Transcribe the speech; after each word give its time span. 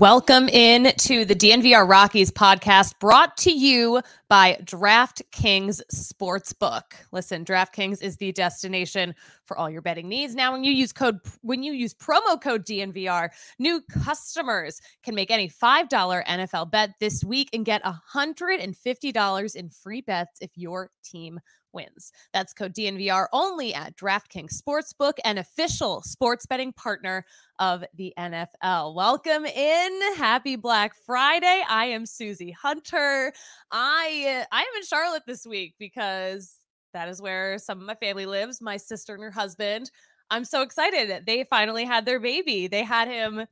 Welcome 0.00 0.48
in 0.48 0.94
to 0.96 1.26
the 1.26 1.34
DNVR 1.34 1.86
Rockies 1.86 2.30
podcast 2.30 2.98
brought 3.00 3.36
to 3.36 3.52
you 3.52 4.00
by 4.30 4.56
DraftKings 4.64 5.82
Sportsbook. 5.94 6.84
Listen, 7.12 7.44
DraftKings 7.44 8.00
is 8.00 8.16
the 8.16 8.32
destination 8.32 9.14
for 9.44 9.58
all 9.58 9.68
your 9.68 9.82
betting 9.82 10.08
needs. 10.08 10.34
Now, 10.34 10.52
when 10.52 10.64
you 10.64 10.72
use 10.72 10.94
code 10.94 11.18
when 11.42 11.62
you 11.62 11.74
use 11.74 11.92
promo 11.92 12.40
code 12.40 12.64
DNVR, 12.64 13.28
new 13.58 13.82
customers 14.02 14.80
can 15.02 15.14
make 15.14 15.30
any 15.30 15.50
$5 15.50 15.90
NFL 15.90 16.70
bet 16.70 16.94
this 16.98 17.22
week 17.22 17.50
and 17.52 17.66
get 17.66 17.82
$150 17.84 19.54
in 19.54 19.68
free 19.68 20.00
bets 20.00 20.38
if 20.40 20.50
your 20.56 20.88
team 21.04 21.40
wins. 21.72 22.12
That's 22.32 22.52
code 22.52 22.74
DNVR 22.74 23.26
only 23.32 23.74
at 23.74 23.96
DraftKings 23.96 24.60
Sportsbook, 24.60 25.14
an 25.24 25.38
official 25.38 26.02
sports 26.02 26.46
betting 26.46 26.72
partner 26.72 27.24
of 27.58 27.84
the 27.94 28.12
NFL. 28.18 28.94
Welcome 28.94 29.44
in. 29.46 30.00
Happy 30.16 30.56
Black 30.56 30.92
Friday. 31.06 31.62
I 31.68 31.86
am 31.86 32.06
Susie 32.06 32.52
Hunter. 32.52 33.32
I 33.70 34.40
uh, 34.42 34.44
I 34.52 34.60
am 34.60 34.76
in 34.76 34.84
Charlotte 34.84 35.24
this 35.26 35.46
week 35.46 35.74
because 35.78 36.56
that 36.92 37.08
is 37.08 37.22
where 37.22 37.58
some 37.58 37.80
of 37.80 37.86
my 37.86 37.94
family 37.94 38.26
lives, 38.26 38.60
my 38.60 38.76
sister 38.76 39.14
and 39.14 39.22
her 39.22 39.30
husband. 39.30 39.90
I'm 40.30 40.44
so 40.44 40.62
excited. 40.62 41.24
They 41.26 41.44
finally 41.44 41.84
had 41.84 42.06
their 42.06 42.20
baby. 42.20 42.66
They 42.66 42.84
had 42.84 43.08
him 43.08 43.46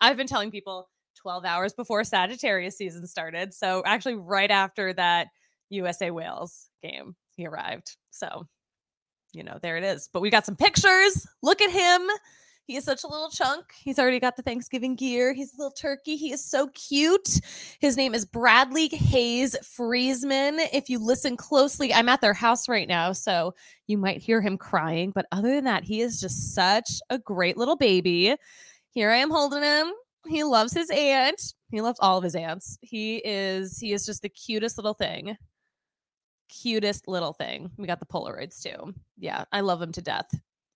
I've 0.00 0.16
been 0.16 0.26
telling 0.26 0.50
people 0.50 0.90
12 1.16 1.44
hours 1.44 1.72
before 1.72 2.04
Sagittarius 2.04 2.76
season 2.76 3.06
started. 3.06 3.54
So 3.54 3.82
actually 3.86 4.16
right 4.16 4.50
after 4.50 4.92
that 4.92 5.28
USA 5.70 6.10
Wales 6.10 6.68
game 6.82 7.16
he 7.36 7.46
arrived. 7.46 7.96
So, 8.10 8.46
you 9.32 9.42
know, 9.42 9.58
there 9.62 9.76
it 9.76 9.84
is. 9.84 10.08
But 10.12 10.20
we 10.20 10.30
got 10.30 10.46
some 10.46 10.56
pictures. 10.56 11.26
Look 11.42 11.60
at 11.60 11.70
him. 11.70 12.08
He 12.66 12.76
is 12.76 12.84
such 12.84 13.04
a 13.04 13.08
little 13.08 13.28
chunk. 13.28 13.66
He's 13.78 13.98
already 13.98 14.18
got 14.18 14.36
the 14.36 14.42
Thanksgiving 14.42 14.96
gear. 14.96 15.34
He's 15.34 15.52
a 15.52 15.56
little 15.58 15.70
turkey. 15.70 16.16
He 16.16 16.32
is 16.32 16.42
so 16.42 16.68
cute. 16.68 17.40
His 17.78 17.94
name 17.98 18.14
is 18.14 18.24
Bradley 18.24 18.88
Hayes 18.88 19.54
Friesman. 19.62 20.58
If 20.72 20.88
you 20.88 20.98
listen 20.98 21.36
closely, 21.36 21.92
I'm 21.92 22.08
at 22.08 22.22
their 22.22 22.32
house 22.32 22.66
right 22.66 22.88
now, 22.88 23.12
so 23.12 23.54
you 23.86 23.98
might 23.98 24.22
hear 24.22 24.40
him 24.40 24.56
crying. 24.56 25.10
But 25.14 25.26
other 25.30 25.54
than 25.54 25.64
that, 25.64 25.84
he 25.84 26.00
is 26.00 26.18
just 26.18 26.54
such 26.54 27.00
a 27.10 27.18
great 27.18 27.58
little 27.58 27.76
baby. 27.76 28.34
Here 28.92 29.10
I 29.10 29.16
am 29.16 29.30
holding 29.30 29.62
him. 29.62 29.92
He 30.26 30.42
loves 30.42 30.72
his 30.72 30.88
aunt. 30.88 31.52
He 31.70 31.82
loves 31.82 31.98
all 32.00 32.16
of 32.16 32.24
his 32.24 32.34
aunts. 32.34 32.78
He 32.80 33.16
is 33.26 33.78
he 33.78 33.92
is 33.92 34.06
just 34.06 34.22
the 34.22 34.30
cutest 34.30 34.78
little 34.78 34.94
thing 34.94 35.36
cutest 36.48 37.08
little 37.08 37.32
thing. 37.32 37.70
We 37.76 37.86
got 37.86 38.00
the 38.00 38.06
Polaroids 38.06 38.62
too. 38.62 38.94
Yeah, 39.18 39.44
I 39.52 39.60
love 39.60 39.80
him 39.80 39.92
to 39.92 40.02
death. 40.02 40.28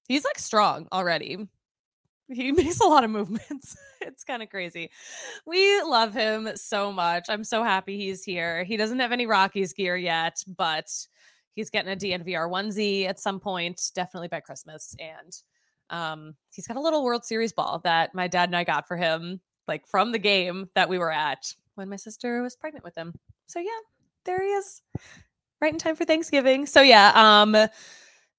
He's 0.08 0.24
like 0.24 0.38
strong 0.38 0.88
already. 0.92 1.48
He 2.28 2.52
makes 2.52 2.80
a 2.80 2.86
lot 2.86 3.04
of 3.04 3.10
movements. 3.10 3.76
it's 4.00 4.24
kind 4.24 4.42
of 4.42 4.50
crazy. 4.50 4.90
We 5.46 5.82
love 5.82 6.14
him 6.14 6.50
so 6.54 6.92
much. 6.92 7.26
I'm 7.28 7.44
so 7.44 7.62
happy 7.62 7.96
he's 7.96 8.24
here. 8.24 8.64
He 8.64 8.76
doesn't 8.76 9.00
have 9.00 9.12
any 9.12 9.26
Rockies 9.26 9.72
gear 9.72 9.96
yet, 9.96 10.42
but 10.56 10.88
he's 11.54 11.70
getting 11.70 11.92
a 11.92 11.96
DNVR 11.96 12.50
onesie 12.50 13.06
at 13.06 13.20
some 13.20 13.40
point, 13.40 13.90
definitely 13.94 14.28
by 14.28 14.40
Christmas. 14.40 14.94
And 14.98 15.36
um, 15.90 16.34
he's 16.52 16.66
got 16.66 16.76
a 16.76 16.80
little 16.80 17.04
World 17.04 17.24
Series 17.24 17.52
ball 17.52 17.80
that 17.84 18.14
my 18.14 18.28
dad 18.28 18.48
and 18.48 18.56
I 18.56 18.64
got 18.64 18.86
for 18.86 18.96
him, 18.96 19.40
like 19.66 19.86
from 19.86 20.12
the 20.12 20.18
game 20.18 20.68
that 20.74 20.88
we 20.88 20.98
were 20.98 21.12
at 21.12 21.52
when 21.74 21.88
my 21.88 21.96
sister 21.96 22.42
was 22.42 22.56
pregnant 22.56 22.84
with 22.84 22.96
him. 22.96 23.14
So 23.46 23.58
yeah, 23.58 23.70
there 24.24 24.42
he 24.42 24.48
is 24.48 24.82
right 25.60 25.72
in 25.72 25.78
time 25.78 25.96
for 25.96 26.04
Thanksgiving. 26.04 26.66
So 26.66 26.80
yeah, 26.80 27.12
um 27.14 27.56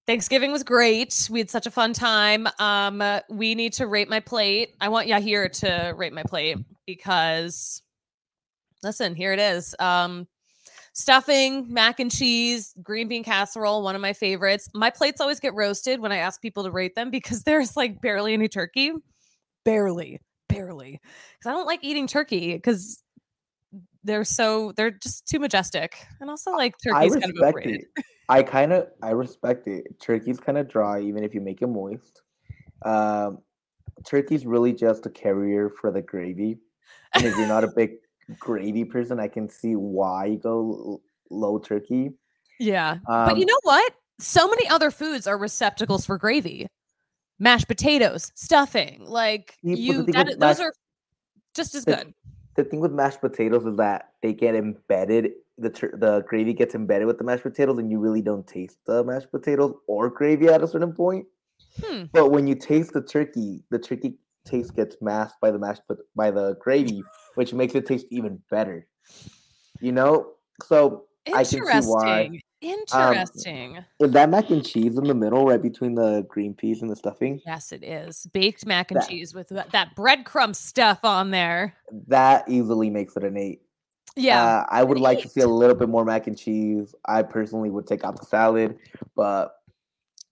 Thanksgiving 0.07 0.51
was 0.51 0.63
great. 0.63 1.27
We 1.29 1.39
had 1.39 1.49
such 1.49 1.67
a 1.67 1.71
fun 1.71 1.93
time. 1.93 2.47
Um 2.59 3.03
we 3.29 3.55
need 3.55 3.73
to 3.73 3.87
rate 3.87 4.09
my 4.09 4.19
plate. 4.19 4.75
I 4.81 4.89
want 4.89 5.07
Yahir 5.07 5.51
to 5.59 5.93
rate 5.95 6.13
my 6.13 6.23
plate 6.23 6.57
because 6.85 7.81
listen, 8.83 9.15
here 9.15 9.33
it 9.33 9.39
is. 9.39 9.75
Um 9.79 10.27
stuffing, 10.93 11.71
mac 11.71 11.99
and 11.99 12.11
cheese, 12.11 12.73
green 12.81 13.07
bean 13.07 13.23
casserole, 13.23 13.83
one 13.83 13.95
of 13.95 14.01
my 14.01 14.13
favorites. 14.13 14.69
My 14.73 14.89
plates 14.89 15.21
always 15.21 15.39
get 15.39 15.53
roasted 15.53 15.99
when 15.99 16.11
I 16.11 16.17
ask 16.17 16.41
people 16.41 16.63
to 16.63 16.71
rate 16.71 16.95
them 16.95 17.09
because 17.09 17.43
there's 17.45 17.77
like 17.77 18.01
barely 18.01 18.33
any 18.33 18.47
turkey. 18.47 18.91
Barely, 19.65 20.19
barely. 20.47 20.99
Cuz 21.41 21.49
I 21.49 21.51
don't 21.51 21.67
like 21.67 21.83
eating 21.83 22.07
turkey 22.07 22.57
cuz 22.59 23.03
they're 24.09 24.23
so 24.23 24.73
they're 24.75 24.91
just 24.91 25.27
too 25.27 25.39
majestic 25.39 25.95
and 26.19 26.29
also 26.29 26.51
like 26.51 26.73
turkey's 26.83 27.15
kind 27.15 27.23
of 27.25 27.43
overrated. 27.43 27.85
It. 27.95 28.05
I 28.27 28.41
kind 28.43 28.73
of 28.73 28.87
I 29.03 29.11
respect 29.11 29.67
it. 29.67 29.99
Turkey's 29.99 30.39
kind 30.39 30.57
of 30.57 30.67
dry 30.67 30.99
even 31.01 31.23
if 31.23 31.35
you 31.35 31.41
make 31.41 31.61
it 31.61 31.67
moist. 31.67 32.23
Um, 32.83 33.39
turkey's 34.05 34.45
really 34.45 34.73
just 34.73 35.05
a 35.05 35.09
carrier 35.09 35.69
for 35.69 35.91
the 35.91 36.01
gravy. 36.01 36.57
And 37.13 37.25
if 37.25 37.37
you're 37.37 37.47
not 37.47 37.63
a 37.63 37.67
big 37.75 37.97
gravy 38.39 38.83
person, 38.83 39.19
I 39.19 39.27
can 39.27 39.47
see 39.47 39.75
why 39.75 40.25
you 40.25 40.37
go 40.37 41.01
low 41.29 41.59
turkey. 41.59 42.11
Yeah, 42.59 42.97
um, 43.07 43.27
but 43.27 43.37
you 43.37 43.43
um 43.43 43.47
know 43.47 43.59
what? 43.61 43.93
So 44.19 44.49
many 44.49 44.67
other 44.67 44.91
foods 44.91 45.27
are 45.27 45.37
receptacles 45.37 46.05
for 46.05 46.17
gravy. 46.17 46.67
Mashed 47.37 47.67
potatoes, 47.69 48.33
stuffing, 48.35 49.01
like 49.01 49.55
you. 49.61 50.03
That, 50.07 50.27
those 50.27 50.37
mashed, 50.39 50.59
are 50.59 50.73
just 51.55 51.73
as 51.73 51.85
good 51.85 52.13
the 52.63 52.69
thing 52.69 52.79
with 52.79 52.91
mashed 52.91 53.21
potatoes 53.21 53.65
is 53.65 53.77
that 53.77 54.09
they 54.21 54.33
get 54.33 54.55
embedded. 54.55 55.31
The 55.57 55.69
the 55.93 56.23
gravy 56.27 56.53
gets 56.53 56.75
embedded 56.75 57.07
with 57.07 57.17
the 57.17 57.23
mashed 57.23 57.43
potatoes, 57.43 57.77
and 57.77 57.91
you 57.91 57.99
really 57.99 58.21
don't 58.21 58.45
taste 58.45 58.77
the 58.85 59.03
mashed 59.03 59.31
potatoes 59.31 59.73
or 59.87 60.09
gravy 60.09 60.47
at 60.47 60.63
a 60.63 60.67
certain 60.67 60.93
point. 60.93 61.25
Hmm. 61.83 62.03
But 62.11 62.31
when 62.31 62.47
you 62.47 62.55
taste 62.55 62.93
the 62.93 63.01
turkey, 63.01 63.63
the 63.69 63.79
turkey 63.79 64.17
taste 64.45 64.75
gets 64.75 64.97
masked 65.01 65.39
by 65.41 65.51
the 65.51 65.59
mashed 65.59 65.81
by 66.15 66.31
the 66.31 66.55
gravy, 66.59 67.03
which 67.35 67.53
makes 67.53 67.75
it 67.75 67.85
taste 67.85 68.07
even 68.11 68.41
better. 68.49 68.87
You 69.81 69.91
know, 69.91 70.33
so 70.63 71.05
I 71.33 71.43
can 71.43 71.83
see 71.83 71.89
why. 71.89 72.41
Interesting. 72.61 73.77
Um, 73.77 73.85
is 74.01 74.11
that 74.11 74.29
mac 74.29 74.49
and 74.49 74.65
cheese 74.65 74.97
in 74.97 75.05
the 75.05 75.13
middle, 75.13 75.45
right 75.45 75.61
between 75.61 75.95
the 75.95 76.25
green 76.27 76.53
peas 76.53 76.81
and 76.81 76.91
the 76.91 76.95
stuffing? 76.95 77.39
Yes, 77.45 77.71
it 77.71 77.83
is. 77.83 78.27
Baked 78.33 78.65
mac 78.65 78.91
and 78.91 78.99
that, 78.99 79.09
cheese 79.09 79.33
with 79.33 79.47
that 79.49 79.95
breadcrumb 79.95 80.55
stuff 80.55 80.99
on 81.03 81.31
there. 81.31 81.75
That 82.07 82.49
easily 82.49 82.89
makes 82.89 83.15
it 83.15 83.23
an 83.23 83.37
eight. 83.37 83.61
Yeah. 84.17 84.43
Uh, 84.43 84.65
I 84.69 84.83
would 84.83 84.99
like 84.99 85.19
eight. 85.19 85.23
to 85.23 85.29
see 85.29 85.41
a 85.41 85.47
little 85.47 85.75
bit 85.75 85.87
more 85.87 86.03
mac 86.03 86.27
and 86.27 86.37
cheese. 86.37 86.93
I 87.05 87.23
personally 87.23 87.69
would 87.69 87.87
take 87.87 88.03
out 88.03 88.19
the 88.19 88.25
salad, 88.25 88.77
but 89.15 89.55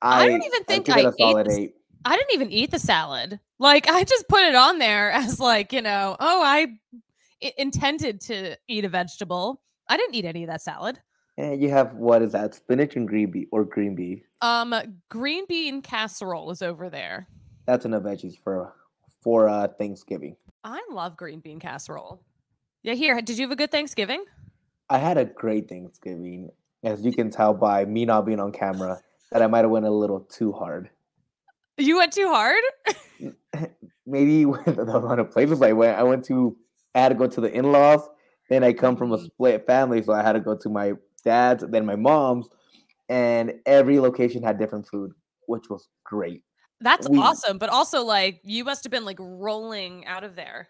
I, 0.02 0.24
I 0.24 0.28
don't 0.28 0.44
even 0.44 0.64
think 0.66 0.90
I, 0.90 1.04
I 1.04 1.40
ate. 1.40 1.48
Eight. 1.50 1.76
I 2.04 2.18
didn't 2.18 2.34
even 2.34 2.52
eat 2.52 2.72
the 2.72 2.80
salad. 2.80 3.40
Like 3.58 3.90
I 3.90 4.04
just 4.04 4.28
put 4.28 4.44
it 4.44 4.56
on 4.56 4.80
there 4.80 5.12
as 5.12 5.40
like, 5.40 5.72
you 5.72 5.82
know, 5.82 6.18
oh, 6.20 6.44
I- 6.44 6.78
intended 7.58 8.20
to 8.22 8.58
eat 8.68 8.84
a 8.84 8.90
vegetable. 8.90 9.62
I 9.90 9.98
didn't 9.98 10.16
eat 10.16 10.26
any 10.26 10.44
of 10.44 10.50
that 10.50 10.62
salad. 10.62 11.00
And 11.38 11.62
you 11.62 11.70
have 11.70 11.94
what 11.94 12.22
is 12.22 12.32
that? 12.32 12.56
Spinach 12.56 12.96
and 12.96 13.08
green 13.08 13.32
bean 13.32 13.48
or 13.52 13.64
green 13.64 13.96
bean. 13.96 14.22
Um, 14.42 14.74
green 15.10 15.46
bean 15.48 15.82
casserole 15.82 16.52
is 16.52 16.62
over 16.62 16.90
there. 16.90 17.28
That's 17.66 17.86
enough 17.86 18.04
veggies 18.04 18.38
for 18.38 18.74
for 19.22 19.48
uh 19.50 19.68
Thanksgiving. 19.68 20.36
I 20.64 20.82
love 20.92 21.16
green 21.16 21.40
bean 21.40 21.60
casserole. 21.60 22.22
Yeah, 22.84 22.94
here. 22.94 23.22
Did 23.22 23.38
you 23.38 23.46
have 23.46 23.52
a 23.52 23.56
good 23.56 23.72
Thanksgiving? 23.72 24.24
I 24.90 24.98
had 24.98 25.18
a 25.18 25.26
great 25.26 25.68
Thanksgiving, 25.68 26.50
as 26.84 27.04
you 27.04 27.12
can 27.12 27.30
tell 27.30 27.54
by 27.54 27.86
me 27.86 28.06
not 28.06 28.26
being 28.26 28.40
on 28.40 28.52
camera, 28.52 29.02
that 29.32 29.42
I 29.42 29.48
might 29.48 29.60
have 29.60 29.70
went 29.70 29.86
a 29.86 29.92
little 29.92 30.22
too 30.22 30.54
hard. 30.54 30.90
You 31.78 31.98
went 31.98 32.14
too 32.14 32.30
hard? 32.30 32.64
Maybe 34.06 34.46
with 34.46 34.66
the 34.66 34.82
amount 34.82 35.20
of 35.20 35.32
places 35.32 35.62
I 35.62 35.74
went, 35.74 35.98
I 35.98 36.04
went 36.04 36.26
to. 36.26 36.56
I 36.96 37.02
had 37.02 37.10
to 37.10 37.16
go 37.16 37.28
to 37.28 37.42
the 37.42 37.52
in-laws. 37.52 38.08
Then 38.50 38.64
I 38.64 38.74
come 38.74 38.96
from 38.96 39.12
a 39.14 39.20
split 39.20 39.66
family, 39.66 40.02
so 40.02 40.14
I 40.14 40.24
had 40.24 40.34
to 40.34 40.40
go 40.40 40.56
to 40.56 40.70
my 40.70 40.94
dad's, 41.24 41.64
then 41.68 41.86
my 41.86 41.96
mom's, 41.96 42.48
and 43.10 43.54
every 43.66 44.00
location 44.00 44.42
had 44.44 44.58
different 44.58 44.88
food, 44.88 45.12
which 45.48 45.70
was 45.70 45.88
great. 46.04 46.44
That's 46.80 47.10
We- 47.10 47.18
awesome. 47.20 47.58
But 47.58 47.70
also, 47.70 48.04
like, 48.04 48.40
you 48.44 48.64
must 48.64 48.84
have 48.84 48.92
been 48.92 49.06
like 49.06 49.18
rolling 49.20 50.06
out 50.06 50.24
of 50.24 50.36
there. 50.36 50.68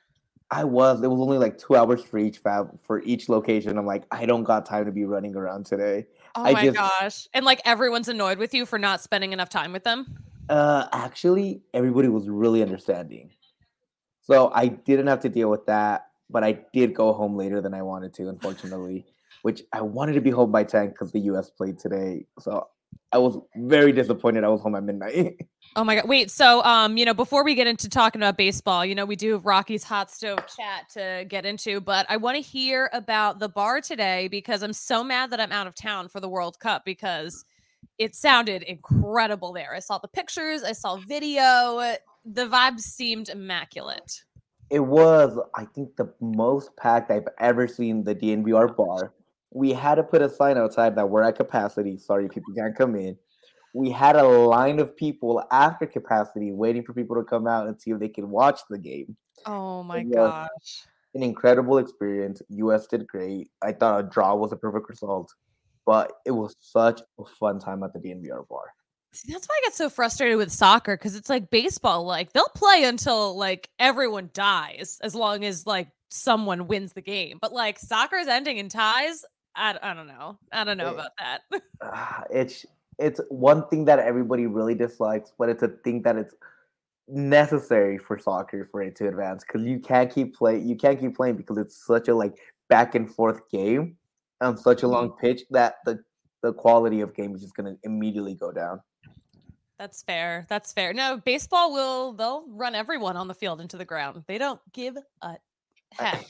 I 0.49 0.63
was. 0.63 1.03
It 1.03 1.09
was 1.09 1.19
only 1.19 1.37
like 1.37 1.57
two 1.57 1.75
hours 1.75 2.01
for 2.01 2.17
each 2.17 2.37
fab 2.37 2.79
for 2.81 3.01
each 3.01 3.27
location. 3.27 3.77
I'm 3.77 3.85
like, 3.85 4.05
I 4.11 4.25
don't 4.25 4.43
got 4.45 4.65
time 4.65 4.85
to 4.85 4.93
be 4.93 5.03
running 5.03 5.35
around 5.35 5.65
today. 5.65 6.07
Oh 6.35 6.43
I 6.45 6.53
my 6.53 6.63
just- 6.63 6.77
gosh. 6.77 7.27
And 7.33 7.43
like 7.45 7.59
everyone's 7.65 8.07
annoyed 8.07 8.37
with 8.37 8.53
you 8.53 8.65
for 8.65 8.79
not 8.79 9.01
spending 9.01 9.33
enough 9.33 9.49
time 9.49 9.73
with 9.73 9.83
them. 9.83 10.05
Uh, 10.47 10.87
actually, 10.93 11.61
everybody 11.73 12.07
was 12.07 12.29
really 12.29 12.61
understanding, 12.61 13.31
so 14.21 14.49
I 14.55 14.67
didn't 14.69 15.07
have 15.07 15.19
to 15.21 15.29
deal 15.29 15.49
with 15.49 15.65
that. 15.65 16.06
But 16.29 16.43
I 16.43 16.59
did 16.73 16.93
go 16.93 17.13
home 17.13 17.35
later 17.37 17.61
than 17.61 17.73
I 17.73 17.81
wanted 17.81 18.13
to, 18.15 18.29
unfortunately. 18.29 19.05
which 19.43 19.61
I 19.71 19.81
wanted 19.81 20.13
to 20.13 20.21
be 20.21 20.29
home 20.31 20.51
by 20.51 20.63
ten 20.63 20.89
because 20.89 21.11
the 21.11 21.19
U.S. 21.21 21.49
played 21.49 21.79
today. 21.79 22.25
So 22.39 22.67
I 23.13 23.17
was 23.17 23.37
very 23.55 23.91
disappointed. 23.93 24.43
I 24.43 24.49
was 24.49 24.61
home 24.61 24.75
at 24.75 24.83
midnight. 24.83 25.39
Oh 25.75 25.83
my 25.83 25.95
god. 25.95 26.07
Wait, 26.07 26.31
so 26.31 26.63
um, 26.63 26.97
you 26.97 27.05
know, 27.05 27.13
before 27.13 27.43
we 27.43 27.53
get 27.53 27.67
into 27.67 27.87
talking 27.87 28.19
about 28.21 28.35
baseball, 28.35 28.83
you 28.83 28.95
know, 28.95 29.05
we 29.05 29.17
do 29.17 29.33
have 29.33 29.45
Rockies 29.45 29.83
hot 29.83 30.09
stove 30.09 30.39
chat 30.57 30.89
to 30.93 31.25
get 31.27 31.45
into, 31.45 31.79
but 31.81 32.05
I 32.09 32.17
want 32.17 32.35
to 32.35 32.41
hear 32.41 32.89
about 32.93 33.37
the 33.37 33.49
bar 33.49 33.79
today 33.81 34.27
because 34.29 34.63
I'm 34.63 34.73
so 34.73 35.03
mad 35.03 35.29
that 35.31 35.39
I'm 35.39 35.51
out 35.51 35.67
of 35.67 35.75
town 35.75 36.07
for 36.07 36.19
the 36.19 36.29
World 36.29 36.57
Cup 36.59 36.83
because 36.83 37.45
it 37.99 38.15
sounded 38.15 38.63
incredible 38.63 39.53
there. 39.53 39.75
I 39.75 39.79
saw 39.79 39.99
the 39.99 40.07
pictures, 40.07 40.63
I 40.63 40.71
saw 40.71 40.95
video, 40.95 41.95
the 42.25 42.47
vibes 42.47 42.79
seemed 42.79 43.29
immaculate. 43.29 44.23
It 44.69 44.79
was, 44.79 45.39
I 45.55 45.65
think, 45.65 45.95
the 45.95 46.13
most 46.19 46.75
packed 46.75 47.11
I've 47.11 47.27
ever 47.39 47.67
seen 47.67 48.03
the 48.03 48.15
DNVR 48.15 48.75
bar. 48.75 49.13
We 49.51 49.71
had 49.71 49.95
to 49.95 50.03
put 50.03 50.21
a 50.21 50.29
sign 50.29 50.57
outside 50.57 50.95
that 50.95 51.09
we're 51.09 51.23
at 51.23 51.37
capacity. 51.37 51.97
Sorry, 51.97 52.27
people 52.27 52.53
can't 52.53 52.75
come 52.75 52.95
in. 52.95 53.17
We 53.73 53.91
had 53.91 54.15
a 54.15 54.27
line 54.27 54.79
of 54.79 54.95
people 54.95 55.43
after 55.51 55.85
capacity 55.85 56.51
waiting 56.51 56.83
for 56.83 56.93
people 56.93 57.15
to 57.15 57.23
come 57.23 57.47
out 57.47 57.67
and 57.67 57.79
see 57.79 57.91
if 57.91 57.99
they 57.99 58.09
could 58.09 58.25
watch 58.25 58.59
the 58.69 58.77
game. 58.77 59.15
Oh 59.45 59.83
my 59.83 60.03
gosh. 60.03 60.49
An 61.13 61.23
incredible 61.23 61.77
experience. 61.77 62.41
US 62.49 62.87
did 62.87 63.07
great. 63.07 63.49
I 63.61 63.71
thought 63.71 63.99
a 63.99 64.03
draw 64.03 64.35
was 64.35 64.51
a 64.51 64.57
perfect 64.57 64.89
result, 64.89 65.33
but 65.85 66.11
it 66.25 66.31
was 66.31 66.55
such 66.59 67.01
a 67.19 67.25
fun 67.39 67.59
time 67.59 67.83
at 67.83 67.93
the 67.93 67.99
DNVR 67.99 68.47
bar. 68.47 68.73
See, 69.17 69.31
that's 69.33 69.47
why 69.47 69.55
I 69.57 69.65
get 69.65 69.73
so 69.75 69.89
frustrated 69.89 70.37
with 70.37 70.51
soccer 70.51 70.95
because 70.95 71.15
it's 71.15 71.29
like 71.29 71.49
baseball. 71.49 72.03
Like 72.05 72.33
they'll 72.33 72.49
play 72.55 72.83
until 72.83 73.35
like 73.35 73.69
everyone 73.79 74.29
dies, 74.33 74.99
as 75.01 75.15
long 75.15 75.43
as 75.43 75.65
like 75.65 75.87
someone 76.09 76.67
wins 76.67 76.93
the 76.93 77.01
game. 77.01 77.39
But 77.41 77.51
like 77.51 77.79
soccer 77.79 78.17
is 78.17 78.27
ending 78.27 78.57
in 78.57 78.69
ties. 78.69 79.25
I, 79.55 79.75
I 79.81 79.93
don't 79.95 80.05
know. 80.07 80.37
I 80.51 80.63
don't 80.63 80.77
know 80.77 80.85
Yeah. 80.85 80.91
about 80.91 81.11
that. 81.19 81.41
Ah, 81.81 82.23
it's 82.29 82.65
it's 82.99 83.19
one 83.29 83.67
thing 83.69 83.85
that 83.85 83.97
everybody 83.99 84.45
really 84.45 84.75
dislikes, 84.75 85.31
but 85.37 85.49
it's 85.49 85.63
a 85.63 85.69
thing 85.83 86.03
that 86.03 86.15
it's 86.15 86.35
necessary 87.07 87.97
for 87.97 88.19
soccer 88.19 88.67
for 88.71 88.81
it 88.83 88.95
to 88.97 89.07
advance 89.07 89.43
because 89.43 89.65
you 89.65 89.79
can't 89.79 90.13
keep 90.13 90.35
play 90.35 90.59
you 90.59 90.75
can't 90.75 90.99
keep 90.99 91.15
playing 91.15 91.37
because 91.37 91.57
it's 91.57 91.85
such 91.85 92.09
a 92.09 92.13
like 92.15 92.37
back 92.67 92.95
and 92.95 93.09
forth 93.09 93.49
game 93.49 93.95
on 94.41 94.57
such 94.57 94.83
a 94.83 94.87
long 94.87 95.11
pitch 95.11 95.41
that 95.49 95.75
the 95.85 96.03
the 96.43 96.53
quality 96.53 97.01
of 97.01 97.15
game 97.15 97.33
is 97.33 97.41
just 97.41 97.55
going 97.55 97.73
to 97.73 97.79
immediately 97.83 98.35
go 98.35 98.51
down. 98.51 98.79
That's 99.79 100.01
fair. 100.01 100.45
That's 100.49 100.73
fair. 100.73 100.93
No, 100.93 101.21
baseball 101.23 101.71
will 101.71 102.13
they'll 102.13 102.45
run 102.47 102.73
everyone 102.73 103.15
on 103.15 103.27
the 103.27 103.33
field 103.33 103.61
into 103.61 103.77
the 103.77 103.85
ground. 103.85 104.23
They 104.27 104.37
don't 104.37 104.59
give 104.73 104.97
a 105.21 105.35
heck. 105.91 106.25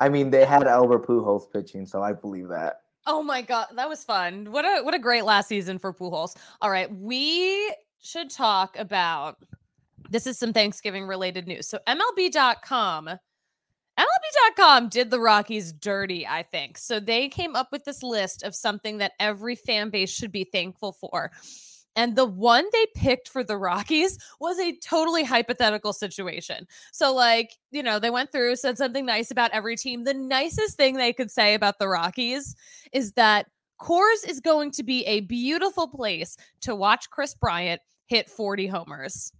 I 0.00 0.08
mean, 0.08 0.30
they 0.30 0.44
had 0.44 0.66
Albert 0.66 1.06
Pujols 1.06 1.50
pitching, 1.50 1.86
so 1.86 2.02
I 2.02 2.12
believe 2.12 2.48
that. 2.48 2.82
Oh 3.06 3.22
my 3.22 3.42
god, 3.42 3.68
that 3.76 3.88
was 3.88 4.04
fun. 4.04 4.52
What 4.52 4.64
a 4.64 4.82
what 4.82 4.94
a 4.94 4.98
great 4.98 5.24
last 5.24 5.48
season 5.48 5.78
for 5.78 5.92
Pujols. 5.92 6.36
All 6.60 6.70
right, 6.70 6.94
we 6.94 7.74
should 8.02 8.30
talk 8.30 8.78
about 8.78 9.38
this 10.10 10.26
is 10.26 10.38
some 10.38 10.52
Thanksgiving 10.52 11.06
related 11.06 11.46
news. 11.46 11.68
So 11.68 11.78
MLB.com 11.86 13.10
MLB.com 14.00 14.88
did 14.88 15.10
the 15.10 15.20
Rockies 15.20 15.72
dirty, 15.72 16.26
I 16.26 16.42
think. 16.42 16.78
So 16.78 17.00
they 17.00 17.28
came 17.28 17.54
up 17.54 17.68
with 17.70 17.84
this 17.84 18.02
list 18.02 18.42
of 18.42 18.54
something 18.54 18.98
that 18.98 19.12
every 19.20 19.54
fan 19.54 19.90
base 19.90 20.10
should 20.10 20.32
be 20.32 20.44
thankful 20.44 20.92
for. 20.92 21.30
And 21.96 22.16
the 22.16 22.24
one 22.24 22.64
they 22.72 22.86
picked 22.94 23.28
for 23.28 23.42
the 23.42 23.56
Rockies 23.56 24.18
was 24.40 24.58
a 24.58 24.76
totally 24.76 25.24
hypothetical 25.24 25.92
situation. 25.92 26.66
So, 26.92 27.14
like, 27.14 27.56
you 27.72 27.82
know, 27.82 27.98
they 27.98 28.10
went 28.10 28.30
through, 28.32 28.56
said 28.56 28.78
something 28.78 29.04
nice 29.04 29.30
about 29.30 29.50
every 29.52 29.76
team. 29.76 30.04
The 30.04 30.14
nicest 30.14 30.76
thing 30.76 30.94
they 30.94 31.12
could 31.12 31.30
say 31.30 31.54
about 31.54 31.78
the 31.78 31.88
Rockies 31.88 32.54
is 32.92 33.12
that 33.12 33.46
Coors 33.80 34.28
is 34.28 34.40
going 34.40 34.70
to 34.72 34.82
be 34.82 35.04
a 35.06 35.20
beautiful 35.20 35.88
place 35.88 36.36
to 36.62 36.76
watch 36.76 37.10
Kris 37.10 37.34
Bryant 37.34 37.80
hit 38.06 38.28
40 38.28 38.66
homers. 38.66 39.32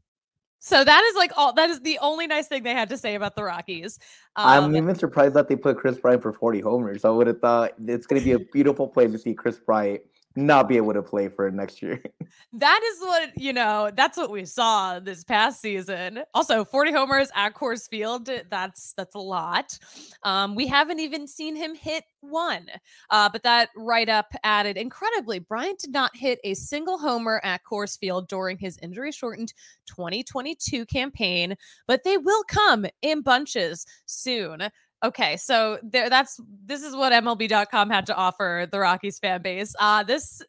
So 0.60 0.84
that 0.84 1.02
is 1.10 1.16
like 1.16 1.32
all 1.36 1.54
that 1.54 1.70
is 1.70 1.80
the 1.80 1.98
only 2.00 2.26
nice 2.26 2.46
thing 2.46 2.62
they 2.62 2.74
had 2.74 2.90
to 2.90 2.98
say 2.98 3.14
about 3.14 3.34
the 3.34 3.42
Rockies. 3.42 3.98
I'm 4.36 4.64
Um, 4.64 4.76
even 4.76 4.94
surprised 4.94 5.34
that 5.34 5.48
they 5.48 5.56
put 5.56 5.78
Kris 5.78 5.98
Bryant 5.98 6.22
for 6.22 6.34
40 6.34 6.60
homers. 6.60 7.04
I 7.04 7.10
would 7.10 7.26
have 7.26 7.40
thought 7.40 7.72
it's 7.86 8.06
going 8.06 8.20
to 8.20 8.24
be 8.24 8.32
a 8.32 8.38
beautiful 8.38 8.86
place 8.86 9.10
to 9.12 9.18
see 9.18 9.32
Kris 9.32 9.58
Bryant 9.58 10.02
not 10.36 10.68
be 10.68 10.76
able 10.76 10.92
to 10.92 11.02
play 11.02 11.28
for 11.28 11.50
next 11.50 11.82
year. 11.82 12.00
that 12.52 12.80
is 12.84 13.00
what 13.00 13.36
you 13.36 13.52
know 13.52 13.90
that's 13.94 14.16
what 14.16 14.30
we 14.30 14.44
saw 14.44 15.00
this 15.00 15.24
past 15.24 15.60
season. 15.60 16.22
Also 16.34 16.64
40 16.64 16.92
homers 16.92 17.28
at 17.34 17.54
Coors 17.54 17.88
Field 17.88 18.30
that's 18.48 18.92
that's 18.92 19.14
a 19.14 19.18
lot. 19.18 19.76
Um 20.22 20.54
we 20.54 20.66
haven't 20.66 21.00
even 21.00 21.26
seen 21.26 21.56
him 21.56 21.74
hit 21.74 22.04
one 22.20 22.66
uh 23.10 23.28
but 23.28 23.42
that 23.42 23.70
write-up 23.76 24.32
added 24.44 24.76
incredibly. 24.76 25.40
Bryant 25.40 25.80
did 25.80 25.92
not 25.92 26.14
hit 26.14 26.38
a 26.44 26.54
single 26.54 26.98
homer 26.98 27.40
at 27.42 27.64
Coors 27.64 27.98
Field 27.98 28.28
during 28.28 28.56
his 28.56 28.78
injury 28.82 29.10
shortened 29.10 29.52
2022 29.86 30.86
campaign 30.86 31.56
but 31.86 32.04
they 32.04 32.16
will 32.16 32.44
come 32.44 32.86
in 33.02 33.20
bunches 33.22 33.84
soon 34.06 34.70
Okay, 35.02 35.36
so 35.36 35.78
there 35.82 36.10
that's 36.10 36.40
this 36.66 36.82
is 36.82 36.94
what 36.94 37.12
MLB.com 37.12 37.88
had 37.88 38.06
to 38.06 38.14
offer 38.14 38.68
the 38.70 38.78
Rockies 38.78 39.18
fan 39.18 39.40
base. 39.42 39.74
Uh 39.78 40.02
this 40.02 40.42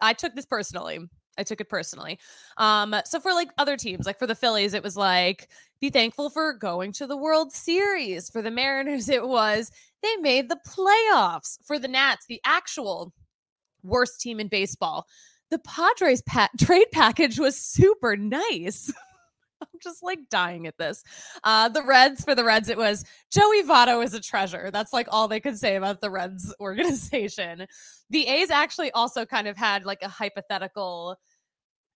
I 0.00 0.12
took 0.12 0.34
this 0.34 0.46
personally. 0.46 1.00
I 1.38 1.42
took 1.42 1.60
it 1.60 1.68
personally. 1.68 2.18
Um, 2.56 2.94
so 3.04 3.20
for 3.20 3.32
like 3.32 3.48
other 3.58 3.76
teams, 3.76 4.06
like 4.06 4.18
for 4.18 4.26
the 4.26 4.34
Phillies, 4.34 4.74
it 4.74 4.82
was 4.82 4.96
like 4.96 5.48
be 5.80 5.90
thankful 5.90 6.30
for 6.30 6.54
going 6.54 6.92
to 6.92 7.06
the 7.06 7.16
World 7.16 7.52
Series. 7.52 8.30
For 8.30 8.40
the 8.42 8.50
Mariners, 8.50 9.08
it 9.10 9.26
was 9.26 9.70
they 10.02 10.16
made 10.16 10.48
the 10.48 10.58
playoffs. 10.66 11.58
For 11.64 11.78
the 11.78 11.88
Nats, 11.88 12.26
the 12.26 12.40
actual 12.44 13.12
worst 13.82 14.20
team 14.20 14.40
in 14.40 14.48
baseball, 14.48 15.06
the 15.50 15.58
Padres 15.58 16.22
pa- 16.22 16.48
trade 16.58 16.90
package 16.92 17.38
was 17.38 17.58
super 17.58 18.16
nice. 18.16 18.92
I'm 19.62 19.80
just 19.82 20.02
like 20.02 20.20
dying 20.30 20.66
at 20.66 20.78
this. 20.78 21.02
Uh, 21.44 21.68
the 21.68 21.82
Reds, 21.82 22.24
for 22.24 22.34
the 22.34 22.44
Reds, 22.44 22.68
it 22.68 22.76
was 22.76 23.04
Joey 23.32 23.62
Votto 23.62 24.04
is 24.04 24.14
a 24.14 24.20
treasure. 24.20 24.70
That's 24.70 24.92
like 24.92 25.08
all 25.10 25.28
they 25.28 25.40
could 25.40 25.58
say 25.58 25.76
about 25.76 26.00
the 26.00 26.10
Reds 26.10 26.54
organization. 26.60 27.66
The 28.10 28.26
A's 28.26 28.50
actually 28.50 28.90
also 28.92 29.24
kind 29.24 29.48
of 29.48 29.56
had 29.56 29.84
like 29.84 30.02
a 30.02 30.08
hypothetical 30.08 31.16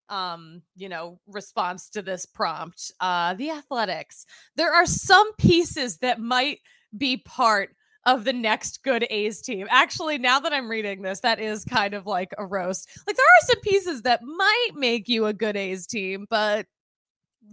um 0.08 0.60
you 0.74 0.88
know 0.88 1.20
response 1.28 1.88
to 1.88 2.02
this 2.02 2.26
prompt 2.26 2.90
uh 2.98 3.32
the 3.34 3.48
athletics 3.48 4.26
there 4.56 4.72
are 4.74 4.84
some 4.84 5.32
pieces 5.34 5.98
that 5.98 6.18
might 6.18 6.58
be 6.98 7.16
part 7.18 7.76
of 8.06 8.24
the 8.24 8.32
next 8.32 8.82
good 8.82 9.06
A's 9.10 9.40
team. 9.40 9.66
Actually, 9.70 10.18
now 10.18 10.40
that 10.40 10.52
I'm 10.52 10.70
reading 10.70 11.02
this, 11.02 11.20
that 11.20 11.38
is 11.38 11.64
kind 11.64 11.94
of 11.94 12.06
like 12.06 12.32
a 12.38 12.46
roast. 12.46 12.88
Like 13.06 13.16
there 13.16 13.26
are 13.26 13.46
some 13.46 13.60
pieces 13.60 14.02
that 14.02 14.22
might 14.22 14.70
make 14.74 15.08
you 15.08 15.26
a 15.26 15.32
good 15.32 15.56
A's 15.56 15.86
team, 15.86 16.26
but 16.30 16.66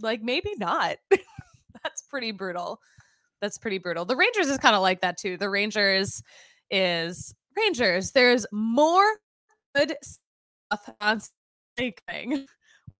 like 0.02 0.22
maybe 0.22 0.54
not. 0.58 0.96
That's 1.82 2.02
pretty 2.02 2.32
brutal. 2.32 2.80
That's 3.40 3.58
pretty 3.58 3.78
brutal. 3.78 4.04
The 4.04 4.16
Rangers 4.16 4.48
is 4.48 4.58
kind 4.58 4.74
of 4.74 4.82
like 4.82 5.00
that 5.00 5.18
too. 5.18 5.36
The 5.36 5.50
Rangers 5.50 6.22
is 6.70 7.34
Rangers. 7.56 8.12
There's 8.12 8.46
more 8.52 9.06
good 9.74 9.94
stuff 10.02 10.90
on 11.00 11.20
thing. 11.76 12.46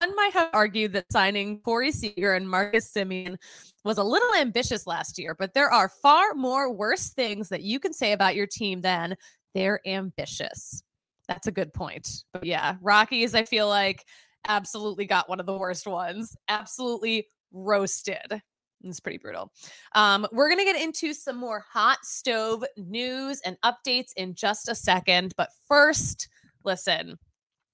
one 0.00 0.16
might 0.16 0.32
have 0.32 0.50
argued 0.52 0.92
that 0.92 1.12
signing 1.12 1.60
Corey 1.60 1.90
Seager 1.90 2.34
and 2.34 2.48
Marcus 2.48 2.92
Semien 2.92 3.36
was 3.84 3.98
a 3.98 4.04
little 4.04 4.34
ambitious 4.34 4.86
last 4.86 5.18
year, 5.18 5.34
but 5.36 5.54
there 5.54 5.70
are 5.70 5.88
far 5.88 6.34
more 6.34 6.72
worse 6.72 7.10
things 7.10 7.48
that 7.48 7.62
you 7.62 7.80
can 7.80 7.92
say 7.92 8.12
about 8.12 8.36
your 8.36 8.46
team 8.46 8.80
than 8.80 9.16
they're 9.54 9.80
ambitious. 9.86 10.82
That's 11.26 11.46
a 11.46 11.52
good 11.52 11.72
point. 11.74 12.24
But 12.32 12.44
yeah, 12.44 12.76
Rockies, 12.80 13.34
I 13.34 13.44
feel 13.44 13.68
like 13.68 14.04
absolutely 14.46 15.06
got 15.06 15.28
one 15.28 15.40
of 15.40 15.46
the 15.46 15.56
worst 15.56 15.86
ones. 15.86 16.36
Absolutely 16.48 17.26
roasted. 17.52 18.42
It's 18.84 19.00
pretty 19.00 19.18
brutal. 19.18 19.52
Um, 19.94 20.26
we're 20.32 20.48
going 20.48 20.64
to 20.64 20.72
get 20.72 20.80
into 20.80 21.12
some 21.12 21.36
more 21.36 21.64
hot 21.68 21.98
stove 22.04 22.64
news 22.76 23.40
and 23.44 23.56
updates 23.64 24.12
in 24.16 24.34
just 24.34 24.68
a 24.68 24.74
second. 24.74 25.34
But 25.36 25.50
first, 25.66 26.28
listen, 26.64 27.18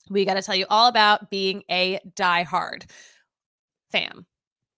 we 0.09 0.25
got 0.25 0.35
to 0.35 0.42
tell 0.42 0.54
you 0.54 0.66
all 0.71 0.88
about 0.88 1.30
being 1.30 1.62
a 1.71 1.99
diehard 2.16 2.90
fam 3.90 4.26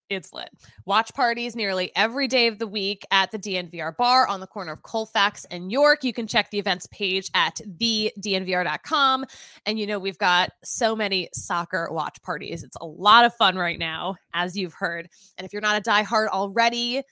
it's 0.08 0.32
lit. 0.32 0.48
Watch 0.84 1.12
parties 1.14 1.56
nearly 1.56 1.92
every 1.96 2.28
day 2.28 2.46
of 2.46 2.58
the 2.58 2.66
week 2.66 3.04
at 3.10 3.30
the 3.30 3.38
DNVR 3.38 3.96
bar 3.96 4.26
on 4.26 4.40
the 4.40 4.46
corner 4.46 4.72
of 4.72 4.82
Colfax 4.82 5.44
and 5.50 5.70
York. 5.70 6.04
You 6.04 6.12
can 6.12 6.26
check 6.26 6.50
the 6.50 6.58
events 6.58 6.86
page 6.92 7.30
at 7.34 7.60
thednvr.com. 7.78 9.25
And 9.66 9.78
you 9.78 9.86
know, 9.86 9.98
we've 9.98 10.18
got 10.18 10.50
so 10.62 10.94
many 10.94 11.28
soccer 11.32 11.88
watch 11.90 12.20
parties. 12.22 12.62
It's 12.62 12.76
a 12.80 12.86
lot 12.86 13.25
of 13.25 13.34
fun 13.34 13.56
right 13.56 13.78
now, 13.78 14.16
as 14.34 14.56
you've 14.56 14.75
heard. 14.75 15.08
And 15.38 15.44
if 15.44 15.52
you're 15.52 15.62
not 15.62 15.78
a 15.78 15.82
diehard 15.82 16.28
already, 16.28 17.02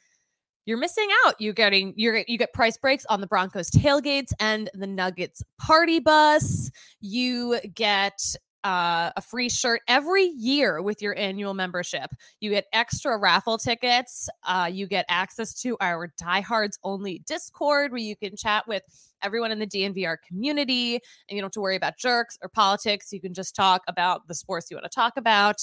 you're 0.66 0.78
missing 0.78 1.08
out. 1.24 1.34
You're 1.38 1.52
getting 1.52 1.92
you're 1.96 2.24
you 2.26 2.38
get 2.38 2.52
price 2.52 2.76
breaks 2.76 3.04
on 3.06 3.20
the 3.20 3.26
Broncos 3.26 3.70
tailgates 3.70 4.32
and 4.40 4.70
the 4.74 4.86
Nuggets 4.86 5.42
party 5.58 6.00
bus. 6.00 6.70
You 7.00 7.60
get 7.74 8.18
uh, 8.64 9.10
a 9.14 9.20
free 9.20 9.48
shirt 9.48 9.82
every 9.86 10.24
year 10.24 10.82
with 10.82 11.02
your 11.02 11.16
annual 11.18 11.54
membership. 11.54 12.10
You 12.40 12.50
get 12.50 12.66
extra 12.72 13.16
raffle 13.18 13.58
tickets. 13.58 14.28
Uh, 14.42 14.68
you 14.72 14.86
get 14.86 15.04
access 15.08 15.52
to 15.62 15.76
our 15.80 16.12
diehards 16.18 16.78
only 16.82 17.20
Discord 17.26 17.92
where 17.92 18.00
you 18.00 18.16
can 18.16 18.36
chat 18.36 18.66
with 18.66 18.82
everyone 19.22 19.52
in 19.52 19.58
the 19.58 19.66
DNVR 19.66 20.16
community 20.26 20.94
and 20.94 21.36
you 21.36 21.36
don't 21.36 21.46
have 21.46 21.52
to 21.52 21.60
worry 21.60 21.76
about 21.76 21.98
jerks 21.98 22.38
or 22.42 22.48
politics. 22.48 23.12
You 23.12 23.20
can 23.20 23.34
just 23.34 23.54
talk 23.54 23.82
about 23.86 24.26
the 24.28 24.34
sports 24.34 24.70
you 24.70 24.76
want 24.76 24.90
to 24.90 24.94
talk 24.94 25.12
about. 25.16 25.62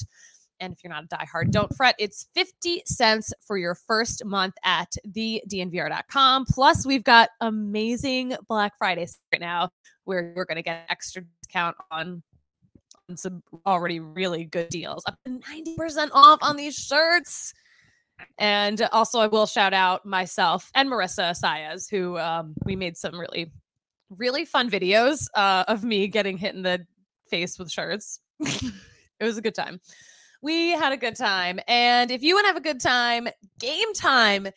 And 0.59 0.73
if 0.73 0.83
you're 0.83 0.93
not 0.93 1.05
a 1.05 1.07
diehard, 1.07 1.49
don't 1.49 1.75
fret. 1.75 1.95
It's 1.97 2.27
50 2.35 2.83
cents 2.85 3.33
for 3.41 3.57
your 3.57 3.73
first 3.73 4.23
month 4.23 4.53
at 4.63 4.93
thednvr.com. 5.07 6.45
Plus, 6.45 6.85
we've 6.85 7.03
got 7.03 7.29
amazing 7.41 8.35
Black 8.47 8.77
Friday 8.77 9.07
right 9.33 9.41
now 9.41 9.69
where 10.03 10.33
you're 10.35 10.45
going 10.45 10.57
to 10.57 10.61
get 10.61 10.85
extra 10.87 11.23
discount 11.41 11.75
on 11.89 12.21
some 13.17 13.43
already 13.65 13.99
really 13.99 14.45
good 14.45 14.69
deals, 14.69 15.03
up 15.07 15.17
to 15.25 15.39
90% 15.39 16.09
off 16.13 16.39
on 16.41 16.55
these 16.55 16.75
shirts. 16.75 17.53
And 18.37 18.81
also, 18.91 19.19
I 19.19 19.27
will 19.27 19.47
shout 19.47 19.73
out 19.73 20.05
myself 20.05 20.69
and 20.75 20.89
Marissa 20.89 21.33
Saez, 21.39 21.89
who 21.89 22.17
um, 22.19 22.53
we 22.65 22.75
made 22.75 22.97
some 22.97 23.19
really, 23.19 23.51
really 24.09 24.45
fun 24.45 24.69
videos 24.69 25.25
uh, 25.35 25.63
of 25.67 25.83
me 25.83 26.07
getting 26.07 26.37
hit 26.37 26.53
in 26.53 26.61
the 26.61 26.85
face 27.29 27.57
with 27.57 27.71
shirts. 27.71 28.19
it 28.39 28.73
was 29.21 29.37
a 29.37 29.41
good 29.41 29.55
time. 29.55 29.79
We 30.43 30.69
had 30.69 30.93
a 30.93 30.97
good 30.97 31.15
time. 31.15 31.59
And 31.67 32.11
if 32.11 32.23
you 32.23 32.35
want 32.35 32.45
to 32.45 32.49
have 32.49 32.57
a 32.57 32.61
good 32.61 32.81
time, 32.81 33.27
game 33.59 33.93
time 33.93 34.47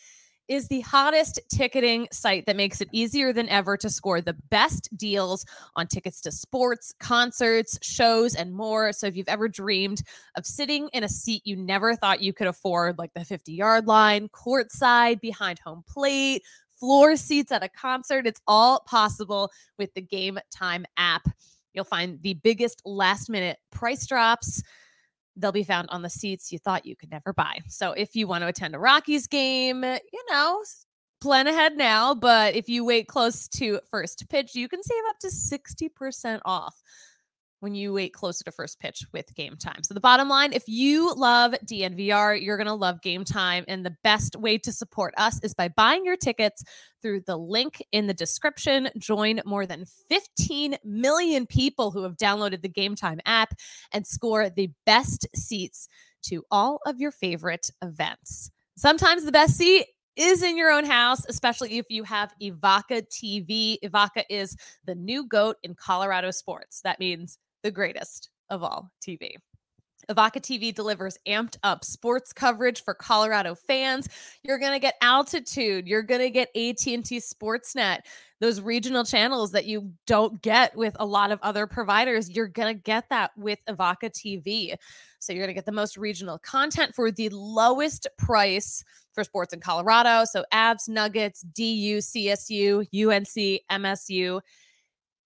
is 0.48 0.68
the 0.68 0.80
hottest 0.80 1.40
ticketing 1.50 2.06
site 2.12 2.46
that 2.46 2.56
makes 2.56 2.80
it 2.80 2.88
easier 2.92 3.32
than 3.32 3.48
ever 3.48 3.76
to 3.76 3.88
score 3.88 4.20
the 4.20 4.36
best 4.50 4.88
deals 4.96 5.44
on 5.76 5.86
tickets 5.86 6.20
to 6.22 6.32
sports, 6.32 6.94
concerts, 7.00 7.78
shows, 7.82 8.34
and 8.34 8.52
more. 8.52 8.92
So, 8.92 9.06
if 9.06 9.16
you've 9.16 9.28
ever 9.28 9.48
dreamed 9.48 10.02
of 10.36 10.46
sitting 10.46 10.88
in 10.92 11.04
a 11.04 11.08
seat 11.08 11.42
you 11.44 11.56
never 11.56 11.96
thought 11.96 12.22
you 12.22 12.32
could 12.32 12.46
afford, 12.46 12.98
like 12.98 13.12
the 13.14 13.24
50 13.24 13.52
yard 13.52 13.86
line, 13.86 14.28
courtside, 14.28 15.20
behind 15.20 15.58
home 15.58 15.84
plate, 15.88 16.42
floor 16.78 17.16
seats 17.16 17.52
at 17.52 17.64
a 17.64 17.68
concert, 17.68 18.26
it's 18.26 18.40
all 18.46 18.80
possible 18.80 19.50
with 19.78 19.92
the 19.94 20.02
Game 20.02 20.38
Time 20.50 20.84
app. 20.96 21.26
You'll 21.72 21.84
find 21.84 22.20
the 22.22 22.34
biggest 22.34 22.82
last 22.84 23.28
minute 23.28 23.58
price 23.70 24.06
drops 24.06 24.62
They'll 25.36 25.52
be 25.52 25.64
found 25.64 25.88
on 25.90 26.02
the 26.02 26.10
seats 26.10 26.52
you 26.52 26.58
thought 26.58 26.86
you 26.86 26.96
could 26.96 27.10
never 27.10 27.32
buy. 27.32 27.58
So 27.68 27.92
if 27.92 28.14
you 28.14 28.26
want 28.26 28.42
to 28.42 28.48
attend 28.48 28.74
a 28.74 28.78
Rockies 28.78 29.26
game, 29.26 29.82
eh, 29.82 29.98
you 30.12 30.24
know, 30.30 30.62
plan 31.20 31.46
ahead 31.46 31.76
now. 31.76 32.14
But 32.14 32.54
if 32.54 32.68
you 32.68 32.84
wait 32.84 33.08
close 33.08 33.48
to 33.48 33.80
first 33.90 34.28
pitch, 34.28 34.54
you 34.54 34.68
can 34.68 34.82
save 34.82 35.02
up 35.08 35.18
to 35.20 35.28
60% 35.28 36.40
off 36.44 36.80
when 37.64 37.74
you 37.74 37.94
wait 37.94 38.12
closer 38.12 38.44
to 38.44 38.52
first 38.52 38.78
pitch 38.78 39.06
with 39.14 39.34
game 39.34 39.56
time. 39.56 39.82
So 39.82 39.94
the 39.94 40.00
bottom 40.00 40.28
line, 40.28 40.52
if 40.52 40.64
you 40.66 41.14
love 41.14 41.54
DNVR, 41.64 42.40
you're 42.40 42.58
going 42.58 42.66
to 42.66 42.74
love 42.74 43.00
game 43.00 43.24
time. 43.24 43.64
And 43.66 43.84
the 43.84 43.96
best 44.04 44.36
way 44.36 44.58
to 44.58 44.70
support 44.70 45.14
us 45.16 45.40
is 45.42 45.54
by 45.54 45.68
buying 45.68 46.04
your 46.04 46.16
tickets 46.16 46.62
through 47.00 47.22
the 47.22 47.38
link 47.38 47.82
in 47.90 48.06
the 48.06 48.12
description. 48.12 48.90
Join 48.98 49.40
more 49.46 49.64
than 49.64 49.86
15 50.10 50.76
million 50.84 51.46
people 51.46 51.90
who 51.90 52.02
have 52.02 52.18
downloaded 52.18 52.60
the 52.60 52.68
game 52.68 52.94
time 52.94 53.20
app 53.24 53.54
and 53.92 54.06
score 54.06 54.50
the 54.50 54.70
best 54.84 55.26
seats 55.34 55.88
to 56.24 56.44
all 56.50 56.80
of 56.84 57.00
your 57.00 57.12
favorite 57.12 57.70
events. 57.82 58.50
Sometimes 58.76 59.24
the 59.24 59.32
best 59.32 59.56
seat 59.56 59.86
is 60.16 60.42
in 60.42 60.56
your 60.56 60.70
own 60.70 60.84
house, 60.84 61.24
especially 61.28 61.78
if 61.78 61.86
you 61.88 62.04
have 62.04 62.32
Evoca 62.40 63.02
TV. 63.08 63.78
Evoca 63.82 64.22
is 64.28 64.56
the 64.84 64.94
new 64.94 65.26
goat 65.26 65.56
in 65.62 65.74
Colorado 65.74 66.30
sports. 66.30 66.80
That 66.82 67.00
means 67.00 67.38
the 67.64 67.72
greatest 67.72 68.28
of 68.50 68.62
all 68.62 68.92
TV. 69.04 69.34
Evoca 70.10 70.36
TV 70.36 70.72
delivers 70.72 71.16
amped 71.26 71.56
up 71.62 71.82
sports 71.82 72.30
coverage 72.30 72.84
for 72.84 72.92
Colorado 72.92 73.54
fans. 73.54 74.06
You're 74.42 74.58
going 74.58 74.74
to 74.74 74.78
get 74.78 74.96
altitude, 75.00 75.86
you're 75.86 76.02
going 76.02 76.20
to 76.20 76.28
get 76.28 76.48
AT&T 76.48 77.20
Sportsnet, 77.20 78.00
those 78.38 78.60
regional 78.60 79.04
channels 79.04 79.52
that 79.52 79.64
you 79.64 79.92
don't 80.06 80.42
get 80.42 80.76
with 80.76 80.94
a 81.00 81.06
lot 81.06 81.32
of 81.32 81.40
other 81.42 81.66
providers. 81.66 82.30
You're 82.30 82.48
going 82.48 82.76
to 82.76 82.82
get 82.82 83.08
that 83.08 83.30
with 83.36 83.58
Evoca 83.66 84.10
TV. 84.10 84.74
So 85.20 85.32
you're 85.32 85.40
going 85.40 85.54
to 85.54 85.58
get 85.58 85.64
the 85.64 85.72
most 85.72 85.96
regional 85.96 86.38
content 86.38 86.94
for 86.94 87.10
the 87.10 87.30
lowest 87.30 88.06
price 88.18 88.84
for 89.14 89.24
sports 89.24 89.54
in 89.54 89.60
Colorado. 89.60 90.26
So 90.26 90.44
Avs, 90.52 90.86
Nuggets, 90.86 91.40
DU, 91.40 91.98
CSU, 91.98 92.80
UNC, 92.80 93.62
MSU 93.70 94.40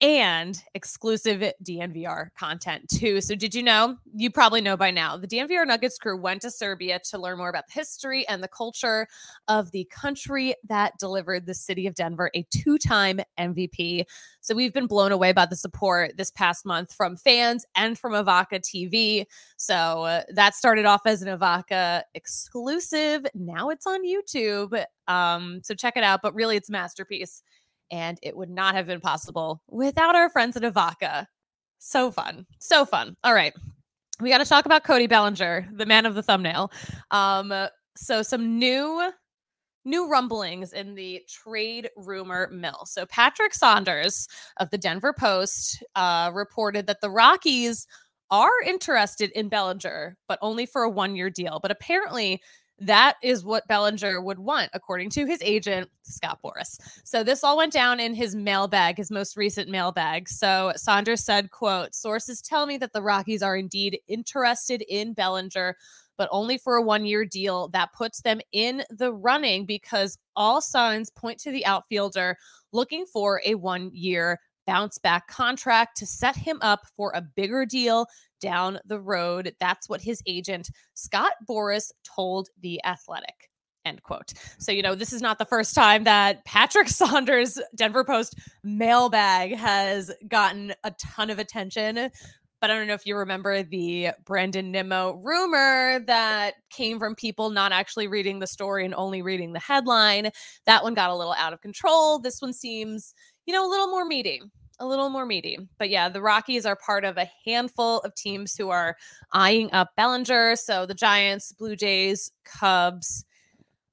and 0.00 0.62
exclusive 0.74 1.52
DNVR 1.64 2.28
content 2.38 2.88
too. 2.88 3.20
So, 3.20 3.34
did 3.34 3.54
you 3.54 3.62
know? 3.62 3.96
You 4.14 4.30
probably 4.30 4.60
know 4.60 4.76
by 4.76 4.90
now. 4.92 5.16
The 5.16 5.26
DNVR 5.26 5.66
Nuggets 5.66 5.98
crew 5.98 6.20
went 6.20 6.42
to 6.42 6.50
Serbia 6.50 7.00
to 7.10 7.18
learn 7.18 7.38
more 7.38 7.48
about 7.48 7.66
the 7.66 7.74
history 7.74 8.26
and 8.28 8.42
the 8.42 8.48
culture 8.48 9.08
of 9.48 9.72
the 9.72 9.84
country 9.90 10.54
that 10.68 10.92
delivered 11.00 11.46
the 11.46 11.54
city 11.54 11.86
of 11.86 11.94
Denver 11.94 12.30
a 12.34 12.46
two 12.50 12.78
time 12.78 13.20
MVP. 13.38 14.04
So, 14.40 14.54
we've 14.54 14.72
been 14.72 14.86
blown 14.86 15.10
away 15.10 15.32
by 15.32 15.46
the 15.46 15.56
support 15.56 16.16
this 16.16 16.30
past 16.30 16.64
month 16.64 16.92
from 16.92 17.16
fans 17.16 17.66
and 17.74 17.98
from 17.98 18.12
Evoca 18.12 18.60
TV. 18.60 19.26
So, 19.56 19.74
uh, 20.04 20.22
that 20.32 20.54
started 20.54 20.86
off 20.86 21.02
as 21.06 21.22
an 21.22 21.36
Evoca 21.36 22.02
exclusive. 22.14 23.26
Now 23.34 23.70
it's 23.70 23.86
on 23.86 24.06
YouTube. 24.06 24.84
Um, 25.08 25.60
so, 25.64 25.74
check 25.74 25.96
it 25.96 26.04
out. 26.04 26.20
But 26.22 26.34
really, 26.34 26.56
it's 26.56 26.68
a 26.68 26.72
masterpiece 26.72 27.42
and 27.90 28.18
it 28.22 28.36
would 28.36 28.50
not 28.50 28.74
have 28.74 28.86
been 28.86 29.00
possible 29.00 29.62
without 29.68 30.14
our 30.14 30.28
friends 30.30 30.56
at 30.56 30.62
Evoca. 30.62 31.26
So 31.78 32.10
fun. 32.10 32.46
So 32.58 32.84
fun. 32.84 33.16
All 33.24 33.34
right. 33.34 33.54
We 34.20 34.30
got 34.30 34.38
to 34.38 34.44
talk 34.44 34.66
about 34.66 34.84
Cody 34.84 35.06
Bellinger, 35.06 35.68
the 35.72 35.86
man 35.86 36.04
of 36.04 36.14
the 36.14 36.22
thumbnail. 36.22 36.72
Um, 37.10 37.52
so 37.96 38.22
some 38.22 38.58
new 38.58 39.12
new 39.84 40.10
rumblings 40.10 40.72
in 40.72 40.94
the 40.94 41.22
trade 41.28 41.88
rumor 41.96 42.50
mill. 42.52 42.84
So 42.84 43.06
Patrick 43.06 43.54
Saunders 43.54 44.28
of 44.58 44.68
the 44.70 44.76
Denver 44.76 45.14
Post 45.14 45.82
uh, 45.94 46.30
reported 46.34 46.86
that 46.88 47.00
the 47.00 47.10
Rockies 47.10 47.86
are 48.30 48.50
interested 48.66 49.30
in 49.30 49.48
Bellinger, 49.48 50.16
but 50.28 50.38
only 50.42 50.66
for 50.66 50.82
a 50.82 50.90
one-year 50.90 51.30
deal. 51.30 51.58
But 51.62 51.70
apparently 51.70 52.42
that 52.80 53.16
is 53.22 53.44
what 53.44 53.66
Bellinger 53.66 54.20
would 54.20 54.38
want, 54.38 54.70
according 54.72 55.10
to 55.10 55.26
his 55.26 55.40
agent, 55.42 55.90
Scott 56.02 56.38
Boras. 56.44 56.78
So 57.04 57.24
this 57.24 57.42
all 57.42 57.56
went 57.56 57.72
down 57.72 57.98
in 57.98 58.14
his 58.14 58.36
mailbag, 58.36 58.98
his 58.98 59.10
most 59.10 59.36
recent 59.36 59.68
mailbag. 59.68 60.28
So 60.28 60.72
Saunders 60.76 61.24
said, 61.24 61.50
quote, 61.50 61.94
sources 61.94 62.40
tell 62.40 62.66
me 62.66 62.76
that 62.78 62.92
the 62.92 63.02
Rockies 63.02 63.42
are 63.42 63.56
indeed 63.56 63.98
interested 64.06 64.82
in 64.88 65.12
Bellinger, 65.12 65.76
but 66.16 66.28
only 66.30 66.56
for 66.56 66.76
a 66.76 66.82
one-year 66.82 67.24
deal 67.24 67.68
that 67.68 67.92
puts 67.92 68.20
them 68.20 68.40
in 68.52 68.84
the 68.90 69.12
running 69.12 69.66
because 69.66 70.18
all 70.36 70.60
signs 70.60 71.10
point 71.10 71.38
to 71.40 71.50
the 71.50 71.66
outfielder 71.66 72.36
looking 72.72 73.06
for 73.06 73.40
a 73.44 73.54
one-year 73.54 74.38
bounce 74.66 74.98
back 74.98 75.26
contract 75.28 75.96
to 75.96 76.06
set 76.06 76.36
him 76.36 76.58
up 76.60 76.86
for 76.94 77.10
a 77.14 77.22
bigger 77.22 77.64
deal 77.64 78.06
down 78.40 78.78
the 78.84 79.00
road. 79.00 79.54
That's 79.60 79.88
what 79.88 80.00
his 80.00 80.22
agent, 80.26 80.70
Scott 80.94 81.32
Boras, 81.48 81.90
told 82.04 82.48
The 82.60 82.80
Athletic. 82.84 83.50
End 83.84 84.02
quote. 84.02 84.32
So, 84.58 84.72
you 84.72 84.82
know, 84.82 84.94
this 84.94 85.12
is 85.12 85.22
not 85.22 85.38
the 85.38 85.44
first 85.44 85.74
time 85.74 86.04
that 86.04 86.44
Patrick 86.44 86.88
Saunders' 86.88 87.58
Denver 87.74 88.04
Post 88.04 88.36
mailbag 88.62 89.56
has 89.56 90.10
gotten 90.28 90.74
a 90.84 90.92
ton 90.92 91.30
of 91.30 91.38
attention. 91.38 92.10
But 92.60 92.70
I 92.70 92.74
don't 92.74 92.88
know 92.88 92.94
if 92.94 93.06
you 93.06 93.16
remember 93.16 93.62
the 93.62 94.10
Brandon 94.24 94.72
Nimmo 94.72 95.20
rumor 95.22 96.00
that 96.06 96.54
came 96.70 96.98
from 96.98 97.14
people 97.14 97.50
not 97.50 97.70
actually 97.70 98.08
reading 98.08 98.40
the 98.40 98.48
story 98.48 98.84
and 98.84 98.94
only 98.96 99.22
reading 99.22 99.52
the 99.52 99.60
headline. 99.60 100.30
That 100.66 100.82
one 100.82 100.94
got 100.94 101.10
a 101.10 101.14
little 101.14 101.34
out 101.34 101.52
of 101.52 101.60
control. 101.60 102.18
This 102.18 102.42
one 102.42 102.52
seems, 102.52 103.14
you 103.46 103.52
know, 103.52 103.64
a 103.64 103.70
little 103.70 103.86
more 103.86 104.04
meaty, 104.04 104.42
a 104.80 104.86
little 104.86 105.08
more 105.08 105.26
meaty. 105.26 105.58
But 105.78 105.90
yeah, 105.90 106.08
the 106.08 106.22
Rockies 106.22 106.66
are 106.66 106.76
part 106.76 107.04
of 107.04 107.16
a 107.16 107.30
handful 107.44 108.00
of 108.00 108.14
teams 108.14 108.54
who 108.56 108.70
are 108.70 108.96
eyeing 109.32 109.72
up 109.72 109.90
Bellinger. 109.96 110.56
So 110.56 110.86
the 110.86 110.94
Giants, 110.94 111.52
Blue 111.52 111.76
Jays, 111.76 112.30
Cubs 112.44 113.24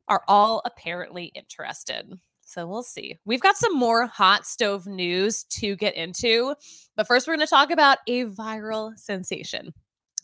are 0.08 0.24
all 0.28 0.62
apparently 0.66 1.26
interested. 1.36 2.20
So 2.42 2.68
we'll 2.68 2.84
see. 2.84 3.18
We've 3.26 3.42
got 3.42 3.58
some 3.58 3.76
more 3.76 4.06
hot 4.06 4.46
stove 4.46 4.86
news 4.86 5.44
to 5.46 5.76
get 5.76 5.96
into. 5.96 6.56
But 6.96 7.08
first, 7.08 7.28
we're 7.28 7.36
going 7.36 7.46
to 7.46 7.50
talk 7.50 7.72
about 7.72 7.98
a 8.08 8.26
viral 8.26 8.98
sensation. 8.98 9.74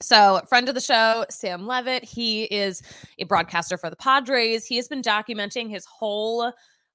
So, 0.01 0.41
friend 0.49 0.67
of 0.67 0.73
the 0.73 0.81
show, 0.81 1.25
Sam 1.29 1.67
Levitt, 1.67 2.03
he 2.03 2.45
is 2.45 2.81
a 3.19 3.25
broadcaster 3.25 3.77
for 3.77 3.89
the 3.89 3.95
Padres. 3.95 4.65
He 4.65 4.77
has 4.77 4.87
been 4.87 5.03
documenting 5.03 5.69
his 5.69 5.85
whole 5.85 6.51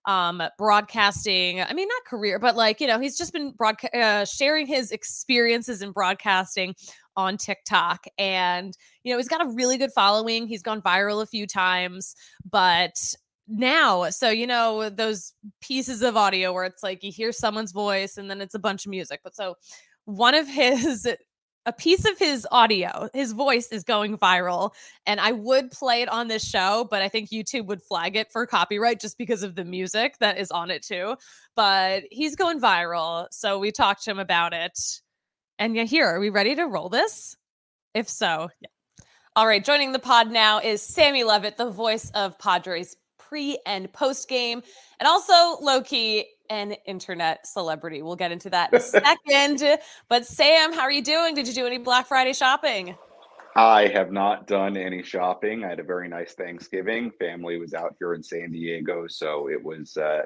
um 0.06 0.42
broadcasting 0.56 1.60
i 1.60 1.72
mean 1.72 1.88
not 1.88 2.04
career 2.06 2.38
but 2.38 2.56
like 2.56 2.80
you 2.80 2.86
know 2.86 2.98
he's 2.98 3.16
just 3.18 3.32
been 3.32 3.50
broadcast 3.52 3.94
uh, 3.94 4.24
sharing 4.24 4.66
his 4.66 4.92
experiences 4.92 5.82
in 5.82 5.90
broadcasting 5.90 6.74
on 7.16 7.36
tiktok 7.36 8.06
and 8.18 8.76
you 9.02 9.12
know 9.12 9.18
he's 9.18 9.28
got 9.28 9.44
a 9.44 9.48
really 9.50 9.78
good 9.78 9.92
following 9.92 10.46
he's 10.46 10.62
gone 10.62 10.80
viral 10.80 11.22
a 11.22 11.26
few 11.26 11.46
times 11.46 12.14
but 12.50 12.96
now. 13.48 14.10
So, 14.10 14.30
you 14.30 14.46
know, 14.46 14.88
those 14.90 15.32
pieces 15.60 16.02
of 16.02 16.16
audio 16.16 16.52
where 16.52 16.64
it's 16.64 16.82
like 16.82 17.02
you 17.02 17.12
hear 17.12 17.32
someone's 17.32 17.72
voice 17.72 18.16
and 18.16 18.30
then 18.30 18.40
it's 18.40 18.54
a 18.54 18.58
bunch 18.58 18.86
of 18.86 18.90
music. 18.90 19.20
But 19.22 19.36
so 19.36 19.54
one 20.04 20.34
of 20.34 20.48
his 20.48 21.08
a 21.66 21.72
piece 21.72 22.04
of 22.04 22.16
his 22.16 22.46
audio, 22.52 23.10
his 23.12 23.32
voice 23.32 23.66
is 23.68 23.82
going 23.82 24.16
viral. 24.16 24.72
And 25.04 25.20
I 25.20 25.32
would 25.32 25.72
play 25.72 26.00
it 26.00 26.08
on 26.08 26.28
this 26.28 26.48
show, 26.48 26.86
but 26.90 27.02
I 27.02 27.08
think 27.08 27.30
YouTube 27.30 27.66
would 27.66 27.82
flag 27.82 28.16
it 28.16 28.30
for 28.30 28.46
copyright 28.46 29.00
just 29.00 29.18
because 29.18 29.42
of 29.42 29.56
the 29.56 29.64
music 29.64 30.16
that 30.20 30.38
is 30.38 30.50
on 30.52 30.70
it 30.70 30.82
too. 30.82 31.16
But 31.56 32.04
he's 32.10 32.36
going 32.36 32.60
viral. 32.60 33.26
So 33.32 33.58
we 33.58 33.72
talked 33.72 34.04
to 34.04 34.12
him 34.12 34.20
about 34.20 34.52
it. 34.54 34.78
And 35.58 35.74
yeah, 35.74 35.84
here, 35.84 36.06
are 36.06 36.20
we 36.20 36.30
ready 36.30 36.54
to 36.54 36.64
roll 36.64 36.88
this? 36.88 37.36
If 37.94 38.08
so, 38.08 38.48
yeah. 38.60 38.68
All 39.34 39.46
right, 39.46 39.62
joining 39.62 39.92
the 39.92 39.98
pod 39.98 40.30
now 40.30 40.60
is 40.60 40.80
Sammy 40.80 41.24
Levitt, 41.24 41.58
the 41.58 41.70
voice 41.70 42.10
of 42.14 42.38
Padres 42.38 42.96
pre 43.18 43.58
and 43.66 43.92
post 43.92 44.28
game, 44.28 44.62
and 45.00 45.06
also 45.06 45.58
low 45.60 45.82
key 45.82 46.26
an 46.50 46.72
internet 46.86 47.46
celebrity. 47.46 48.02
We'll 48.02 48.16
get 48.16 48.32
into 48.32 48.50
that 48.50 48.72
in 48.72 48.78
a 48.78 48.82
second. 48.82 49.78
but 50.08 50.26
Sam, 50.26 50.72
how 50.72 50.82
are 50.82 50.92
you 50.92 51.02
doing? 51.02 51.34
Did 51.34 51.48
you 51.48 51.54
do 51.54 51.66
any 51.66 51.78
Black 51.78 52.06
Friday 52.06 52.32
shopping? 52.32 52.96
I 53.56 53.86
have 53.88 54.12
not 54.12 54.46
done 54.46 54.76
any 54.76 55.02
shopping. 55.02 55.64
I 55.64 55.68
had 55.68 55.80
a 55.80 55.82
very 55.82 56.08
nice 56.08 56.34
Thanksgiving. 56.34 57.10
Family 57.18 57.58
was 57.58 57.72
out 57.72 57.96
here 57.98 58.12
in 58.12 58.22
San 58.22 58.52
Diego, 58.52 59.06
so 59.06 59.48
it 59.48 59.62
was 59.62 59.96
uh, 59.96 60.22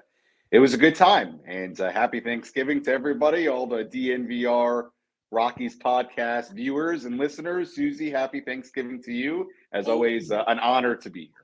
it 0.51 0.59
was 0.59 0.75
a 0.75 0.77
good 0.77 0.97
time. 0.97 1.39
And 1.47 1.81
uh, 1.81 1.93
happy 1.93 2.19
Thanksgiving 2.19 2.83
to 2.85 2.93
everybody, 2.93 3.47
all 3.47 3.69
the 3.69 3.85
DNVR 3.85 4.89
Rockies 5.31 5.79
podcast 5.79 6.53
viewers 6.55 7.05
and 7.05 7.19
listeners. 7.19 7.73
Susie, 7.77 8.11
happy 8.11 8.41
Thanksgiving 8.41 9.01
to 9.05 9.13
you. 9.13 9.49
As 9.73 9.87
always, 9.87 10.33
uh, 10.33 10.43
an 10.49 10.59
honor 10.59 10.97
to 10.97 11.09
be 11.09 11.27
here. 11.27 11.40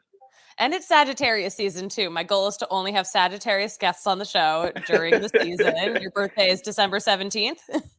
And 0.59 0.73
it's 0.73 0.89
Sagittarius 0.89 1.55
season 1.55 1.89
too. 1.89 2.09
My 2.09 2.23
goal 2.23 2.49
is 2.49 2.57
to 2.59 2.69
only 2.71 2.93
have 2.93 3.07
Sagittarius 3.07 3.77
guests 3.77 4.07
on 4.07 4.19
the 4.19 4.25
show 4.25 4.73
during 4.87 5.21
the 5.21 5.29
season. 5.29 5.75
Your 6.01 6.11
birthday 6.13 6.49
is 6.49 6.63
December 6.63 6.99
17th. 6.99 7.59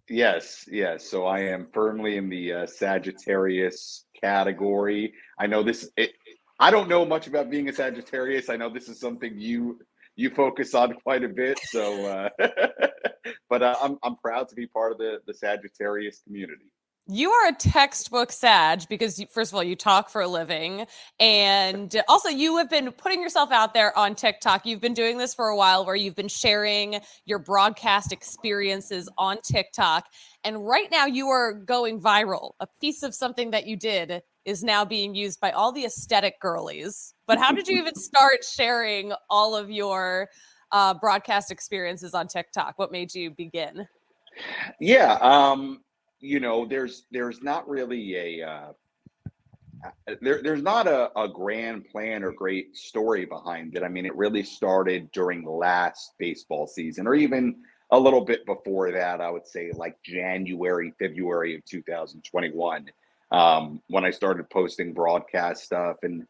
yes, 0.10 0.66
yes. 0.72 1.08
So 1.08 1.26
I 1.26 1.42
am 1.42 1.68
firmly 1.72 2.18
in 2.18 2.30
the 2.30 2.54
uh, 2.54 2.66
Sagittarius 2.66 4.06
category. 4.20 5.14
I 5.38 5.46
know 5.46 5.62
this 5.62 5.90
it, 5.98 6.14
I 6.60 6.72
don't 6.72 6.90
know 6.90 7.06
much 7.06 7.28
about 7.28 7.52
being 7.52 7.70
a 7.70 7.74
Sagittarius. 7.74 8.50
I 8.50 8.56
know 8.56 8.74
this 8.74 8.90
is 8.90 9.00
something 9.00 9.38
you 9.38 9.80
you 10.16 10.32
focus 10.32 10.74
on 10.74 10.94
quite 10.94 11.24
a 11.24 11.30
bit. 11.30 11.60
So 11.66 12.06
uh, 12.08 12.30
but 13.50 13.62
uh, 13.62 13.76
I'm 13.80 14.00
I'm 14.02 14.16
proud 14.16 14.50
to 14.50 14.56
be 14.56 14.66
part 14.66 14.94
of 14.94 14.98
the 14.98 15.20
the 15.28 15.34
Sagittarius 15.34 16.22
community. 16.26 16.66
You 17.10 17.32
are 17.32 17.48
a 17.48 17.54
textbook 17.54 18.34
Sag 18.34 18.82
because, 18.90 19.18
you, 19.18 19.28
first 19.28 19.52
of 19.52 19.56
all, 19.56 19.64
you 19.64 19.78
talk 19.78 20.10
for 20.10 20.22
a 20.22 20.28
living. 20.28 20.86
And 21.22 21.96
also, 22.10 22.28
you 22.28 22.58
have 22.58 22.70
been 22.70 22.92
putting 22.92 23.22
yourself 23.22 23.50
out 23.50 23.74
there 23.74 23.98
on 23.98 24.14
TikTok. 24.14 24.66
You've 24.66 24.82
been 24.82 24.94
doing 24.94 25.18
this 25.18 25.34
for 25.34 25.48
a 25.48 25.56
while 25.56 25.86
where 25.86 25.96
you've 25.96 26.16
been 26.16 26.28
sharing 26.28 27.00
your 27.26 27.40
broadcast 27.40 28.12
experiences 28.12 29.08
on 29.18 29.38
TikTok. 29.42 30.08
And 30.44 30.68
right 30.68 30.92
now, 30.92 31.06
you 31.06 31.30
are 31.30 31.54
going 31.54 32.02
viral. 32.02 32.52
A 32.60 32.68
piece 32.82 33.04
of 33.04 33.16
something 33.16 33.52
that 33.52 33.66
you 33.68 33.78
did 33.78 34.22
is 34.44 34.62
now 34.62 34.84
being 34.84 35.16
used 35.16 35.40
by 35.40 35.52
all 35.52 35.72
the 35.72 35.86
aesthetic 35.86 36.42
girlies. 36.42 37.14
But 37.26 37.38
how 37.38 37.54
did 37.54 37.70
you 37.70 37.78
even 37.78 37.96
start 38.00 38.44
sharing 38.44 39.14
all 39.30 39.56
of 39.56 39.72
your 39.72 40.28
uh, 40.74 40.94
broadcast 40.96 41.52
experiences 41.52 42.14
on 42.14 42.28
TikTok? 42.28 42.78
What 42.78 42.92
made 42.92 43.16
you 43.16 43.32
begin? 43.32 43.88
Yeah. 44.80 45.14
Um, 45.22 45.82
you 46.20 46.40
know, 46.40 46.66
there's 46.66 47.04
there's 47.12 47.42
not 47.42 47.68
really 47.70 48.16
a 48.16 48.48
uh, 48.48 48.72
there, 50.22 50.42
there's 50.42 50.62
not 50.62 50.88
a, 50.88 51.12
a 51.20 51.28
grand 51.28 51.88
plan 51.90 52.24
or 52.24 52.32
great 52.32 52.76
story 52.76 53.26
behind 53.26 53.76
it. 53.76 53.84
I 53.84 53.88
mean, 53.88 54.06
it 54.06 54.16
really 54.16 54.44
started 54.44 55.12
during 55.12 55.44
the 55.44 55.52
last 55.52 56.14
baseball 56.18 56.68
season, 56.68 57.08
or 57.08 57.16
even 57.16 57.58
a 57.92 58.00
little 58.00 58.22
bit 58.22 58.46
before 58.46 58.92
that. 58.92 59.22
I 59.22 59.30
would 59.30 59.48
say 59.48 59.72
like 59.74 60.02
January, 60.04 60.94
February 61.00 61.56
of 61.56 61.66
2021, 61.66 62.86
um, 63.32 63.82
when 63.88 64.06
I 64.06 64.12
started 64.12 64.50
posting 64.50 64.94
broadcast 64.94 65.64
stuff, 65.64 65.98
and 66.04 66.26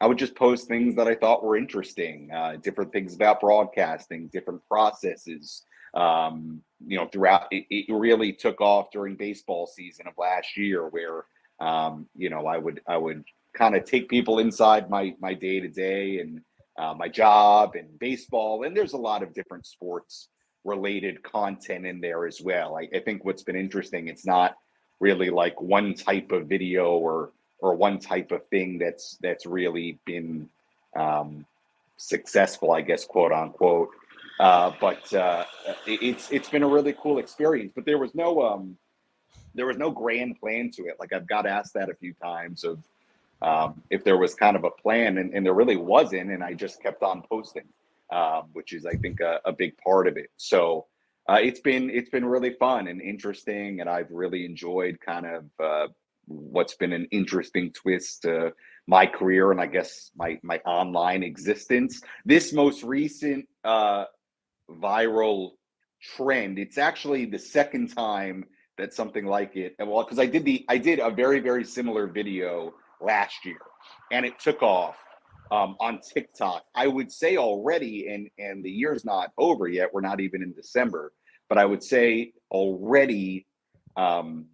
I 0.00 0.06
would 0.06 0.18
just 0.18 0.34
post 0.34 0.68
things 0.68 0.96
that 0.96 1.08
I 1.08 1.14
thought 1.14 1.44
were 1.44 1.56
interesting, 1.56 2.30
uh, 2.32 2.56
different 2.56 2.92
things 2.92 3.14
about 3.14 3.40
broadcasting, 3.40 4.28
different 4.28 4.60
processes, 4.68 5.62
um, 5.94 6.60
you 6.86 6.96
know, 6.96 7.06
throughout 7.06 7.46
it, 7.50 7.66
it, 7.70 7.92
really 7.92 8.32
took 8.32 8.60
off 8.60 8.90
during 8.92 9.14
baseball 9.16 9.66
season 9.66 10.06
of 10.06 10.14
last 10.18 10.56
year, 10.56 10.88
where 10.88 11.24
um, 11.60 12.06
you 12.16 12.30
know 12.30 12.46
I 12.46 12.58
would 12.58 12.80
I 12.86 12.96
would 12.96 13.24
kind 13.54 13.76
of 13.76 13.84
take 13.84 14.08
people 14.08 14.38
inside 14.38 14.90
my 14.90 15.14
my 15.20 15.34
day 15.34 15.60
to 15.60 15.68
day 15.68 16.18
and 16.18 16.42
uh, 16.78 16.94
my 16.94 17.08
job 17.08 17.74
and 17.74 17.98
baseball, 17.98 18.64
and 18.64 18.76
there's 18.76 18.92
a 18.92 18.98
lot 18.98 19.22
of 19.22 19.34
different 19.34 19.66
sports 19.66 20.28
related 20.64 21.22
content 21.22 21.86
in 21.86 22.00
there 22.00 22.26
as 22.26 22.40
well. 22.40 22.76
I, 22.76 22.88
I 22.96 23.00
think 23.00 23.24
what's 23.24 23.42
been 23.42 23.56
interesting, 23.56 24.08
it's 24.08 24.26
not 24.26 24.56
really 24.98 25.28
like 25.30 25.60
one 25.60 25.94
type 25.94 26.32
of 26.32 26.46
video 26.46 26.92
or 26.92 27.32
or 27.58 27.74
one 27.74 27.98
type 27.98 28.32
of 28.32 28.46
thing 28.48 28.78
that's 28.78 29.16
that's 29.22 29.46
really 29.46 29.98
been 30.04 30.48
um, 30.96 31.46
successful, 31.96 32.72
I 32.72 32.80
guess, 32.80 33.04
quote 33.04 33.32
unquote. 33.32 33.90
Uh, 34.40 34.72
but 34.80 35.12
uh, 35.14 35.44
it's 35.86 36.30
it's 36.30 36.48
been 36.48 36.62
a 36.62 36.68
really 36.68 36.94
cool 37.00 37.18
experience. 37.18 37.72
But 37.74 37.84
there 37.84 37.98
was 37.98 38.14
no 38.14 38.42
um, 38.42 38.76
there 39.54 39.66
was 39.66 39.76
no 39.76 39.90
grand 39.90 40.38
plan 40.40 40.70
to 40.72 40.86
it. 40.86 40.96
Like 40.98 41.12
I've 41.12 41.26
got 41.26 41.46
asked 41.46 41.74
that 41.74 41.88
a 41.88 41.94
few 41.94 42.14
times 42.14 42.64
of 42.64 42.82
um, 43.42 43.82
if 43.90 44.04
there 44.04 44.16
was 44.16 44.34
kind 44.34 44.56
of 44.56 44.64
a 44.64 44.70
plan, 44.70 45.18
and, 45.18 45.34
and, 45.34 45.44
there 45.44 45.54
really 45.54 45.76
wasn't. 45.76 46.30
And 46.30 46.42
I 46.42 46.54
just 46.54 46.82
kept 46.82 47.02
on 47.02 47.22
posting, 47.28 47.64
um, 48.10 48.44
which 48.52 48.72
is 48.72 48.86
I 48.86 48.94
think 48.94 49.20
a, 49.20 49.40
a, 49.44 49.52
big 49.52 49.76
part 49.78 50.08
of 50.08 50.16
it. 50.16 50.30
So 50.36 50.86
uh, 51.28 51.38
it's 51.42 51.60
been 51.60 51.90
it's 51.90 52.10
been 52.10 52.24
really 52.24 52.54
fun 52.54 52.88
and 52.88 53.00
interesting, 53.00 53.80
and 53.80 53.88
I've 53.88 54.10
really 54.10 54.44
enjoyed 54.44 54.98
kind 55.00 55.26
of 55.26 55.44
uh, 55.62 55.88
what's 56.26 56.74
been 56.74 56.92
an 56.92 57.06
interesting 57.10 57.70
twist 57.72 58.22
to 58.22 58.52
my 58.86 59.06
career 59.06 59.50
and 59.50 59.60
I 59.60 59.66
guess 59.66 60.10
my 60.16 60.38
my 60.42 60.58
online 60.64 61.22
existence. 61.22 62.00
This 62.24 62.52
most 62.52 62.82
recent 62.82 63.46
uh, 63.64 64.04
viral 64.70 65.52
trend. 66.16 66.58
It's 66.58 66.78
actually 66.78 67.26
the 67.26 67.38
second 67.38 67.94
time 67.94 68.44
that 68.78 68.92
something 68.92 69.24
like 69.24 69.56
it. 69.56 69.74
Well, 69.78 70.04
because 70.04 70.18
I 70.18 70.26
did 70.26 70.44
the 70.44 70.64
I 70.68 70.78
did 70.78 70.98
a 70.98 71.10
very 71.10 71.40
very 71.40 71.64
similar 71.64 72.06
video 72.06 72.74
last 73.00 73.44
year, 73.44 73.60
and 74.10 74.24
it 74.24 74.38
took 74.38 74.62
off 74.62 74.96
um, 75.50 75.76
on 75.80 76.00
TikTok. 76.00 76.64
I 76.74 76.86
would 76.86 77.12
say 77.12 77.36
already, 77.36 78.08
and 78.08 78.28
and 78.38 78.64
the 78.64 78.70
year's 78.70 79.04
not 79.04 79.30
over 79.38 79.68
yet. 79.68 79.90
We're 79.92 80.00
not 80.00 80.20
even 80.20 80.42
in 80.42 80.52
December, 80.52 81.12
but 81.48 81.58
I 81.58 81.64
would 81.64 81.82
say 81.82 82.32
already 82.50 83.46
um, 83.96 84.46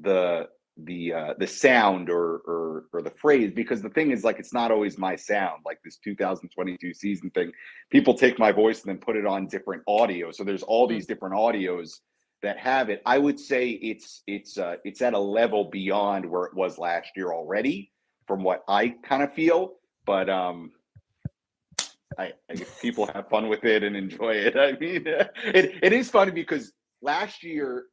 the 0.00 0.48
the 0.84 1.12
uh, 1.12 1.34
the 1.38 1.46
sound 1.46 2.10
or, 2.10 2.38
or 2.46 2.84
or 2.92 3.02
the 3.02 3.10
phrase 3.10 3.52
because 3.52 3.82
the 3.82 3.90
thing 3.90 4.10
is 4.10 4.24
like 4.24 4.38
it's 4.38 4.52
not 4.52 4.70
always 4.70 4.98
my 4.98 5.16
sound 5.16 5.62
like 5.64 5.78
this 5.84 5.98
2022 5.98 6.94
season 6.94 7.30
thing. 7.30 7.52
People 7.90 8.14
take 8.14 8.38
my 8.38 8.52
voice 8.52 8.82
and 8.82 8.90
then 8.90 8.98
put 8.98 9.16
it 9.16 9.26
on 9.26 9.46
different 9.46 9.82
audio. 9.86 10.30
So 10.30 10.44
there's 10.44 10.62
all 10.62 10.86
these 10.86 11.06
different 11.06 11.34
audios 11.34 12.00
that 12.42 12.58
have 12.58 12.88
it. 12.88 13.02
I 13.04 13.18
would 13.18 13.38
say 13.38 13.70
it's 13.70 14.22
it's 14.26 14.58
uh, 14.58 14.76
it's 14.84 15.02
at 15.02 15.14
a 15.14 15.18
level 15.18 15.70
beyond 15.70 16.24
where 16.28 16.44
it 16.44 16.54
was 16.54 16.78
last 16.78 17.10
year 17.16 17.32
already 17.32 17.92
from 18.26 18.42
what 18.44 18.62
i 18.68 18.94
kind 19.02 19.22
of 19.22 19.32
feel. 19.32 19.74
But 20.06 20.30
um 20.30 20.72
I, 22.18 22.32
I 22.50 22.54
people 22.80 23.06
have 23.06 23.28
fun 23.28 23.48
with 23.48 23.64
it 23.64 23.82
and 23.82 23.96
enjoy 23.96 24.32
it. 24.32 24.56
I 24.58 24.72
mean 24.72 25.04
it, 25.44 25.78
it 25.82 25.92
is 25.92 26.10
funny 26.10 26.32
because 26.32 26.72
last 27.02 27.42
year 27.42 27.86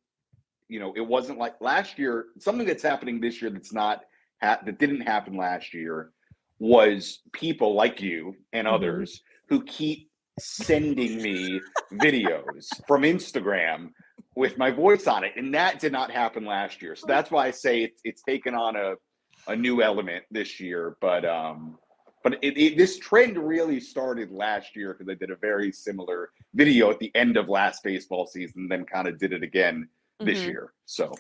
you 0.70 0.80
know, 0.80 0.94
it 0.96 1.02
wasn't 1.06 1.38
like 1.40 1.56
last 1.62 1.98
year. 1.98 2.26
Something 2.40 2.68
that's 2.68 2.84
happening 2.84 3.20
this 3.20 3.42
year 3.42 3.52
that's 3.52 3.74
not 3.74 4.02
ha- 4.42 4.60
that 4.66 4.80
didn't 4.80 5.02
happen 5.02 5.38
last 5.38 5.74
year 5.74 6.12
was 6.60 7.22
people 7.34 7.74
like 7.76 8.02
you 8.02 8.36
and 8.54 8.68
Mhm. 8.68 8.74
others 8.74 9.22
who 9.50 9.64
keep 9.64 10.10
sending 10.40 11.22
me 11.22 11.62
videos 11.94 12.66
from 12.88 13.04
Instagram 13.04 13.92
with 14.36 14.58
my 14.58 14.70
voice 14.72 15.08
on 15.08 15.24
it, 15.24 15.34
and 15.36 15.54
that 15.54 15.80
did 15.80 15.92
not 15.92 16.12
happen 16.12 16.46
last 16.46 16.82
year. 16.82 16.96
So 16.96 17.08
that's 17.08 17.32
why 17.32 17.48
I 17.48 17.52
say 17.52 17.84
it's 17.84 18.02
it's 18.04 18.22
taken 18.24 18.54
on 18.54 18.76
a 18.76 18.96
a 19.48 19.56
new 19.56 19.82
element 19.82 20.26
this 20.30 20.60
year. 20.60 20.98
But 21.00 21.24
um, 21.26 21.78
but 22.24 22.34
it, 22.42 22.58
it, 22.58 22.78
this 22.78 22.98
trend 23.00 23.38
really 23.38 23.80
started 23.80 24.32
last 24.32 24.76
year 24.76 24.94
because 24.94 25.10
I 25.10 25.16
did 25.16 25.32
a 25.32 25.38
very 25.38 25.72
similar 25.72 26.30
video 26.54 26.92
at 26.92 27.00
the 27.00 27.12
end 27.16 27.38
of 27.38 27.48
last 27.48 27.84
baseball 27.84 28.28
season, 28.28 28.68
then 28.68 28.84
kind 28.86 29.08
of 29.08 29.18
did 29.18 29.32
it 29.32 29.44
again 29.44 29.88
this 30.20 30.40
Mhm. 30.40 30.48
year. 30.48 30.74
So 30.86 31.14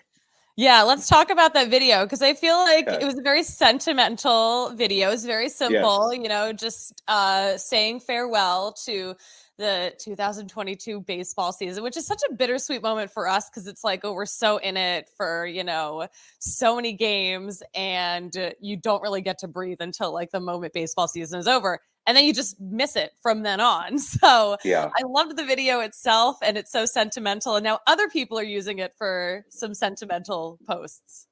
Yeah, 0.59 0.81
let's 0.81 1.07
talk 1.07 1.29
about 1.29 1.53
that 1.53 1.69
video 1.69 2.03
because 2.03 2.23
I 2.23 2.33
feel 2.33 2.57
like 2.57 2.87
Okay. 2.87 2.99
it 2.99 3.05
was 3.05 3.19
a 3.19 3.21
very 3.21 3.43
sentimental 3.43 4.71
video. 4.71 5.11
It's 5.11 5.23
very 5.23 5.49
simple, 5.49 6.11
you 6.15 6.27
know, 6.27 6.51
just 6.51 6.99
uh 7.07 7.57
saying 7.57 7.99
farewell 7.99 8.73
to 8.85 9.15
the 9.59 9.93
2022 9.99 11.01
baseball 11.01 11.51
season, 11.51 11.83
which 11.83 11.95
is 11.97 12.07
such 12.07 12.21
a 12.29 12.33
bittersweet 12.33 12.81
moment 12.81 13.11
for 13.11 13.27
us 13.27 13.49
because 13.49 13.67
it's 13.67 13.83
like, 13.83 14.01
oh, 14.03 14.13
we're 14.13 14.25
so 14.25 14.57
in 14.57 14.77
it 14.77 15.09
for, 15.15 15.45
you 15.45 15.63
know, 15.63 16.07
so 16.39 16.75
many 16.75 16.93
games 16.93 17.61
and 17.75 18.35
you 18.59 18.77
don't 18.77 19.01
really 19.03 19.21
get 19.21 19.37
to 19.39 19.47
breathe 19.47 19.81
until 19.81 20.11
like 20.11 20.31
the 20.31 20.39
moment 20.39 20.73
baseball 20.73 21.07
season 21.07 21.39
is 21.39 21.47
over. 21.47 21.79
And 22.07 22.15
then 22.15 22.23
you 22.23 22.33
just 22.33 22.59
miss 22.59 22.95
it 22.95 23.11
from 23.21 23.43
then 23.43 23.59
on. 23.59 23.99
So 24.07 24.57
yeah, 24.63 24.89
I 24.97 25.03
loved 25.05 25.37
the 25.37 25.45
video 25.45 25.81
itself 25.81 26.37
and 26.41 26.57
it's 26.57 26.71
so 26.71 26.85
sentimental. 26.85 27.55
And 27.55 27.63
now 27.63 27.79
other 27.85 28.07
people 28.07 28.39
are 28.39 28.43
using 28.43 28.79
it 28.79 28.93
for 28.97 29.45
some 29.49 29.73
sentimental 29.73 30.57
posts. 30.65 31.27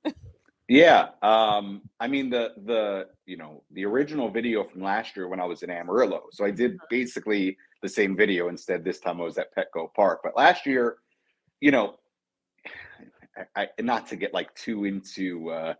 Yeah, 0.67 1.09
um, 1.21 1.81
I 1.99 2.07
mean 2.07 2.29
the 2.29 2.53
the 2.65 3.07
you 3.25 3.37
know 3.37 3.63
the 3.71 3.85
original 3.85 4.29
video 4.29 4.63
from 4.63 4.81
last 4.81 5.15
year 5.15 5.27
when 5.27 5.39
I 5.39 5.45
was 5.45 5.63
in 5.63 5.69
Amarillo. 5.69 6.23
So 6.31 6.43
I 6.43 6.51
did 6.51 6.77
basically 6.89 7.57
the 7.81 7.89
same 7.89 8.15
video 8.17 8.49
instead. 8.49 8.83
This 8.83 8.99
time 8.99 9.21
I 9.21 9.25
was 9.25 9.37
at 9.37 9.55
Petco 9.55 9.93
Park. 9.95 10.21
But 10.23 10.35
last 10.35 10.65
year, 10.65 10.97
you 11.61 11.71
know, 11.71 11.95
I, 13.55 13.67
I 13.77 13.81
not 13.81 14.07
to 14.07 14.15
get 14.15 14.33
like 14.33 14.53
too 14.55 14.85
into 14.85 15.49
uh, 15.51 15.73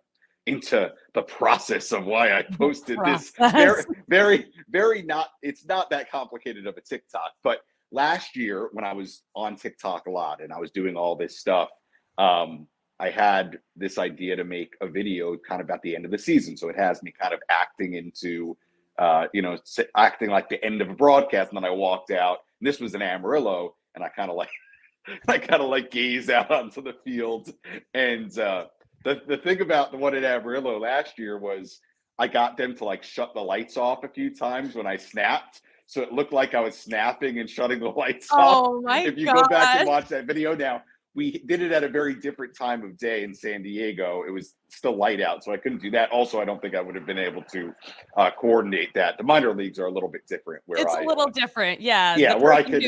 into 0.45 0.91
the 1.13 1.21
process 1.23 1.91
of 1.91 2.05
why 2.05 2.37
I 2.37 2.43
posted 2.43 2.99
this. 3.03 3.31
Very, 3.37 3.83
very, 4.07 4.45
very 4.69 5.01
not. 5.01 5.29
It's 5.41 5.65
not 5.65 5.89
that 5.89 6.11
complicated 6.11 6.67
of 6.67 6.77
a 6.77 6.81
TikTok. 6.81 7.31
But 7.43 7.61
last 7.91 8.35
year 8.35 8.69
when 8.73 8.85
I 8.85 8.93
was 8.93 9.23
on 9.35 9.55
TikTok 9.55 10.07
a 10.07 10.11
lot 10.11 10.41
and 10.41 10.51
I 10.51 10.59
was 10.59 10.71
doing 10.71 10.95
all 10.95 11.15
this 11.15 11.39
stuff. 11.39 11.69
Um, 12.17 12.67
I 12.99 13.09
had 13.09 13.59
this 13.75 13.97
idea 13.97 14.35
to 14.35 14.43
make 14.43 14.73
a 14.81 14.87
video 14.87 15.35
kind 15.37 15.61
of 15.61 15.69
at 15.69 15.81
the 15.81 15.95
end 15.95 16.05
of 16.05 16.11
the 16.11 16.17
season. 16.17 16.55
So 16.55 16.69
it 16.69 16.77
has 16.77 17.03
me 17.03 17.11
kind 17.11 17.33
of 17.33 17.41
acting 17.49 17.95
into, 17.95 18.57
uh, 18.97 19.27
you 19.33 19.41
know, 19.41 19.57
acting 19.97 20.29
like 20.29 20.47
the 20.47 20.63
end 20.63 20.81
of 20.81 20.89
a 20.89 20.93
broadcast. 20.93 21.49
And 21.49 21.57
then 21.57 21.65
I 21.65 21.71
walked 21.71 22.11
out, 22.11 22.39
and 22.59 22.67
this 22.67 22.79
was 22.79 22.95
in 22.95 23.01
Amarillo, 23.01 23.75
and 23.95 24.03
I 24.03 24.09
kind 24.09 24.29
of 24.29 24.37
like, 24.37 24.49
I 25.27 25.37
kind 25.37 25.61
of 25.61 25.69
like 25.69 25.91
gaze 25.91 26.29
out 26.29 26.51
onto 26.51 26.81
the 26.81 26.95
field. 27.03 27.53
And 27.93 28.37
uh, 28.39 28.67
the, 29.05 29.21
the 29.27 29.37
thing 29.37 29.61
about 29.61 29.91
the 29.91 29.97
one 29.97 30.15
in 30.15 30.25
Amarillo 30.25 30.79
last 30.79 31.17
year 31.17 31.37
was 31.37 31.79
I 32.19 32.27
got 32.27 32.57
them 32.57 32.75
to 32.77 32.83
like 32.83 33.03
shut 33.03 33.33
the 33.33 33.41
lights 33.41 33.77
off 33.77 34.03
a 34.03 34.09
few 34.09 34.35
times 34.35 34.75
when 34.75 34.87
I 34.87 34.97
snapped. 34.97 35.61
So 35.85 36.01
it 36.01 36.11
looked 36.11 36.33
like 36.33 36.55
I 36.55 36.59
was 36.61 36.75
snapping 36.75 37.39
and 37.39 37.49
shutting 37.49 37.79
the 37.79 37.89
lights 38.03 38.27
off 38.31 38.63
Oh 38.67 38.81
my 38.81 39.01
if 39.01 39.17
you 39.17 39.27
god. 39.27 39.43
go 39.43 39.47
back 39.47 39.75
and 39.77 39.87
watch 39.87 40.09
that 40.09 40.25
video 40.25 40.55
now, 40.55 40.81
we 41.13 41.39
did 41.45 41.61
it 41.61 41.71
at 41.71 41.83
a 41.83 41.87
very 41.87 42.15
different 42.15 42.57
time 42.57 42.83
of 42.83 42.97
day 42.97 43.23
in 43.23 43.33
San 43.33 43.63
Diego. 43.63 44.23
It 44.27 44.31
was 44.31 44.55
still 44.69 44.97
light 44.97 45.21
out, 45.21 45.43
so 45.45 45.53
I 45.53 45.57
couldn't 45.57 45.81
do 45.81 45.89
that. 45.91 46.11
Also, 46.11 46.41
I 46.41 46.45
don't 46.45 46.61
think 46.61 46.75
I 46.75 46.81
would 46.81 46.95
have 46.95 47.05
been 47.05 47.19
able 47.19 47.41
to 47.53 47.73
uh, 48.17 48.31
coordinate 48.37 48.93
that. 48.95 49.17
The 49.17 49.23
minor 49.23 49.55
leagues 49.55 49.79
are 49.79 49.85
a 49.85 49.91
little 49.91 50.09
bit 50.09 50.27
different. 50.27 50.63
Where 50.65 50.81
it's 50.81 50.93
I, 50.93 51.03
a 51.03 51.05
little 51.05 51.27
different. 51.27 51.79
Yeah. 51.79 52.17
Yeah, 52.17 52.35
where 52.35 52.51
I 52.51 52.63
could- 52.63 52.83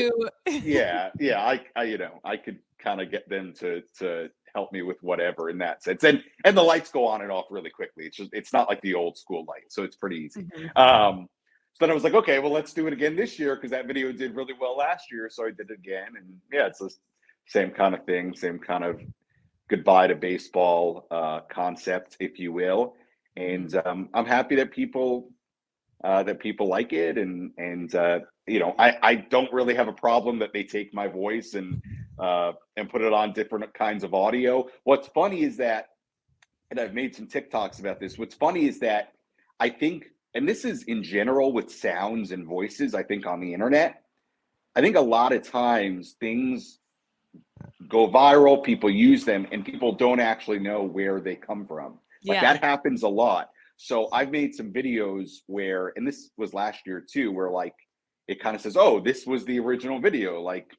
yeah, 0.46 1.08
yeah, 1.18 1.40
I, 1.40 1.64
I, 1.74 1.84
you 1.84 1.96
know, 1.96 2.20
I 2.22 2.36
could 2.36 2.58
kind 2.78 3.00
of 3.00 3.10
get 3.10 3.28
them 3.30 3.54
to 3.60 3.82
to 3.98 4.28
help 4.54 4.72
me 4.72 4.82
with 4.82 5.02
whatever 5.02 5.50
in 5.50 5.58
that 5.58 5.82
sense, 5.82 6.04
and 6.04 6.22
and 6.44 6.56
the 6.56 6.62
lights 6.62 6.90
go 6.90 7.06
on 7.06 7.22
and 7.22 7.30
off 7.30 7.46
really 7.50 7.70
quickly. 7.70 8.04
It's 8.06 8.16
just 8.16 8.30
it's 8.32 8.52
not 8.52 8.68
like 8.68 8.80
the 8.82 8.94
old 8.94 9.16
school 9.16 9.44
light, 9.46 9.70
so 9.70 9.82
it's 9.82 9.96
pretty 9.96 10.16
easy. 10.16 10.42
Mhm. 10.42 10.76
Um, 10.76 11.28
so 11.74 11.86
then 11.86 11.90
I 11.90 11.94
was 11.94 12.02
like, 12.04 12.14
okay, 12.14 12.40
well, 12.40 12.50
let's 12.50 12.72
do 12.72 12.86
it 12.88 12.92
again 12.92 13.14
this 13.14 13.38
year 13.38 13.54
because 13.54 13.70
that 13.70 13.86
video 13.86 14.10
did 14.10 14.34
really 14.34 14.54
well 14.60 14.76
last 14.76 15.12
year. 15.12 15.30
So 15.30 15.46
I 15.46 15.50
did 15.50 15.70
it 15.70 15.74
again, 15.74 16.16
and 16.16 16.40
yeah, 16.52 16.66
it's 16.66 16.80
the 16.80 16.90
same 17.46 17.70
kind 17.70 17.94
of 17.94 18.04
thing, 18.04 18.34
same 18.34 18.58
kind 18.58 18.84
of 18.84 19.00
goodbye 19.68 20.08
to 20.08 20.14
baseball 20.14 21.06
uh, 21.10 21.40
concept, 21.50 22.16
if 22.20 22.38
you 22.38 22.52
will. 22.52 22.94
And 23.36 23.72
um, 23.86 24.08
I'm 24.14 24.26
happy 24.26 24.56
that 24.56 24.72
people 24.72 25.30
uh, 26.02 26.22
that 26.24 26.40
people 26.40 26.68
like 26.68 26.92
it, 26.92 27.18
and 27.18 27.52
and 27.58 27.94
uh, 27.94 28.20
you 28.46 28.58
know, 28.58 28.74
I 28.78 28.96
I 29.02 29.14
don't 29.14 29.52
really 29.52 29.74
have 29.74 29.88
a 29.88 29.92
problem 29.92 30.38
that 30.40 30.52
they 30.52 30.64
take 30.64 30.92
my 30.94 31.06
voice 31.06 31.54
and 31.54 31.82
uh, 32.18 32.52
and 32.76 32.88
put 32.88 33.02
it 33.02 33.12
on 33.12 33.32
different 33.32 33.72
kinds 33.74 34.04
of 34.04 34.14
audio. 34.14 34.68
What's 34.84 35.08
funny 35.08 35.42
is 35.42 35.56
that, 35.58 35.90
and 36.70 36.78
I've 36.78 36.94
made 36.94 37.14
some 37.14 37.26
TikToks 37.26 37.80
about 37.80 38.00
this. 38.00 38.18
What's 38.18 38.34
funny 38.34 38.66
is 38.66 38.80
that 38.80 39.12
I 39.60 39.70
think, 39.70 40.06
and 40.34 40.48
this 40.48 40.64
is 40.64 40.84
in 40.84 41.02
general 41.02 41.52
with 41.52 41.72
sounds 41.72 42.32
and 42.32 42.46
voices, 42.46 42.94
I 42.94 43.02
think 43.02 43.26
on 43.26 43.40
the 43.40 43.52
internet, 43.54 44.02
I 44.76 44.80
think 44.80 44.96
a 44.96 45.00
lot 45.00 45.32
of 45.32 45.42
times 45.42 46.16
things 46.20 46.78
go 47.88 48.08
viral, 48.08 48.62
people 48.62 48.90
use 48.90 49.24
them, 49.24 49.46
and 49.50 49.64
people 49.64 49.92
don't 49.92 50.20
actually 50.20 50.58
know 50.58 50.82
where 50.82 51.20
they 51.20 51.34
come 51.34 51.66
from. 51.66 51.98
Like 52.24 52.42
yeah. 52.42 52.52
that 52.52 52.62
happens 52.62 53.02
a 53.02 53.08
lot. 53.08 53.50
So 53.76 54.08
I've 54.12 54.30
made 54.30 54.54
some 54.54 54.72
videos 54.72 55.38
where, 55.46 55.92
and 55.96 56.06
this 56.06 56.30
was 56.36 56.52
last 56.52 56.80
year 56.86 57.00
too, 57.00 57.30
where 57.32 57.50
like 57.50 57.74
it 58.26 58.40
kind 58.40 58.54
of 58.54 58.60
says, 58.60 58.76
"Oh, 58.76 59.00
this 59.00 59.26
was 59.26 59.44
the 59.44 59.58
original 59.58 60.00
video," 60.00 60.40
like, 60.42 60.76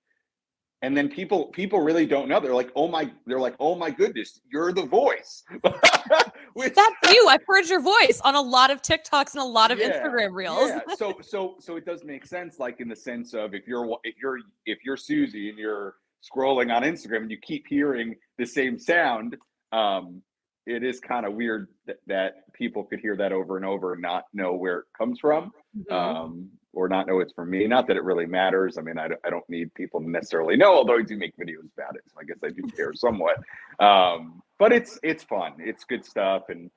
and 0.82 0.96
then 0.96 1.10
people 1.10 1.48
people 1.48 1.82
really 1.82 2.06
don't 2.06 2.28
know. 2.30 2.40
They're 2.40 2.54
like, 2.56 2.72
"Oh 2.76 2.88
my," 2.88 3.12
they're 3.26 3.40
like, 3.40 3.56
"Oh 3.60 3.76
my 3.76 3.90
goodness, 3.90 4.40
you're 4.52 4.72
the 4.72 4.86
voice." 4.86 5.44
Which- 6.54 6.74
That's 6.74 7.14
you. 7.14 7.28
I've 7.28 7.44
heard 7.48 7.68
your 7.68 7.82
voice 7.82 8.22
on 8.24 8.36
a 8.36 8.42
lot 8.42 8.72
of 8.72 8.82
TikToks 8.82 9.34
and 9.34 9.42
a 9.42 9.46
lot 9.46 9.72
of 9.72 9.80
Yeah, 9.80 9.92
Instagram 10.02 10.34
reels. 10.34 10.70
Yeah. 10.70 10.80
So 10.96 11.16
so 11.22 11.56
so 11.60 11.76
it 11.76 11.86
does 11.86 12.04
make 12.04 12.26
sense, 12.26 12.60
like 12.60 12.80
in 12.80 12.88
the 12.88 12.96
sense 12.96 13.34
of 13.34 13.54
if 13.54 13.68
you're 13.68 13.98
if 14.04 14.16
you're 14.22 14.40
if 14.66 14.80
you're 14.86 14.98
Susie 14.98 15.50
and 15.50 15.58
you're 15.58 15.96
scrolling 16.24 16.74
on 16.76 16.84
Instagram 16.84 17.22
and 17.24 17.32
you 17.32 17.38
keep 17.42 17.66
hearing 17.68 18.16
the 18.38 18.46
same 18.46 18.78
sound, 18.80 19.38
um, 19.72 20.22
it 20.66 20.84
is 20.84 21.00
kind 21.00 21.26
of 21.26 21.34
weird 21.34 21.68
that, 21.88 21.98
that 22.08 22.52
people 22.54 22.84
could 22.84 23.00
hear 23.00 23.16
that 23.18 23.32
over 23.32 23.56
and 23.58 23.66
over 23.66 23.94
and 23.94 24.02
not 24.02 24.26
know 24.34 24.54
where 24.54 24.80
it 24.80 24.86
comes 24.98 25.20
from, 25.20 25.52
Mhm. 25.78 25.92
um, 25.94 26.50
or 26.74 26.88
not 26.88 27.08
know 27.08 27.20
it's 27.20 27.34
from 27.34 27.50
me. 27.50 27.66
Not 27.68 27.88
that 27.88 27.98
it 27.98 28.04
really 28.04 28.26
matters. 28.28 28.78
I 28.78 28.82
mean, 28.82 28.98
I, 29.00 29.08
don't- 29.08 29.20
I 29.26 29.30
don't 29.30 29.48
need 29.50 29.74
people 29.74 30.00
to 30.02 30.10
necessarily 30.10 30.56
know, 30.56 30.74
although 30.76 30.98
I 30.98 31.02
do 31.02 31.18
make 31.18 31.36
videos 31.38 31.68
about 31.78 31.96
it, 31.96 32.04
so 32.08 32.16
I 32.20 32.24
guess 32.26 32.38
I 32.44 32.50
do 32.50 32.62
care 32.76 32.94
somewhat. 32.94 33.38
Um, 33.84 34.42
but 34.60 34.72
it's 34.72 35.00
it's 35.04 35.24
fun. 35.24 35.54
It's 35.60 35.84
good 35.84 36.06
stuff, 36.06 36.44
and 36.50 36.70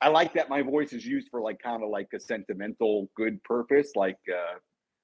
I 0.00 0.08
like 0.08 0.34
that 0.34 0.48
my 0.48 0.60
voice 0.62 0.92
is 0.92 1.06
used 1.06 1.28
for 1.30 1.40
like 1.40 1.60
kind 1.62 1.82
of 1.82 1.88
like 1.88 2.08
a 2.14 2.20
sentimental 2.20 3.08
good 3.16 3.42
purpose, 3.44 3.92
like 3.94 4.18
uh, 4.28 4.58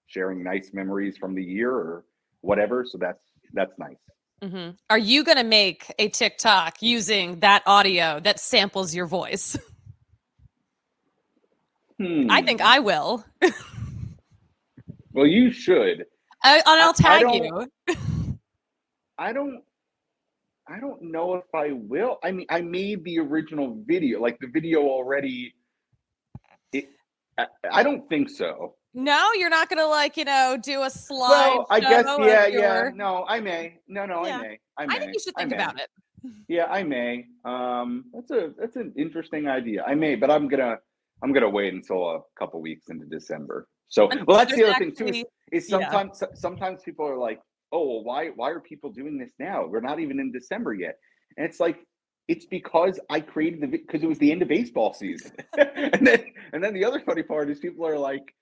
sharing 0.08 0.42
nice 0.42 0.70
memories 0.74 1.16
from 1.16 1.34
the 1.34 1.42
year 1.44 1.70
or 1.72 2.04
whatever. 2.40 2.84
So 2.84 2.98
that's 2.98 3.22
that's 3.54 3.78
nice. 3.78 3.96
Mhm. 4.42 4.76
Are 4.90 4.98
you 4.98 5.24
going 5.24 5.38
to 5.38 5.44
make 5.44 5.92
a 5.98 6.08
TikTok 6.08 6.80
using 6.82 7.40
that 7.40 7.62
audio 7.66 8.20
that 8.20 8.38
samples 8.40 8.94
your 8.94 9.06
voice? 9.06 9.56
I 12.00 12.42
think 12.42 12.60
Hmm. 12.60 12.66
I 12.66 12.78
will. 12.78 13.24
Well, 15.18 15.26
you 15.26 15.50
should. 15.50 16.04
I, 16.44 16.58
and 16.58 16.80
I'll 16.80 16.92
tag 16.92 17.22
don't- 17.22 17.68
you. 17.88 18.38
I 19.18 19.32
don't. 19.32 19.64
I 20.68 20.78
don't 20.78 21.02
know 21.02 21.34
if 21.34 21.52
I 21.52 21.72
will. 21.72 22.18
I 22.22 22.30
mean, 22.30 22.46
I 22.50 22.60
made 22.60 23.02
the 23.02 23.18
original 23.18 23.82
video, 23.84 24.20
like 24.20 24.38
the 24.38 24.46
video 24.46 24.82
already. 24.82 25.56
It. 26.72 26.90
I, 27.36 27.46
I 27.72 27.82
don't 27.82 28.08
think 28.08 28.30
so. 28.30 28.76
No, 28.94 29.30
you're 29.34 29.50
not 29.50 29.68
going 29.68 29.78
to 29.78 29.88
like, 29.88 30.16
you 30.16 30.24
know, 30.24 30.56
do 30.62 30.82
a 30.82 30.90
slide. 30.90 31.56
Well, 31.56 31.66
I 31.68 31.80
guess 31.80 32.04
yeah, 32.06 32.44
of 32.44 32.52
yeah. 32.52 32.90
No, 32.94 33.24
I 33.26 33.40
may. 33.40 33.78
No, 33.88 34.06
no, 34.06 34.24
Yeah. 34.24 34.36
I 34.36 34.42
may. 34.42 34.58
I 34.76 34.86
may. 34.86 34.94
I 34.94 34.98
think 35.00 35.14
you 35.14 35.20
should 35.20 35.34
think 35.34 35.52
about 35.52 35.80
it. 35.80 35.88
Yeah, 36.48 36.66
I 36.66 36.82
may. 36.84 37.26
Um, 37.44 38.04
that's 38.12 38.30
a 38.30 38.52
that's 38.58 38.76
an 38.76 38.92
interesting 38.96 39.48
idea. 39.48 39.84
I 39.84 39.94
may, 39.94 40.16
but 40.16 40.30
I'm 40.30 40.48
gonna 40.48 40.76
I'm 41.22 41.32
gonna 41.32 41.48
wait 41.48 41.72
until 41.74 42.08
a 42.10 42.20
couple 42.38 42.60
weeks 42.60 42.90
into 42.90 43.06
December. 43.06 43.68
So, 43.88 44.08
well, 44.26 44.38
that's 44.38 44.54
the 44.54 44.64
other 44.64 44.74
thing 44.74 44.94
too. 44.94 45.04
Is, 45.04 45.08
actually- 45.08 45.26
is 45.52 45.70
yeah. 45.70 45.78
sometimes 45.78 46.18
so- 46.18 46.30
sometimes 46.34 46.82
people 46.82 47.06
are 47.06 47.16
like, 47.18 47.40
"Oh, 47.72 47.86
well, 47.86 48.04
why 48.04 48.28
why 48.28 48.50
are 48.50 48.60
people 48.60 48.90
doing 48.90 49.18
this 49.18 49.32
now? 49.38 49.66
We're 49.66 49.80
not 49.80 50.00
even 50.00 50.20
in 50.20 50.30
December 50.32 50.74
yet." 50.74 50.98
And 51.36 51.46
it's 51.46 51.60
like, 51.60 51.78
it's 52.28 52.44
because 52.44 53.00
I 53.08 53.20
created 53.20 53.60
the 53.62 53.66
because 53.66 54.02
it 54.02 54.08
was 54.08 54.18
the 54.18 54.30
end 54.30 54.42
of 54.42 54.48
baseball 54.48 54.92
season, 54.92 55.32
and 55.58 56.06
then 56.06 56.24
and 56.52 56.62
then 56.62 56.74
the 56.74 56.84
other 56.84 57.00
funny 57.00 57.22
part 57.22 57.50
is 57.50 57.58
people 57.58 57.86
are 57.86 57.98
like, 57.98 58.34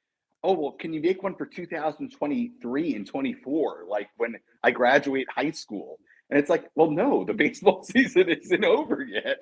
"Oh, 0.43 0.53
well, 0.55 0.73
can 0.73 0.93
you 0.93 1.01
make 1.01 1.23
one 1.23 1.37
for 1.37 1.47
2023 1.47 2.95
and 2.95 3.07
24? 3.07 3.85
Like 3.89 4.09
when 4.17 4.35
I 4.65 4.71
graduate 4.73 5.29
high 5.31 5.53
school?" 5.53 5.99
And 6.29 6.41
it's 6.41 6.51
like, 6.51 6.69
well, 6.75 6.91
no, 6.91 7.25
the 7.25 7.35
baseball 7.35 7.83
season 7.91 8.29
isn't 8.29 8.65
over 8.65 9.05
yet. 9.05 9.41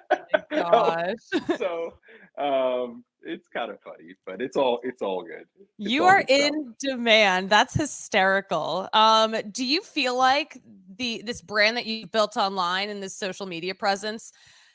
Gosh. 0.50 1.16
so 1.58 1.94
um 2.38 3.04
it's 3.24 3.48
kind 3.48 3.70
of 3.70 3.80
funny, 3.80 4.14
but 4.26 4.40
it's 4.40 4.56
all 4.56 4.80
it's 4.82 5.02
all 5.02 5.22
good. 5.22 5.46
It's 5.58 5.70
you 5.78 6.04
all 6.04 6.10
are 6.10 6.22
good 6.22 6.30
in 6.30 6.74
demand. 6.80 7.50
That's 7.50 7.74
hysterical. 7.74 8.88
Um, 8.92 9.36
do 9.50 9.64
you 9.64 9.82
feel 9.82 10.16
like 10.16 10.58
the 10.96 11.22
this 11.24 11.40
brand 11.42 11.76
that 11.76 11.86
you 11.86 12.06
built 12.06 12.36
online 12.36 12.90
and 12.90 13.02
this 13.02 13.16
social 13.16 13.46
media 13.46 13.74
presence 13.74 14.32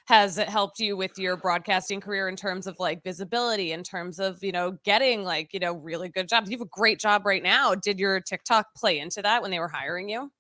has 0.08 0.38
it 0.38 0.48
helped 0.48 0.80
you 0.80 0.96
with 0.96 1.18
your 1.18 1.36
broadcasting 1.36 2.00
career 2.00 2.30
in 2.30 2.36
terms 2.38 2.66
of 2.66 2.80
like 2.80 3.04
visibility, 3.04 3.74
in 3.74 3.84
terms 3.84 4.20
of 4.20 4.44
you 4.44 4.52
know 4.52 4.78
getting 4.84 5.24
like 5.24 5.54
you 5.54 5.60
know 5.60 5.74
really 5.74 6.10
good 6.10 6.28
jobs? 6.28 6.50
You 6.50 6.58
have 6.58 6.66
a 6.66 6.70
great 6.70 7.00
job 7.00 7.26
right 7.26 7.44
now. 7.44 7.76
Did 7.76 8.00
your 8.00 8.20
TikTok 8.20 8.74
play 8.76 9.00
into 9.00 9.22
that 9.22 9.42
when 9.42 9.52
they 9.52 9.60
were 9.60 9.68
hiring 9.68 10.10
you? 10.10 10.32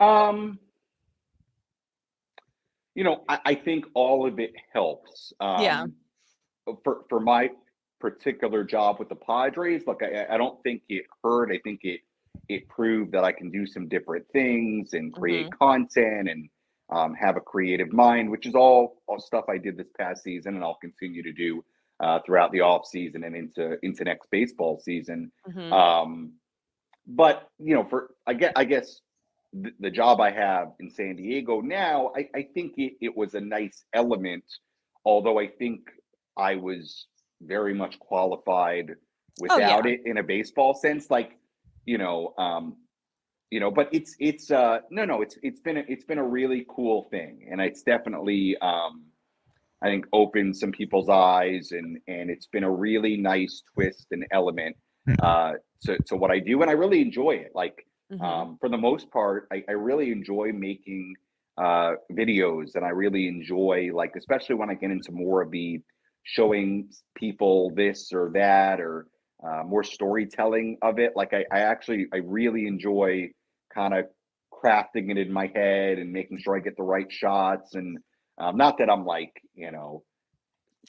Um, 0.00 0.58
you 2.94 3.04
know, 3.04 3.24
I, 3.28 3.40
I 3.44 3.54
think 3.54 3.84
all 3.94 4.26
of 4.26 4.38
it 4.40 4.52
helps. 4.72 5.32
Um, 5.40 5.62
Yeah. 5.62 5.86
For 6.84 7.02
for 7.08 7.20
my 7.20 7.50
particular 8.00 8.64
job 8.64 8.98
with 8.98 9.08
the 9.08 9.16
Padres, 9.16 9.82
look, 9.86 10.02
I, 10.02 10.34
I 10.34 10.36
don't 10.36 10.62
think 10.62 10.82
it 10.88 11.04
hurt. 11.22 11.50
I 11.52 11.58
think 11.62 11.80
it 11.82 12.00
it 12.48 12.68
proved 12.68 13.12
that 13.12 13.24
I 13.24 13.32
can 13.32 13.50
do 13.50 13.66
some 13.66 13.88
different 13.88 14.26
things 14.32 14.92
and 14.92 15.12
create 15.12 15.56
content 15.58 16.28
and 16.28 16.48
um, 16.90 17.14
have 17.14 17.36
a 17.36 17.40
creative 17.40 17.92
mind, 17.92 18.30
which 18.30 18.46
is 18.46 18.54
all, 18.54 19.00
all 19.06 19.20
stuff 19.20 19.44
I 19.48 19.58
did 19.58 19.76
this 19.76 19.88
past 19.98 20.22
season 20.24 20.54
and 20.56 20.64
I'll 20.64 20.78
continue 20.80 21.22
to 21.22 21.32
do 21.32 21.64
uh, 22.00 22.18
throughout 22.24 22.50
the 22.52 22.60
off 22.60 22.86
season 22.86 23.24
and 23.24 23.36
into 23.36 23.76
into 23.84 24.04
next 24.04 24.28
baseball 24.30 24.80
season. 24.82 25.30
Mhm. 25.48 25.72
Um, 25.72 26.32
but 27.06 27.48
you 27.58 27.74
know, 27.74 27.84
for 27.84 28.10
I 28.26 28.34
guess 28.34 28.52
I 28.56 28.64
guess 28.64 29.00
the, 29.52 29.72
the 29.80 29.90
job 29.90 30.20
I 30.20 30.30
have 30.30 30.72
in 30.80 30.90
San 30.90 31.16
Diego 31.16 31.60
now, 31.60 32.12
I, 32.16 32.28
I 32.34 32.42
think 32.54 32.74
it, 32.78 32.94
it 33.00 33.16
was 33.16 33.34
a 33.34 33.40
nice 33.40 33.84
element, 33.92 34.44
although 35.04 35.38
I 35.38 35.48
think 35.48 35.80
I 36.40 36.56
was 36.56 37.06
very 37.42 37.74
much 37.74 37.98
qualified 37.98 38.96
without 39.40 39.86
it 39.86 40.00
in 40.06 40.18
a 40.18 40.22
baseball 40.22 40.74
sense. 40.74 41.10
Like, 41.10 41.38
you 41.86 41.98
know, 41.98 42.34
um, 42.38 42.76
you 43.50 43.60
know, 43.60 43.70
but 43.70 43.88
it's 43.92 44.16
it's 44.20 44.50
uh 44.50 44.80
no 44.90 45.04
no 45.04 45.22
it's 45.22 45.36
it's 45.42 45.60
been 45.60 45.78
a, 45.78 45.84
it's 45.88 46.04
been 46.04 46.18
a 46.18 46.26
really 46.38 46.66
cool 46.68 47.08
thing, 47.10 47.48
and 47.50 47.60
it's 47.60 47.82
definitely 47.82 48.56
um 48.62 49.06
I 49.82 49.88
think 49.88 50.06
opened 50.12 50.56
some 50.56 50.72
people's 50.72 51.08
eyes, 51.08 51.72
and 51.72 51.98
and 52.08 52.30
it's 52.30 52.46
been 52.46 52.64
a 52.64 52.70
really 52.70 53.16
nice 53.16 53.62
twist 53.74 54.06
and 54.12 54.26
element 54.30 54.76
uh 55.20 55.52
to, 55.84 55.98
to 56.08 56.16
what 56.16 56.30
I 56.30 56.38
do, 56.38 56.62
and 56.62 56.70
I 56.70 56.74
really 56.74 57.00
enjoy 57.00 57.32
it. 57.32 57.52
Like 57.54 57.86
Mhm. 58.12 58.24
um, 58.24 58.58
for 58.60 58.68
the 58.68 58.76
most 58.76 59.10
part, 59.12 59.46
I, 59.52 59.64
I 59.68 59.72
really 59.72 60.10
enjoy 60.10 60.52
making 60.52 61.14
uh, 61.56 61.92
videos, 62.12 62.74
and 62.74 62.84
I 62.84 62.90
really 62.90 63.28
enjoy 63.28 63.90
like, 63.94 64.16
especially 64.16 64.56
when 64.56 64.70
I 64.70 64.74
get 64.74 64.90
into 64.90 65.12
more 65.12 65.42
of 65.42 65.50
the 65.52 65.80
showing 66.22 66.90
people 67.14 67.70
this 67.74 68.12
or 68.12 68.30
that, 68.34 68.80
or 68.80 69.06
uh, 69.42 69.62
more 69.64 69.84
storytelling 69.84 70.78
of 70.82 70.98
it. 70.98 71.12
Like 71.16 71.32
I, 71.32 71.44
I 71.52 71.60
actually, 71.60 72.06
I 72.12 72.18
really 72.18 72.66
enjoy 72.66 73.30
kind 73.72 73.94
of 73.94 74.06
crafting 74.52 75.10
it 75.10 75.18
in 75.18 75.32
my 75.32 75.50
head 75.54 75.98
and 75.98 76.12
making 76.12 76.38
sure 76.38 76.56
I 76.56 76.60
get 76.60 76.76
the 76.76 76.82
right 76.82 77.10
shots. 77.10 77.74
And 77.74 77.98
um, 78.38 78.56
not 78.56 78.78
that 78.78 78.90
I'm 78.90 79.04
like, 79.04 79.32
you 79.54 79.70
know, 79.70 80.02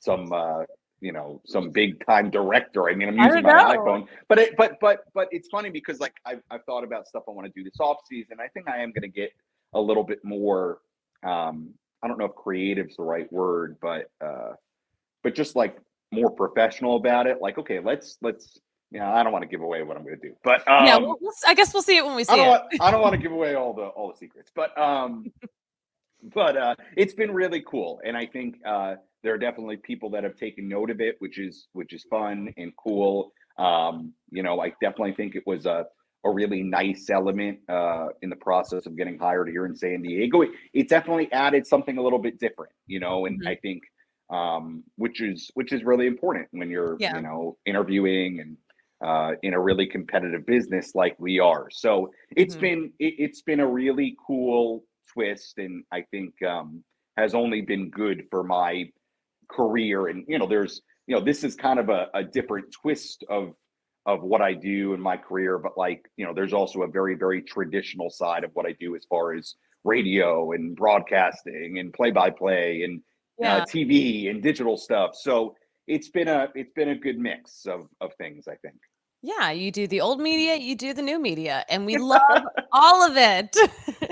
some 0.01 0.31
uh, 0.33 0.63
you 1.01 1.11
know 1.11 1.41
some 1.45 1.71
big 1.71 2.05
time 2.05 2.29
director. 2.29 2.89
I 2.89 2.95
mean, 2.95 3.09
I'm 3.09 3.17
using 3.17 3.43
my 3.43 3.51
know. 3.51 3.79
iPhone, 3.79 4.07
but 4.29 4.39
it, 4.39 4.55
but 4.57 4.77
but 4.79 4.99
but 5.13 5.27
it's 5.31 5.49
funny 5.49 5.69
because 5.69 5.99
like 5.99 6.13
I've 6.25 6.41
I've 6.49 6.63
thought 6.65 6.83
about 6.83 7.07
stuff 7.07 7.23
I 7.27 7.31
want 7.31 7.47
to 7.47 7.53
do 7.55 7.63
this 7.63 7.79
off 7.79 7.97
season. 8.09 8.37
I 8.39 8.47
think 8.47 8.69
I 8.69 8.81
am 8.81 8.91
going 8.91 9.01
to 9.01 9.07
get 9.07 9.31
a 9.73 9.81
little 9.81 10.03
bit 10.03 10.19
more. 10.23 10.79
Um, 11.23 11.73
I 12.03 12.07
don't 12.07 12.17
know 12.17 12.25
if 12.25 12.35
creative's 12.35 12.95
the 12.97 13.03
right 13.03 13.31
word, 13.31 13.77
but 13.81 14.09
uh, 14.23 14.53
but 15.23 15.35
just 15.35 15.55
like 15.55 15.77
more 16.11 16.29
professional 16.31 16.95
about 16.97 17.27
it. 17.27 17.41
Like, 17.41 17.57
okay, 17.57 17.79
let's 17.79 18.17
let's. 18.21 18.59
You 18.93 18.99
know, 18.99 19.05
I 19.05 19.23
don't 19.23 19.31
want 19.31 19.43
to 19.43 19.47
give 19.47 19.61
away 19.61 19.81
what 19.83 19.95
I'm 19.95 20.03
going 20.03 20.19
to 20.19 20.27
do, 20.27 20.35
but 20.43 20.67
um, 20.67 20.85
yeah, 20.85 20.97
we'll, 20.97 21.15
I 21.47 21.53
guess 21.53 21.73
we'll 21.73 21.81
see 21.81 21.95
it 21.95 22.05
when 22.05 22.13
we 22.13 22.25
see 22.25 22.33
I 22.33 22.35
don't 22.35 22.47
it. 22.47 22.49
want 22.49 22.63
I 22.81 22.91
don't 22.91 23.01
want 23.01 23.13
to 23.13 23.17
give 23.17 23.31
away 23.31 23.55
all 23.55 23.73
the 23.73 23.83
all 23.83 24.09
the 24.11 24.17
secrets, 24.17 24.51
but 24.53 24.77
um, 24.77 25.31
but 26.35 26.57
uh, 26.57 26.75
it's 26.97 27.13
been 27.13 27.31
really 27.31 27.61
cool, 27.65 28.01
and 28.05 28.17
I 28.17 28.25
think 28.25 28.57
uh, 28.65 28.95
there 29.23 29.33
are 29.33 29.37
definitely 29.37 29.77
people 29.77 30.09
that 30.09 30.25
have 30.25 30.35
taken 30.35 30.67
note 30.67 30.89
of 30.91 30.99
it, 30.99 31.15
which 31.19 31.39
is 31.39 31.67
which 31.71 31.93
is 31.93 32.03
fun 32.09 32.53
and 32.57 32.73
cool. 32.75 33.31
Um, 33.57 34.13
you 34.29 34.43
know, 34.43 34.59
I 34.59 34.73
definitely 34.81 35.13
think 35.13 35.35
it 35.35 35.43
was 35.45 35.65
a 35.65 35.85
a 36.25 36.29
really 36.29 36.61
nice 36.61 37.09
element 37.09 37.59
uh, 37.69 38.07
in 38.21 38.29
the 38.29 38.35
process 38.35 38.85
of 38.85 38.97
getting 38.97 39.17
hired 39.17 39.47
here 39.49 39.65
in 39.65 39.75
San 39.75 40.01
Diego. 40.03 40.41
It, 40.41 40.49
it 40.73 40.89
definitely 40.89 41.31
added 41.31 41.65
something 41.65 41.97
a 41.97 42.01
little 42.01 42.19
bit 42.19 42.39
different, 42.39 42.73
you 42.87 42.99
know, 42.99 43.25
and 43.25 43.41
Mhm. 43.41 43.47
I 43.47 43.55
think 43.55 43.81
um, 44.31 44.83
which 44.95 45.21
is 45.21 45.51
which 45.53 45.73
is 45.73 45.83
really 45.83 46.07
important 46.07 46.47
when 46.51 46.69
you're 46.69 46.95
Yeah. 46.99 47.15
you 47.17 47.21
know 47.21 47.57
interviewing 47.65 48.39
and 48.39 48.57
uh, 49.05 49.31
in 49.43 49.53
a 49.53 49.59
really 49.59 49.85
competitive 49.87 50.45
business 50.45 50.93
like 50.95 51.15
we 51.19 51.39
are. 51.39 51.69
So 51.71 52.11
it's 52.35 52.55
Mhm. 52.55 52.59
been 52.61 52.93
it, 52.99 53.13
it's 53.17 53.41
been 53.41 53.59
a 53.59 53.67
really 53.67 54.15
cool 54.25 54.85
twist, 55.13 55.57
and 55.57 55.83
I 55.91 56.03
think 56.11 56.41
um, 56.43 56.83
has 57.17 57.33
only 57.35 57.61
been 57.61 57.89
good 57.89 58.27
for 58.29 58.43
my 58.43 58.89
career. 59.49 60.07
And 60.07 60.23
you 60.27 60.39
know, 60.39 60.47
there's 60.47 60.81
you 61.07 61.15
know, 61.15 61.21
this 61.23 61.43
is 61.43 61.55
kind 61.55 61.79
of 61.79 61.89
a, 61.89 62.07
a 62.13 62.23
different 62.23 62.71
twist 62.71 63.23
of 63.29 63.53
of 64.05 64.23
what 64.23 64.41
I 64.41 64.53
do 64.53 64.93
in 64.93 65.01
my 65.01 65.17
career, 65.17 65.57
but 65.59 65.77
like 65.77 66.07
you 66.15 66.25
know, 66.25 66.33
there's 66.33 66.53
also 66.53 66.83
a 66.83 66.87
very 66.87 67.15
very 67.15 67.41
traditional 67.41 68.09
side 68.09 68.43
of 68.43 68.51
what 68.53 68.65
I 68.65 68.73
do 68.79 68.95
as 68.95 69.05
far 69.09 69.33
as 69.33 69.55
radio 69.83 70.51
and 70.51 70.75
broadcasting 70.75 71.79
and 71.79 71.91
play 71.91 72.11
by 72.11 72.29
play 72.29 72.83
and 72.83 73.01
Yeah. 73.39 73.57
uh, 73.57 73.65
TV 73.65 74.29
and 74.29 74.41
digital 74.41 74.77
stuff. 74.77 75.15
So 75.15 75.55
it's 75.87 76.09
been 76.09 76.27
a 76.27 76.49
it's 76.55 76.71
been 76.73 76.89
a 76.89 76.95
good 76.95 77.17
mix 77.17 77.65
of 77.65 77.87
of 78.01 78.13
things. 78.15 78.47
I 78.47 78.55
think. 78.55 78.75
Yeah, 79.23 79.51
you 79.51 79.71
do 79.71 79.85
the 79.85 80.01
old 80.01 80.19
media, 80.19 80.55
you 80.55 80.75
do 80.75 80.93
the 80.93 81.01
new 81.01 81.19
media, 81.19 81.63
and 81.69 81.85
we 81.85 81.97
love 82.13 82.43
all 82.71 83.03
of 83.05 83.17
it. 83.17 83.55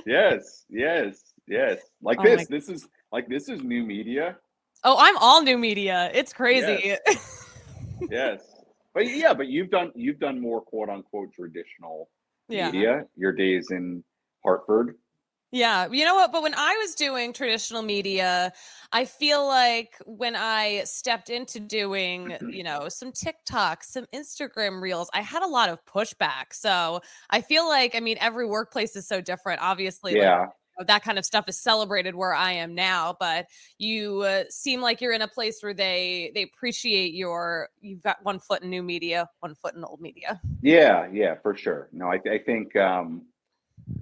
Yes, 0.05 0.65
yes, 0.69 1.33
yes. 1.47 1.79
Like 2.01 2.19
Oh 2.19 2.23
this. 2.23 2.47
This 2.47 2.67
is 2.67 2.87
like 3.11 3.27
this 3.27 3.47
is 3.47 3.61
new 3.61 3.83
media. 3.83 4.37
oh, 4.83 4.95
I'm 4.97 5.17
all 5.17 5.43
new 5.43 5.57
media. 5.57 6.09
It's 6.13 6.33
crazy. 6.33 6.95
Yes. 8.09 8.41
But 8.93 9.07
yeah, 9.07 9.33
but 9.33 9.47
you've 9.47 9.69
done 9.69 9.91
you've 9.95 10.19
done 10.19 10.39
more 10.41 10.61
quote 10.61 10.89
unquote 10.89 11.33
traditional 11.33 12.09
yeah. 12.47 12.71
media. 12.71 13.05
Your 13.15 13.31
days 13.31 13.71
in 13.71 14.03
Hartford. 14.43 14.95
Yeah, 15.51 15.87
you 15.91 16.05
know 16.05 16.13
what? 16.13 16.31
But 16.31 16.43
when 16.43 16.53
I 16.53 16.77
was 16.77 16.93
doing 16.93 17.33
traditional 17.33 17.81
media, 17.81 18.53
I 18.91 19.05
feel 19.05 19.47
like 19.47 19.95
when 20.05 20.35
I 20.35 20.83
stepped 20.83 21.29
into 21.31 21.59
doing, 21.59 22.37
you 22.47 22.63
know, 22.63 22.87
some 22.87 23.11
TikTok, 23.11 23.83
some 23.83 24.05
Instagram 24.13 24.79
reels, 24.79 25.09
I 25.11 25.21
had 25.21 25.41
a 25.41 25.47
lot 25.47 25.69
of 25.69 25.83
pushback. 25.85 26.53
So 26.53 27.01
I 27.31 27.41
feel 27.41 27.67
like, 27.67 27.95
I 27.95 27.99
mean, 27.99 28.17
every 28.21 28.45
workplace 28.45 28.95
is 28.95 29.07
so 29.07 29.21
different. 29.21 29.59
Obviously, 29.61 30.15
like, 30.15 30.17
Yeah. 30.17 30.45
you 30.77 30.81
know, 30.81 30.85
that 30.85 31.01
kind 31.03 31.17
of 31.17 31.25
stuff 31.25 31.45
is 31.49 31.59
celebrated 31.59 32.13
where 32.13 32.33
I 32.33 32.51
am 32.51 32.75
now. 32.75 33.15
But 33.19 33.47
you 33.79 34.21
uh, 34.21 34.43
seem 34.49 34.81
like 34.81 35.01
you're 35.01 35.13
in 35.13 35.23
a 35.23 35.27
place 35.27 35.63
where 35.63 35.73
they 35.73 36.31
they 36.35 36.43
appreciate 36.43 37.15
your. 37.15 37.69
You've 37.81 38.03
got 38.03 38.23
one 38.23 38.37
foot 38.39 38.61
in 38.61 38.69
new 38.69 38.83
media, 38.83 39.27
one 39.39 39.55
foot 39.55 39.73
in 39.73 39.83
old 39.83 39.99
media. 39.99 40.39
Yeah, 40.61 41.07
yeah, 41.11 41.35
for 41.41 41.55
sure. 41.55 41.89
No, 41.93 42.11
I, 42.11 42.19
I 42.29 42.37
think 42.39 42.75
um, 42.75 43.27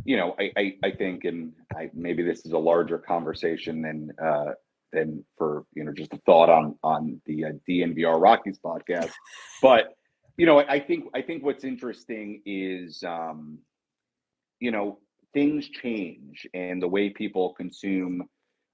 you 0.06 0.17
know, 0.17 0.36
I, 0.39 0.52
I, 0.58 0.73
I 0.86 0.91
think, 0.91 1.26
and 1.26 1.54
I 1.76 1.89
maybe 1.93 2.23
this 2.23 2.45
is 2.45 2.54
a 2.54 2.58
larger 2.58 2.97
conversation 2.97 3.82
than 3.82 4.12
uh, 4.21 4.54
than 4.93 5.26
for 5.38 5.65
you 5.73 5.84
know 5.84 5.91
just 5.91 6.13
a 6.13 6.17
thought 6.26 6.50
on 6.50 6.76
on 6.84 7.21
the 7.26 7.45
uh, 7.45 7.52
DNVR 7.67 8.21
Rockies 8.21 8.60
podcast, 8.63 9.12
but 9.62 9.93
you 10.38 10.45
know, 10.45 10.60
I, 10.60 10.76
I 10.76 10.80
think 10.80 11.06
I 11.13 11.21
think 11.21 11.43
what's 11.43 11.63
interesting 11.63 12.41
is 12.45 13.04
um, 13.04 13.60
you 14.60 14.71
know 14.71 15.00
things 15.34 15.67
change 15.69 16.47
and 16.54 16.82
the 16.82 16.88
way 16.88 17.10
people 17.10 17.54
consume 17.54 18.23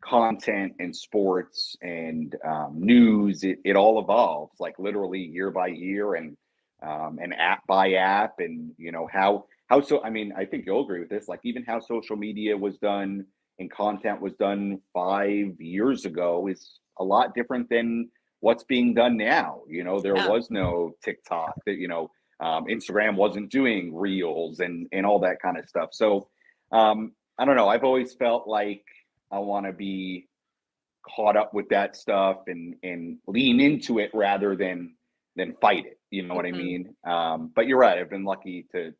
content 0.03 0.73
and 0.79 0.95
sports 0.95 1.75
and 1.81 2.35
um, 2.45 2.75
news 2.75 3.43
it, 3.43 3.59
it 3.63 3.75
all 3.75 3.99
evolves 4.01 4.53
like 4.59 4.77
literally 4.77 5.19
year 5.19 5.49
by 5.49 5.67
year 5.67 6.15
and 6.15 6.35
um, 6.85 7.19
and 7.21 7.33
app 7.33 7.65
by 7.67 7.93
app 7.93 8.35
and 8.39 8.73
you 8.77 8.91
know 8.91 9.07
how 9.11 9.45
how 9.69 9.81
so 9.81 10.03
i 10.03 10.09
mean 10.09 10.33
i 10.37 10.45
think 10.45 10.65
you'll 10.65 10.83
agree 10.83 10.99
with 10.99 11.09
this 11.09 11.27
like 11.27 11.39
even 11.43 11.63
how 11.63 11.79
social 11.79 12.15
media 12.15 12.55
was 12.55 12.77
done 12.77 13.25
and 13.59 13.71
content 13.71 14.19
was 14.21 14.33
done 14.33 14.79
five 14.93 15.59
years 15.59 16.05
ago 16.05 16.47
is 16.47 16.79
a 16.99 17.03
lot 17.03 17.33
different 17.35 17.69
than 17.69 18.09
what's 18.39 18.63
being 18.63 18.93
done 18.93 19.15
now 19.17 19.61
you 19.69 19.83
know 19.83 19.99
there 19.99 20.15
Yeah. 20.15 20.27
was 20.29 20.49
no 20.51 20.91
tiktok 21.03 21.53
that 21.65 21.75
you 21.75 21.87
know 21.87 22.09
um, 22.39 22.65
instagram 22.65 23.15
wasn't 23.15 23.49
doing 23.51 23.95
reels 23.95 24.59
and 24.59 24.87
and 24.91 25.05
all 25.05 25.19
that 25.19 25.41
kind 25.41 25.57
of 25.57 25.67
stuff 25.67 25.89
so 25.93 26.27
um, 26.71 27.13
i 27.37 27.45
don't 27.45 27.55
know 27.55 27.69
i've 27.69 27.83
always 27.83 28.13
felt 28.13 28.47
like 28.47 28.83
i 29.31 29.39
want 29.39 29.65
to 29.65 29.71
be 29.71 30.27
caught 31.15 31.35
up 31.37 31.53
with 31.53 31.67
that 31.69 31.95
stuff 31.95 32.37
and 32.47 32.75
and 32.83 33.17
lean 33.27 33.59
into 33.59 33.99
it 33.99 34.09
rather 34.13 34.55
than 34.55 34.95
than 35.35 35.53
fight 35.61 35.85
it 35.85 35.99
you 36.11 36.21
know 36.25 36.33
what 36.35 36.45
i 36.45 36.51
Mhm. 36.51 36.57
mean 36.57 36.95
um, 37.05 37.51
but 37.55 37.67
you're 37.67 37.77
right 37.79 37.97
i've 37.97 38.09
been 38.09 38.23
lucky 38.25 38.65
to 38.71 38.93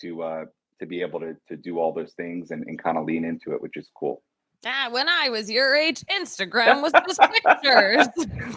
to 0.00 0.22
uh 0.22 0.44
to 0.78 0.86
be 0.86 1.00
able 1.00 1.20
to 1.20 1.36
to 1.48 1.56
do 1.56 1.78
all 1.78 1.92
those 1.92 2.12
things 2.14 2.50
and, 2.50 2.64
and 2.66 2.82
kind 2.82 2.96
of 2.98 3.04
lean 3.04 3.24
into 3.24 3.52
it, 3.52 3.62
which 3.62 3.76
is 3.76 3.90
cool. 3.94 4.22
Ah, 4.66 4.88
when 4.90 5.08
I 5.08 5.30
was 5.30 5.50
your 5.50 5.74
age, 5.74 6.04
Instagram 6.10 6.82
was 6.82 6.92
just 7.06 7.20
pictures. 7.20 8.06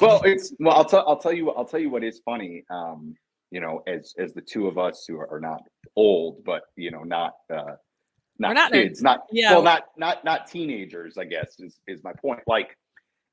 well, 0.01 0.21
it's 0.23 0.53
well, 0.59 0.75
I'll 0.75 0.85
tell 0.85 1.07
I'll 1.07 1.17
tell 1.17 1.33
you 1.33 1.51
I'll 1.51 1.65
tell 1.65 1.79
you 1.79 1.89
what 1.89 2.03
is 2.03 2.21
funny. 2.25 2.63
Um, 2.69 3.15
you 3.51 3.61
know, 3.61 3.83
as 3.87 4.13
as 4.17 4.33
the 4.33 4.41
two 4.41 4.67
of 4.67 4.77
us 4.77 5.05
who 5.07 5.19
are 5.19 5.39
not 5.41 5.61
old, 5.95 6.43
but 6.43 6.63
you 6.75 6.91
know, 6.91 7.03
not 7.03 7.33
uh 7.53 7.75
not, 8.39 8.55
not 8.55 8.71
kids, 8.71 9.01
not 9.01 9.21
yeah. 9.31 9.51
well, 9.51 9.61
not 9.61 9.83
not 9.97 10.25
not 10.25 10.47
teenagers, 10.47 11.17
I 11.17 11.25
guess 11.25 11.55
is 11.59 11.79
is 11.87 12.03
my 12.03 12.13
point. 12.21 12.41
Like 12.47 12.75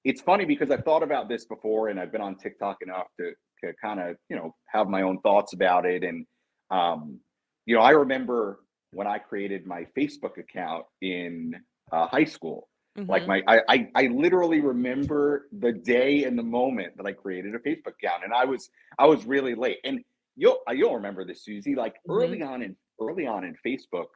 it's 0.05 0.21
funny 0.21 0.45
because 0.45 0.71
I've 0.71 0.85
thought 0.85 1.03
about 1.03 1.29
this 1.29 1.45
before 1.45 1.89
and 1.89 2.01
I've 2.01 2.13
been 2.13 2.21
on 2.21 2.37
TikTok 2.37 2.79
enough 2.83 3.07
to 3.19 3.33
to 3.63 3.73
kind 3.83 4.01
of, 4.01 4.17
you 4.29 4.37
know, 4.37 4.55
have 4.69 4.89
my 4.89 5.03
own 5.03 5.21
thoughts 5.21 5.53
about 5.53 5.85
it. 5.87 6.03
And 6.03 6.27
um, 6.71 7.21
you 7.67 7.77
know, 7.77 7.83
I 7.83 7.91
remember 7.91 8.61
when 8.93 9.07
I 9.07 9.19
created 9.19 9.67
my 9.67 9.87
Facebook 9.97 10.39
account 10.39 10.85
in 11.01 11.55
uh, 11.93 12.07
high 12.07 12.25
school. 12.25 12.69
Mm-hmm. 12.99 13.11
Like 13.11 13.27
my, 13.27 13.43
I, 13.47 13.61
I, 13.69 13.89
I 13.95 14.07
literally 14.09 14.61
remember 14.61 15.47
the 15.53 15.73
day 15.73 16.25
and 16.25 16.37
the 16.37 16.43
moment 16.43 16.97
that 16.97 17.07
I 17.07 17.13
created 17.13 17.55
a 17.55 17.59
Facebook 17.59 17.95
account, 18.03 18.25
and 18.25 18.33
I 18.33 18.45
was, 18.45 18.69
I 18.99 19.07
was 19.07 19.25
really 19.25 19.55
late. 19.55 19.79
And 19.85 20.01
you'll, 20.37 20.59
uh, 20.69 20.73
you'll 20.73 20.97
remember 20.97 21.25
this, 21.25 21.45
Susie. 21.45 21.77
Like 21.77 21.95
mm-hmm. 21.95 22.13
early 22.13 22.43
on 22.43 22.63
in, 22.63 22.77
early 23.01 23.27
on 23.27 23.45
in 23.45 23.55
Facebook, 23.65 24.09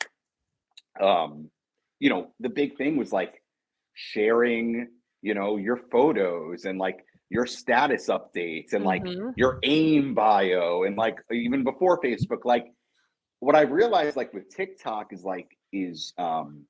um, 1.01 1.51
you 2.01 2.11
know, 2.11 2.33
the 2.41 2.49
big 2.49 2.77
thing 2.77 2.97
was 2.97 3.13
like 3.13 3.43
sharing, 3.95 4.89
you 5.23 5.35
know, 5.35 5.57
your 5.57 5.77
photos 5.77 6.65
and 6.65 6.79
like 6.79 7.05
your 7.31 7.47
status 7.47 8.09
updates 8.09 8.73
and 8.73 8.85
like 8.85 9.03
mm-hmm. 9.05 9.31
your 9.37 9.59
aim 9.63 10.15
bio 10.15 10.83
and 10.83 10.97
like 10.97 11.19
even 11.33 11.65
before 11.65 12.01
Facebook, 12.01 12.45
like 12.45 12.67
what 13.45 13.55
I 13.55 13.63
realized 13.63 14.17
like 14.17 14.33
with 14.33 14.49
TikTok 14.49 15.13
is 15.13 15.23
like 15.23 15.57
is 15.73 16.15
um 16.17 16.65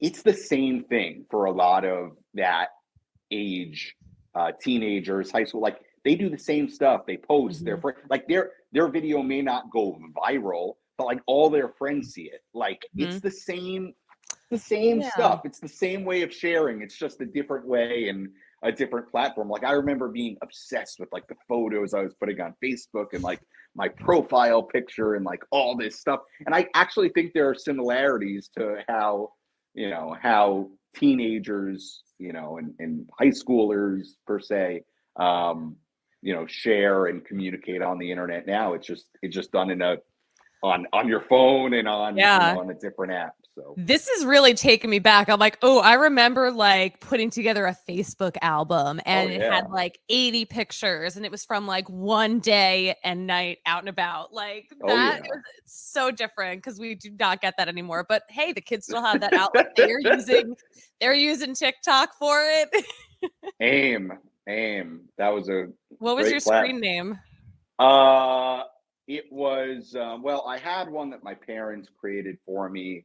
it's 0.00 0.22
the 0.22 0.34
same 0.34 0.84
thing 0.84 1.24
for 1.30 1.46
a 1.46 1.50
lot 1.50 1.84
of 1.84 2.12
that 2.34 2.68
age 3.30 3.96
uh, 4.34 4.52
teenagers, 4.60 5.30
high 5.30 5.44
school. 5.44 5.60
Like 5.60 5.80
they 6.04 6.14
do 6.14 6.28
the 6.28 6.38
same 6.38 6.68
stuff. 6.68 7.02
They 7.06 7.16
post 7.16 7.56
mm-hmm. 7.56 7.64
their 7.64 7.78
friend, 7.78 7.98
like 8.08 8.28
their 8.28 8.52
their 8.72 8.88
video 8.88 9.22
may 9.22 9.42
not 9.42 9.70
go 9.70 9.98
viral, 10.16 10.74
but 10.98 11.06
like 11.06 11.20
all 11.26 11.48
their 11.50 11.68
friends 11.68 12.12
see 12.12 12.24
it. 12.24 12.42
Like 12.54 12.84
mm-hmm. 12.96 13.10
it's 13.10 13.20
the 13.20 13.30
same, 13.30 13.94
the 14.50 14.58
same 14.58 15.00
yeah. 15.00 15.10
stuff. 15.10 15.40
It's 15.44 15.58
the 15.58 15.68
same 15.68 16.04
way 16.04 16.22
of 16.22 16.32
sharing. 16.32 16.82
It's 16.82 16.96
just 16.96 17.20
a 17.20 17.26
different 17.26 17.66
way 17.66 18.08
and 18.08 18.28
a 18.62 18.70
different 18.70 19.10
platform. 19.10 19.48
Like 19.48 19.64
I 19.64 19.72
remember 19.72 20.08
being 20.08 20.36
obsessed 20.42 21.00
with 21.00 21.08
like 21.12 21.26
the 21.28 21.36
photos 21.48 21.94
I 21.94 22.02
was 22.02 22.14
putting 22.14 22.40
on 22.40 22.54
Facebook 22.62 23.14
and 23.14 23.22
like 23.22 23.40
my 23.74 23.88
profile 23.88 24.62
picture 24.62 25.14
and 25.14 25.24
like 25.24 25.42
all 25.50 25.76
this 25.76 26.00
stuff. 26.00 26.20
And 26.44 26.54
I 26.54 26.66
actually 26.74 27.10
think 27.10 27.32
there 27.32 27.48
are 27.48 27.54
similarities 27.54 28.50
to 28.56 28.82
how 28.88 29.32
you 29.74 29.90
know 29.90 30.16
how 30.20 30.68
teenagers 30.96 32.02
you 32.18 32.32
know 32.32 32.58
and, 32.58 32.74
and 32.78 33.08
high 33.18 33.28
schoolers 33.28 34.08
per 34.26 34.40
se 34.40 34.82
um 35.16 35.76
you 36.22 36.34
know 36.34 36.46
share 36.46 37.06
and 37.06 37.24
communicate 37.24 37.82
on 37.82 37.98
the 37.98 38.10
internet 38.10 38.46
now 38.46 38.74
it's 38.74 38.86
just 38.86 39.06
it's 39.22 39.34
just 39.34 39.52
done 39.52 39.70
in 39.70 39.80
a 39.80 39.96
on 40.62 40.86
on 40.92 41.08
your 41.08 41.20
phone 41.20 41.74
and 41.74 41.88
on 41.88 42.16
yeah. 42.16 42.50
You 42.50 42.54
know, 42.54 42.60
on 42.62 42.70
a 42.70 42.74
different 42.74 43.12
app 43.12 43.34
so 43.60 43.74
this 43.76 44.08
is 44.08 44.24
really 44.24 44.54
taking 44.54 44.90
me 44.90 44.98
back. 44.98 45.28
I'm 45.28 45.38
like, 45.38 45.58
oh, 45.62 45.80
I 45.80 45.94
remember 45.94 46.50
like 46.50 47.00
putting 47.00 47.30
together 47.30 47.66
a 47.66 47.76
Facebook 47.88 48.36
album 48.42 49.00
and 49.04 49.30
oh, 49.30 49.32
yeah. 49.32 49.38
it 49.38 49.52
had 49.52 49.70
like 49.70 49.98
80 50.08 50.44
pictures 50.46 51.16
and 51.16 51.24
it 51.24 51.30
was 51.30 51.44
from 51.44 51.66
like 51.66 51.88
one 51.88 52.40
day 52.40 52.96
and 53.04 53.26
night 53.26 53.58
out 53.66 53.80
and 53.80 53.88
about. 53.88 54.32
Like 54.32 54.72
oh, 54.82 54.88
that 54.88 55.22
yeah. 55.24 55.40
so 55.66 56.10
different 56.10 56.62
because 56.62 56.78
we 56.78 56.94
do 56.94 57.10
not 57.18 57.40
get 57.40 57.54
that 57.58 57.68
anymore. 57.68 58.04
But 58.08 58.22
hey, 58.28 58.52
the 58.52 58.60
kids 58.60 58.86
still 58.86 59.02
have 59.02 59.20
that 59.20 59.32
outlet. 59.32 59.72
they're 59.76 60.00
using 60.00 60.56
they're 61.00 61.14
using 61.14 61.54
TikTok 61.54 62.14
for 62.18 62.40
it. 62.42 62.84
aim. 63.60 64.12
Aim. 64.48 65.02
That 65.18 65.28
was 65.28 65.48
a 65.48 65.68
what 65.98 66.16
was 66.16 66.30
your 66.30 66.40
screen 66.40 66.80
name? 66.80 67.18
Uh 67.78 68.62
it 69.06 69.24
was 69.32 69.96
um, 69.96 70.22
well, 70.22 70.44
I 70.46 70.56
had 70.56 70.88
one 70.88 71.10
that 71.10 71.24
my 71.24 71.34
parents 71.34 71.88
created 71.98 72.38
for 72.46 72.68
me 72.68 73.04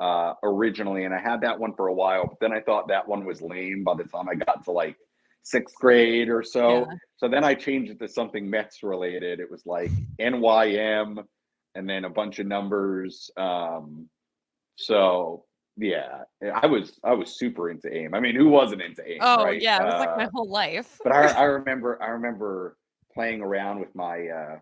uh, 0.00 0.34
originally, 0.42 1.04
and 1.04 1.14
I 1.14 1.20
had 1.20 1.40
that 1.42 1.58
one 1.58 1.74
for 1.74 1.88
a 1.88 1.94
while. 1.94 2.26
But 2.26 2.40
then 2.40 2.52
I 2.52 2.60
thought 2.60 2.88
that 2.88 3.06
one 3.06 3.24
was 3.24 3.40
lame 3.40 3.84
by 3.84 3.94
the 3.94 4.04
time 4.04 4.28
I 4.28 4.34
got 4.34 4.64
to 4.64 4.72
like 4.72 4.96
sixth 5.42 5.76
grade 5.76 6.28
or 6.28 6.42
so. 6.42 6.80
Yeah. 6.80 6.96
So 7.16 7.28
then 7.28 7.44
I 7.44 7.54
changed 7.54 7.90
it 7.92 7.98
to 8.00 8.08
something 8.08 8.48
Mets 8.48 8.82
related. 8.82 9.40
It 9.40 9.50
was 9.50 9.64
like 9.64 9.90
NYM 10.18 11.24
and 11.74 11.88
then 11.88 12.04
a 12.04 12.10
bunch 12.10 12.38
of 12.38 12.46
numbers. 12.46 13.30
Um, 13.36 14.08
so 14.76 15.44
yeah, 15.76 16.22
I 16.54 16.66
was 16.66 16.98
I 17.04 17.12
was 17.12 17.38
super 17.38 17.70
into 17.70 17.94
AIM. 17.94 18.14
I 18.14 18.20
mean, 18.20 18.34
who 18.34 18.48
wasn't 18.48 18.82
into 18.82 19.08
AIM? 19.08 19.18
Oh 19.20 19.44
right? 19.44 19.60
yeah, 19.60 19.82
it 19.82 19.84
was 19.84 19.94
uh, 19.94 19.98
like 19.98 20.16
my 20.16 20.28
whole 20.32 20.48
life. 20.48 20.98
but 21.04 21.12
I, 21.12 21.28
I 21.28 21.42
remember 21.44 22.02
I 22.02 22.08
remember 22.08 22.76
playing 23.12 23.40
around 23.40 23.80
with 23.80 23.94
my. 23.94 24.26
Uh, 24.26 24.58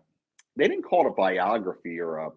they 0.57 0.67
didn't 0.67 0.83
call 0.83 1.05
it 1.05 1.09
a 1.09 1.13
biography 1.13 1.99
or 1.99 2.17
a 2.17 2.29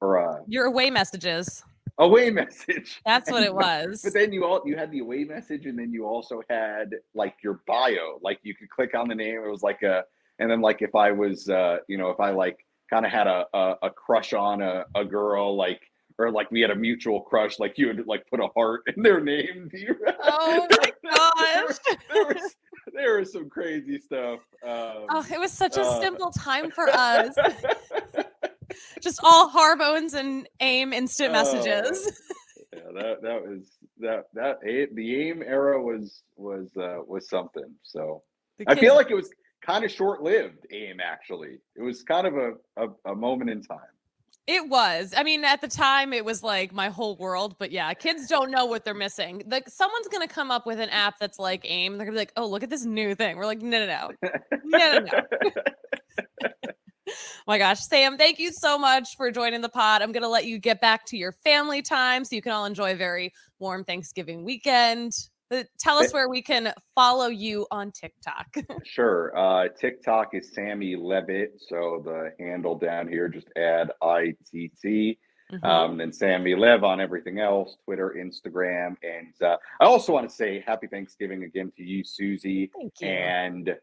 or 0.00 0.16
a 0.16 0.42
your 0.46 0.66
away 0.66 0.90
messages 0.90 1.62
away 1.98 2.30
message. 2.30 3.00
That's 3.04 3.30
what 3.30 3.42
it 3.42 3.54
was. 3.54 4.02
But 4.02 4.14
then 4.14 4.32
you 4.32 4.44
all 4.44 4.62
you 4.64 4.76
had 4.76 4.90
the 4.90 5.00
away 5.00 5.24
message, 5.24 5.66
and 5.66 5.78
then 5.78 5.92
you 5.92 6.06
also 6.06 6.42
had 6.48 6.90
like 7.14 7.36
your 7.42 7.60
bio. 7.66 8.18
Like 8.22 8.40
you 8.42 8.54
could 8.54 8.70
click 8.70 8.94
on 8.94 9.08
the 9.08 9.14
name. 9.14 9.36
It 9.44 9.50
was 9.50 9.62
like 9.62 9.82
a, 9.82 10.04
and 10.38 10.50
then 10.50 10.60
like 10.60 10.82
if 10.82 10.94
I 10.94 11.12
was, 11.12 11.48
uh, 11.48 11.78
you 11.88 11.98
know, 11.98 12.10
if 12.10 12.20
I 12.20 12.30
like 12.30 12.58
kind 12.90 13.04
of 13.04 13.12
had 13.12 13.26
a, 13.26 13.46
a, 13.52 13.74
a 13.84 13.90
crush 13.90 14.32
on 14.32 14.62
a, 14.62 14.84
a 14.94 15.04
girl, 15.04 15.56
like 15.56 15.80
or 16.18 16.30
like 16.30 16.50
we 16.50 16.60
had 16.60 16.70
a 16.70 16.74
mutual 16.74 17.20
crush, 17.20 17.58
like 17.58 17.76
you 17.76 17.88
would 17.88 18.06
like 18.06 18.26
put 18.28 18.40
a 18.40 18.48
heart 18.56 18.82
in 18.94 19.02
their 19.02 19.20
name. 19.20 19.70
Oh 20.28 20.66
my 20.70 20.92
gosh. 21.10 21.76
there, 21.86 21.96
there, 22.12 22.26
was, 22.26 22.56
there 22.92 23.18
was 23.18 23.32
some 23.32 23.48
crazy 23.48 23.98
stuff. 23.98 24.40
Um, 24.64 25.06
oh, 25.08 25.26
it 25.32 25.38
was 25.38 25.52
such 25.52 25.76
a 25.76 25.82
uh, 25.82 26.00
simple 26.00 26.30
time 26.30 26.70
for 26.70 26.88
us. 26.90 27.34
Just 29.00 29.20
all 29.22 29.48
hormones 29.48 30.14
and 30.14 30.48
aim 30.60 30.92
instant 30.92 31.32
messages. 31.32 32.06
Uh, 32.06 32.10
yeah, 32.76 33.02
that 33.02 33.22
that 33.22 33.42
was 33.42 33.70
that 33.98 34.24
that 34.34 34.60
the 34.60 35.28
aim 35.28 35.42
era 35.42 35.82
was 35.82 36.22
was 36.36 36.68
uh, 36.76 36.98
was 37.06 37.28
something. 37.28 37.74
So 37.82 38.22
I 38.66 38.74
feel 38.74 38.94
like 38.94 39.10
it 39.10 39.14
was 39.14 39.30
kind 39.62 39.84
of 39.84 39.90
short 39.90 40.22
lived. 40.22 40.66
Aim 40.72 41.00
actually, 41.00 41.58
it 41.76 41.82
was 41.82 42.02
kind 42.02 42.26
of 42.26 42.34
a, 42.36 42.52
a, 42.76 43.12
a 43.12 43.14
moment 43.14 43.50
in 43.50 43.62
time. 43.62 43.78
It 44.46 44.68
was. 44.68 45.12
I 45.16 45.24
mean, 45.24 45.44
at 45.44 45.60
the 45.60 45.66
time, 45.66 46.12
it 46.12 46.24
was 46.24 46.44
like 46.44 46.72
my 46.72 46.88
whole 46.88 47.16
world. 47.16 47.56
But 47.58 47.72
yeah, 47.72 47.92
kids 47.94 48.28
don't 48.28 48.52
know 48.52 48.66
what 48.66 48.84
they're 48.84 48.94
missing. 48.94 49.42
Like, 49.46 49.68
someone's 49.68 50.06
gonna 50.06 50.28
come 50.28 50.52
up 50.52 50.66
with 50.66 50.78
an 50.78 50.88
app 50.90 51.18
that's 51.18 51.38
like 51.40 51.62
AIM. 51.64 51.96
They're 51.98 52.06
gonna 52.06 52.14
be 52.14 52.20
like, 52.20 52.32
"Oh, 52.36 52.46
look 52.46 52.62
at 52.62 52.70
this 52.70 52.84
new 52.84 53.16
thing." 53.16 53.36
We're 53.36 53.46
like, 53.46 53.60
"No, 53.60 53.84
no, 53.84 54.10
no, 54.22 54.30
no, 54.64 54.98
no, 54.98 54.98
no." 55.00 55.60
my 57.46 57.58
gosh, 57.58 57.80
Sam, 57.80 58.16
thank 58.16 58.38
you 58.38 58.52
so 58.52 58.78
much 58.78 59.16
for 59.16 59.30
joining 59.30 59.60
the 59.60 59.68
pod. 59.68 60.02
I'm 60.02 60.12
going 60.12 60.22
to 60.22 60.28
let 60.28 60.46
you 60.46 60.58
get 60.58 60.80
back 60.80 61.06
to 61.06 61.16
your 61.16 61.32
family 61.32 61.82
time 61.82 62.24
so 62.24 62.36
you 62.36 62.42
can 62.42 62.52
all 62.52 62.64
enjoy 62.64 62.92
a 62.92 62.96
very 62.96 63.32
warm 63.58 63.84
Thanksgiving 63.84 64.44
weekend. 64.44 65.12
But 65.48 65.68
tell 65.78 65.98
us 65.98 66.12
where 66.12 66.28
we 66.28 66.42
can 66.42 66.72
follow 66.96 67.28
you 67.28 67.68
on 67.70 67.92
TikTok. 67.92 68.56
sure. 68.84 69.36
Uh, 69.36 69.68
TikTok 69.68 70.34
is 70.34 70.52
Sammy 70.52 70.96
Levitt. 70.96 71.60
So 71.68 72.02
the 72.04 72.32
handle 72.40 72.76
down 72.76 73.06
here, 73.06 73.28
just 73.28 73.46
add 73.56 73.92
ITT. 74.02 75.18
Mm-hmm. 75.52 75.64
Um, 75.64 76.00
and 76.00 76.12
Sammy 76.12 76.56
Lev 76.56 76.82
on 76.82 77.00
everything 77.00 77.38
else 77.38 77.76
Twitter, 77.84 78.16
Instagram. 78.18 78.96
And 79.04 79.40
uh, 79.40 79.56
I 79.80 79.84
also 79.84 80.12
want 80.12 80.28
to 80.28 80.34
say 80.34 80.64
happy 80.66 80.88
Thanksgiving 80.88 81.44
again 81.44 81.72
to 81.76 81.84
you, 81.84 82.02
Susie. 82.02 82.72
Thank 82.74 82.94
you. 83.00 83.06
And 83.06 83.76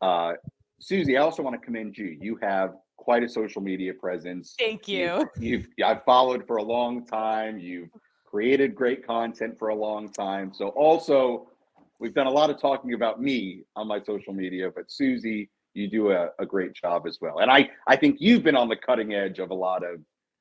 uh, 0.00 0.32
Susie, 0.80 1.16
I 1.16 1.22
also 1.22 1.42
want 1.42 1.60
to 1.60 1.64
commend 1.64 1.96
you. 1.96 2.16
You 2.20 2.38
have 2.42 2.74
quite 2.96 3.22
a 3.22 3.28
social 3.28 3.62
media 3.62 3.92
presence. 3.94 4.54
Thank 4.58 4.88
you. 4.88 5.28
You've, 5.38 5.66
you've 5.76 5.86
I've 5.86 6.04
followed 6.04 6.46
for 6.46 6.56
a 6.56 6.62
long 6.62 7.06
time. 7.06 7.58
You've 7.58 7.90
created 8.26 8.74
great 8.74 9.06
content 9.06 9.58
for 9.58 9.68
a 9.68 9.74
long 9.74 10.10
time. 10.12 10.52
So 10.54 10.68
also, 10.68 11.48
we've 11.98 12.14
done 12.14 12.26
a 12.26 12.30
lot 12.30 12.50
of 12.50 12.60
talking 12.60 12.94
about 12.94 13.20
me 13.20 13.64
on 13.76 13.86
my 13.86 14.02
social 14.02 14.32
media, 14.32 14.70
but 14.74 14.90
Susie, 14.90 15.50
you 15.74 15.88
do 15.88 16.10
a, 16.10 16.30
a 16.38 16.46
great 16.46 16.72
job 16.72 17.06
as 17.06 17.18
well. 17.20 17.40
And 17.40 17.50
I 17.50 17.68
I 17.86 17.96
think 17.96 18.16
you've 18.20 18.42
been 18.42 18.56
on 18.56 18.68
the 18.68 18.76
cutting 18.76 19.14
edge 19.14 19.38
of 19.38 19.50
a 19.50 19.54
lot 19.54 19.84
of 19.84 20.00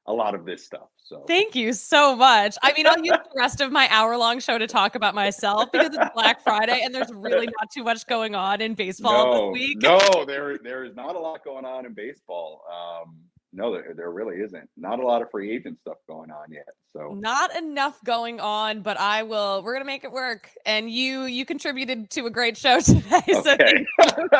a 0.09 0.13
lot 0.13 0.33
of 0.33 0.43
this 0.43 0.65
stuff. 0.65 0.89
So 0.97 1.23
thank 1.27 1.55
you 1.55 1.71
so 1.71 2.15
much. 2.15 2.57
I 2.63 2.73
mean, 2.73 2.87
I'll 2.87 2.97
use 2.97 3.11
the 3.33 3.39
rest 3.39 3.61
of 3.61 3.71
my 3.71 3.87
hour 3.91 4.17
long 4.17 4.39
show 4.39 4.57
to 4.57 4.67
talk 4.67 4.95
about 4.95 5.15
myself 5.15 5.71
because 5.71 5.93
it's 5.93 6.09
Black 6.13 6.43
Friday 6.43 6.81
and 6.83 6.93
there's 6.93 7.11
really 7.13 7.45
not 7.45 7.71
too 7.71 7.83
much 7.83 8.05
going 8.07 8.35
on 8.35 8.59
in 8.59 8.73
baseball 8.73 9.25
no, 9.25 9.51
this 9.51 9.53
week. 9.53 9.77
No, 9.81 10.25
there 10.25 10.57
there 10.57 10.83
is 10.83 10.95
not 10.95 11.15
a 11.15 11.19
lot 11.19 11.45
going 11.45 11.63
on 11.63 11.85
in 11.85 11.93
baseball. 11.93 12.63
Um, 12.69 13.15
no, 13.51 13.73
there, 13.73 13.93
there 13.95 14.11
really 14.11 14.37
isn't. 14.37 14.69
Not 14.77 14.99
a 14.99 15.05
lot 15.05 15.21
of 15.21 15.31
free 15.31 15.51
agent 15.51 15.79
stuff 15.79 15.97
going 16.07 16.31
on 16.31 16.51
yet. 16.51 16.67
So 16.93 17.15
not 17.19 17.55
enough 17.55 18.03
going 18.03 18.39
on, 18.39 18.81
but 18.81 18.99
I 18.99 19.23
will. 19.23 19.61
We're 19.63 19.73
gonna 19.73 19.85
make 19.85 20.03
it 20.03 20.11
work. 20.11 20.49
And 20.65 20.89
you 20.89 21.23
you 21.23 21.45
contributed 21.45 22.09
to 22.11 22.25
a 22.25 22.31
great 22.31 22.57
show 22.57 22.79
today. 22.81 23.21
Okay. 23.31 23.85
So 24.01 24.27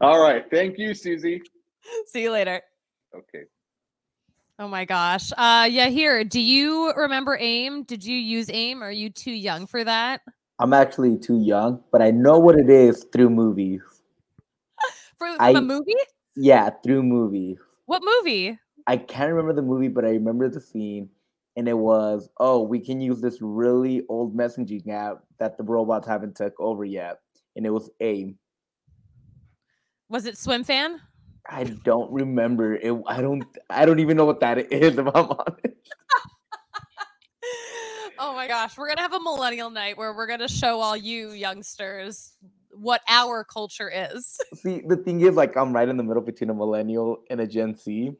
All 0.00 0.20
right. 0.20 0.44
Thank 0.50 0.76
you, 0.76 0.92
Susie. 0.92 1.40
See 2.06 2.22
you 2.22 2.32
later. 2.32 2.62
Okay. 3.14 3.44
Oh 4.58 4.68
my 4.68 4.84
gosh. 4.84 5.32
Uh 5.36 5.68
yeah, 5.70 5.88
here. 5.88 6.22
Do 6.24 6.40
you 6.40 6.92
remember 6.94 7.36
AIM? 7.40 7.84
Did 7.84 8.04
you 8.04 8.16
use 8.16 8.48
AIM? 8.50 8.82
Are 8.82 8.92
you 8.92 9.10
too 9.10 9.32
young 9.32 9.66
for 9.66 9.82
that? 9.82 10.20
I'm 10.60 10.72
actually 10.72 11.18
too 11.18 11.40
young, 11.40 11.82
but 11.90 12.00
I 12.00 12.12
know 12.12 12.38
what 12.38 12.56
it 12.56 12.70
is 12.70 13.06
through 13.12 13.30
movies. 13.30 13.82
For 15.18 15.26
from 15.26 15.36
I- 15.40 15.50
a 15.58 15.60
movie? 15.60 15.94
Yeah, 16.36 16.70
through 16.84 17.02
movies. 17.02 17.58
What 17.86 18.02
movie? 18.04 18.58
I 18.86 18.96
can't 18.96 19.30
remember 19.30 19.52
the 19.52 19.62
movie, 19.62 19.88
but 19.88 20.04
I 20.04 20.10
remember 20.10 20.48
the 20.48 20.60
scene, 20.60 21.08
and 21.56 21.68
it 21.68 21.78
was, 21.78 22.28
oh, 22.38 22.62
we 22.62 22.80
can 22.80 23.00
use 23.00 23.20
this 23.20 23.38
really 23.40 24.04
old 24.08 24.36
messaging 24.36 24.88
app 24.88 25.22
that 25.38 25.56
the 25.56 25.62
robots 25.64 26.06
haven't 26.06 26.36
took 26.36 26.58
over 26.60 26.84
yet, 26.84 27.20
and 27.56 27.64
it 27.64 27.70
was 27.70 27.90
AIM. 28.00 28.36
Was 30.08 30.26
it 30.26 30.34
Swimfan? 30.34 30.98
I 31.48 31.64
don't 31.64 32.10
remember 32.10 32.74
it. 32.74 32.94
I 33.06 33.20
don't. 33.20 33.44
I 33.68 33.84
don't 33.84 34.00
even 34.00 34.16
know 34.16 34.24
what 34.24 34.40
that 34.40 34.58
is. 34.72 34.98
If 34.98 35.06
I'm 35.06 35.30
honest. 35.30 35.94
oh 38.18 38.34
my 38.34 38.48
gosh, 38.48 38.76
we're 38.78 38.88
gonna 38.88 39.02
have 39.02 39.12
a 39.12 39.20
millennial 39.20 39.70
night 39.70 39.98
where 39.98 40.14
we're 40.14 40.26
gonna 40.26 40.48
show 40.48 40.80
all 40.80 40.96
you 40.96 41.30
youngsters 41.30 42.32
what 42.72 43.02
our 43.08 43.44
culture 43.44 43.90
is. 43.92 44.38
See, 44.54 44.82
the 44.86 44.96
thing 44.96 45.20
is, 45.20 45.36
like, 45.36 45.56
I'm 45.56 45.72
right 45.72 45.88
in 45.88 45.96
the 45.96 46.02
middle 46.02 46.22
between 46.22 46.50
a 46.50 46.54
millennial 46.54 47.22
and 47.30 47.40
a 47.40 47.46
Gen 47.46 47.76
Z. 47.76 48.12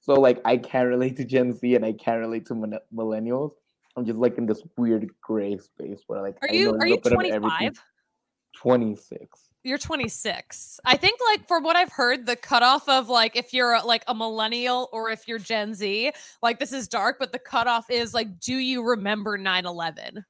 So, 0.00 0.14
like, 0.14 0.40
I 0.44 0.56
can't 0.56 0.88
relate 0.88 1.16
to 1.18 1.24
Gen 1.24 1.52
Z 1.52 1.74
and 1.74 1.84
I 1.84 1.92
can't 1.92 2.20
relate 2.20 2.46
to 2.46 2.54
min- 2.54 2.78
millennials. 2.94 3.52
I'm 3.96 4.06
just 4.06 4.18
like 4.18 4.38
in 4.38 4.46
this 4.46 4.62
weird 4.76 5.10
gray 5.20 5.58
space 5.58 6.02
where, 6.06 6.22
like, 6.22 6.36
Are 6.42 6.48
you 6.48 6.70
are 6.70 6.86
you 6.86 6.94
little 6.94 7.18
bit 7.18 7.28
of 7.28 7.34
everything. 7.34 7.74
25? 7.74 7.84
26. 8.56 9.49
You're 9.62 9.78
26. 9.78 10.80
I 10.86 10.96
think 10.96 11.20
like 11.30 11.46
from 11.46 11.62
what 11.64 11.76
I've 11.76 11.92
heard, 11.92 12.24
the 12.24 12.34
cutoff 12.36 12.88
of 12.88 13.08
like 13.10 13.36
if 13.36 13.52
you're 13.52 13.74
a- 13.74 13.84
like 13.84 14.02
a 14.08 14.14
millennial 14.14 14.88
or 14.92 15.10
if 15.10 15.28
you're 15.28 15.38
Gen 15.38 15.74
Z, 15.74 16.12
like 16.42 16.58
this 16.58 16.72
is 16.72 16.88
dark, 16.88 17.16
but 17.18 17.30
the 17.32 17.38
cutoff 17.38 17.90
is 17.90 18.14
like, 18.14 18.40
do 18.40 18.54
you 18.56 18.82
remember 18.82 19.36
9-11? 19.38 20.24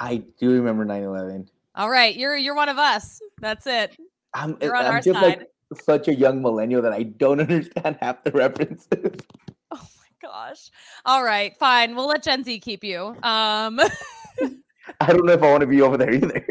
I 0.00 0.22
do 0.38 0.50
remember 0.52 0.84
9 0.86 1.02
11. 1.02 1.50
All 1.74 1.90
right, 1.90 2.16
you're 2.16 2.36
you're 2.36 2.54
one 2.54 2.70
of 2.70 2.78
us. 2.78 3.20
That's 3.40 3.66
it. 3.66 3.96
I'm, 4.32 4.56
You're 4.62 4.74
on 4.74 4.86
I'm 4.86 4.92
our 4.92 5.00
just 5.02 5.18
side. 5.20 5.38
like 5.38 5.50
such 5.82 6.08
a 6.08 6.14
young 6.14 6.40
millennial 6.40 6.80
that 6.82 6.92
I 6.92 7.02
don't 7.02 7.40
understand 7.40 7.98
half 8.00 8.24
the 8.24 8.32
references. 8.32 8.88
Oh 9.72 9.76
my 9.98 10.28
gosh. 10.30 10.70
All 11.04 11.22
right, 11.24 11.54
fine. 11.58 11.94
We'll 11.96 12.06
let 12.06 12.22
Gen 12.22 12.44
Z 12.44 12.58
keep 12.60 12.82
you. 12.84 13.16
Um 13.22 13.80
I 15.00 15.12
don't 15.12 15.26
know 15.26 15.32
if 15.32 15.42
I 15.42 15.50
want 15.50 15.60
to 15.62 15.66
be 15.66 15.82
over 15.82 15.96
there 15.98 16.12
either. 16.14 16.46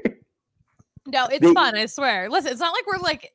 No, 1.16 1.26
it's 1.28 1.40
They- 1.46 1.54
fun, 1.54 1.76
I 1.76 1.86
swear. 1.88 2.30
Listen, 2.30 2.52
it's 2.52 2.60
not 2.60 2.74
like 2.74 2.86
we're 2.86 3.02
like 3.04 3.32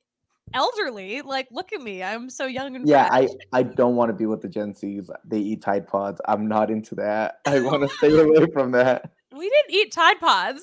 elderly. 0.55 1.23
Like, 1.23 1.49
look 1.51 1.73
at 1.73 1.81
me. 1.81 2.03
I'm 2.03 2.29
so 2.31 2.47
young 2.47 2.77
and 2.77 2.87
Yeah, 2.89 3.09
fresh. 3.09 3.31
I, 3.53 3.59
I 3.59 3.63
don't 3.63 3.97
want 3.97 4.11
to 4.11 4.13
be 4.13 4.27
with 4.27 4.43
the 4.43 4.49
Gen 4.49 4.75
Zs. 4.75 5.09
They 5.25 5.39
eat 5.39 5.63
Tide 5.63 5.87
Pods. 5.89 6.21
I'm 6.29 6.47
not 6.47 6.71
into 6.71 6.95
that. 6.97 7.41
I 7.47 7.61
want 7.61 7.83
to 7.83 7.97
stay 7.97 8.17
away 8.19 8.47
from 8.53 8.71
that. 8.73 9.11
we 9.37 9.49
didn't 9.49 9.71
eat 9.71 9.93
Tide 9.93 10.21
Pods. 10.21 10.63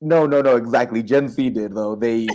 No, 0.00 0.26
no, 0.26 0.40
no, 0.40 0.56
exactly. 0.56 1.02
Gen 1.02 1.28
Z 1.28 1.50
did 1.50 1.74
though. 1.74 1.96
They 1.96 2.28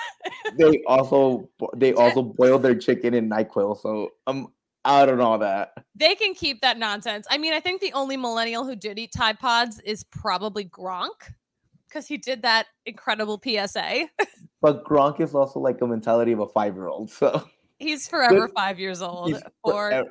they 0.58 0.82
also 0.86 1.48
they 1.74 1.92
also 1.94 2.22
boiled 2.22 2.62
their 2.62 2.74
chicken 2.74 3.14
in 3.14 3.28
NyQuil. 3.30 3.80
So 3.80 4.10
I'm 4.26 4.48
out 4.84 5.08
on 5.08 5.20
all 5.20 5.38
that. 5.38 5.72
They 5.94 6.14
can 6.14 6.34
keep 6.34 6.60
that 6.60 6.78
nonsense. 6.78 7.26
I 7.30 7.38
mean, 7.38 7.52
I 7.54 7.60
think 7.60 7.80
the 7.80 7.92
only 7.94 8.16
millennial 8.16 8.64
who 8.64 8.76
did 8.76 8.98
eat 8.98 9.12
Tide 9.12 9.38
Pods 9.40 9.80
is 9.80 10.04
probably 10.04 10.66
Gronk 10.66 11.32
because 11.96 12.06
he 12.06 12.18
did 12.18 12.42
that 12.42 12.66
incredible 12.84 13.40
PSA. 13.42 14.08
But 14.62 14.84
Gronk 14.84 15.20
is 15.20 15.34
also 15.34 15.60
like 15.60 15.80
a 15.82 15.86
mentality 15.86 16.32
of 16.32 16.40
a 16.40 16.48
five 16.48 16.74
year 16.74 16.88
old. 16.88 17.10
So 17.10 17.46
He's 17.78 18.08
forever 18.10 18.48
five 18.48 18.80
years 18.80 19.02
old. 19.02 19.28
he's 19.28 19.42
For 19.62 19.90
forever- 19.90 20.10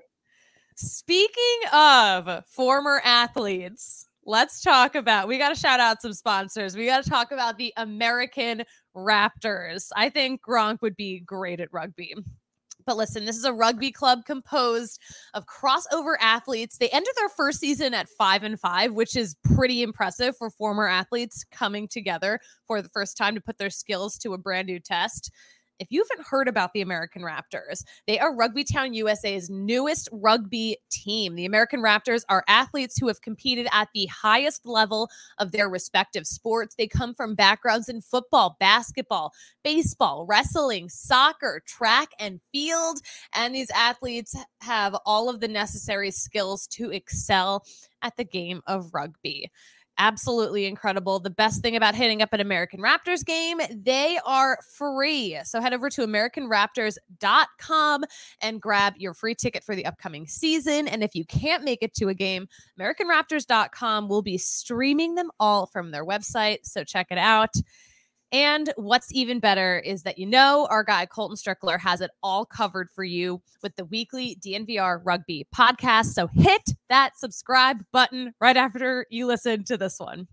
speaking 0.76 1.60
of 1.74 2.46
former 2.46 3.02
athletes, 3.04 4.08
let's 4.24 4.62
talk 4.62 4.94
about. 4.96 5.28
We 5.28 5.40
got 5.40 5.50
to 5.50 5.60
shout 5.60 5.80
out 5.80 6.02
some 6.02 6.14
sponsors. 6.14 6.78
We 6.78 6.86
got 6.86 7.04
to 7.04 7.10
talk 7.10 7.32
about 7.32 7.58
the 7.58 7.74
American 7.76 8.64
Raptors. 8.96 9.90
I 9.96 10.10
think 10.10 10.42
Gronk 10.48 10.82
would 10.82 10.96
be 10.96 11.20
great 11.20 11.60
at 11.60 11.74
rugby. 11.74 12.14
But 12.86 12.98
listen, 12.98 13.26
this 13.26 13.38
is 13.38 13.46
a 13.46 13.54
rugby 13.54 13.92
club 13.92 14.26
composed 14.26 15.02
of 15.34 15.46
crossover 15.48 16.16
athletes. 16.20 16.78
They 16.78 16.90
ended 16.90 17.14
their 17.18 17.30
first 17.30 17.60
season 17.60 17.94
at 17.94 18.08
five 18.10 18.44
and 18.44 18.60
five, 18.60 18.94
which 18.94 19.16
is 19.16 19.36
pretty 19.56 19.82
impressive 19.82 20.38
for 20.38 20.50
former 20.50 20.88
athletes 20.88 21.44
coming 21.52 21.88
together 21.88 22.40
for 22.68 22.82
the 22.82 22.90
first 22.90 23.18
time 23.18 23.36
to 23.36 23.42
put 23.42 23.58
their 23.58 23.70
skills 23.70 24.18
to 24.20 24.34
a 24.34 24.38
brand 24.38 24.68
new 24.68 24.80
test. 24.80 25.32
If 25.78 25.92
you 25.92 26.06
haven't 26.10 26.28
heard 26.28 26.48
about 26.48 26.72
the 26.74 26.82
American 26.82 27.22
Raptors, 27.22 27.84
they 28.08 28.18
are 28.18 28.34
Rugby 28.34 28.64
Town 28.64 28.94
USA's 28.94 29.50
newest 29.50 30.08
rugby 30.12 30.78
team. 30.90 31.36
The 31.36 31.46
American 31.46 31.82
Raptors 31.82 32.22
are 32.30 32.46
athletes 32.48 32.98
who 32.98 33.08
have 33.10 33.22
competed 33.22 33.68
at 33.74 33.90
the 33.94 34.06
highest 34.06 34.66
level 34.66 35.10
of 35.38 35.52
their 35.52 35.68
respective 35.68 36.28
sports. 36.28 36.76
They 36.76 36.88
come 36.88 37.14
from 37.14 37.36
backgrounds 37.36 37.90
in 37.90 38.00
football, 38.02 38.56
basketball, 38.60 39.34
baseball, 39.64 40.26
wrestling, 40.26 40.88
soccer, 40.88 41.62
track, 41.68 42.10
and 42.20 42.40
field. 42.54 43.00
And 43.34 43.54
these 43.54 43.70
athletes 43.72 44.34
have 44.62 44.96
all 45.06 45.30
of 45.30 45.42
the 45.42 45.48
necessary 45.50 46.12
skills 46.12 46.68
to 46.68 46.92
excel 46.92 47.66
at 48.02 48.16
the 48.16 48.24
game 48.24 48.62
of 48.66 48.94
rugby. 48.94 49.52
Absolutely 49.98 50.66
incredible. 50.66 51.20
The 51.20 51.30
best 51.30 51.62
thing 51.62 51.78
about 51.78 51.96
hitting 51.96 52.22
up 52.22 52.34
an 52.34 52.42
American 52.42 52.82
Raptors 52.82 53.24
game, 53.24 53.62
they 53.72 54.20
are 54.26 54.60
free. 54.78 55.40
So 55.46 55.62
head 55.62 55.74
over 55.74 55.90
to 55.90 56.02
AmericanRaptors.com 56.02 58.04
and 58.42 58.62
grab 58.62 58.96
your 58.98 59.14
free 59.14 59.36
ticket 59.36 59.64
for 59.64 59.74
the 59.74 59.86
upcoming 59.86 60.28
season. 60.28 60.90
And 60.90 61.02
if 61.02 61.16
you 61.16 61.24
can't 61.24 61.64
make 61.64 61.82
it 61.82 61.94
to 61.96 62.10
a 62.10 62.14
game, 62.14 62.50
AmericanRaptors.com 62.78 64.10
will 64.10 64.22
be 64.22 64.38
streaming 64.38 65.16
them 65.16 65.32
all 65.40 65.66
from 65.66 65.92
their 65.92 66.06
website. 66.06 66.58
So 66.64 66.84
check 66.84 67.08
it 67.10 67.18
out. 67.18 67.56
And 68.36 68.74
what's 68.76 69.14
even 69.14 69.40
better 69.40 69.80
is 69.80 70.04
that 70.04 70.18
you 70.18 70.26
know 70.26 70.68
our 70.70 70.84
guy 70.84 71.06
Colton 71.06 71.38
Strickler 71.38 71.80
has 71.80 72.02
it 72.02 72.12
all 72.22 72.46
covered 72.46 72.90
for 72.90 73.06
you 73.06 73.42
with 73.64 73.78
the 73.78 73.86
weekly 73.86 74.38
DNVR 74.46 75.00
rugby 75.06 75.48
podcast. 75.56 76.08
So 76.08 76.28
hit 76.28 76.72
that 76.90 77.18
subscribe 77.18 77.86
button 77.94 78.34
right 78.42 78.58
after 78.58 79.06
you 79.10 79.26
listen 79.26 79.64
to 79.64 79.78
this 79.78 80.00
one. 80.00 80.28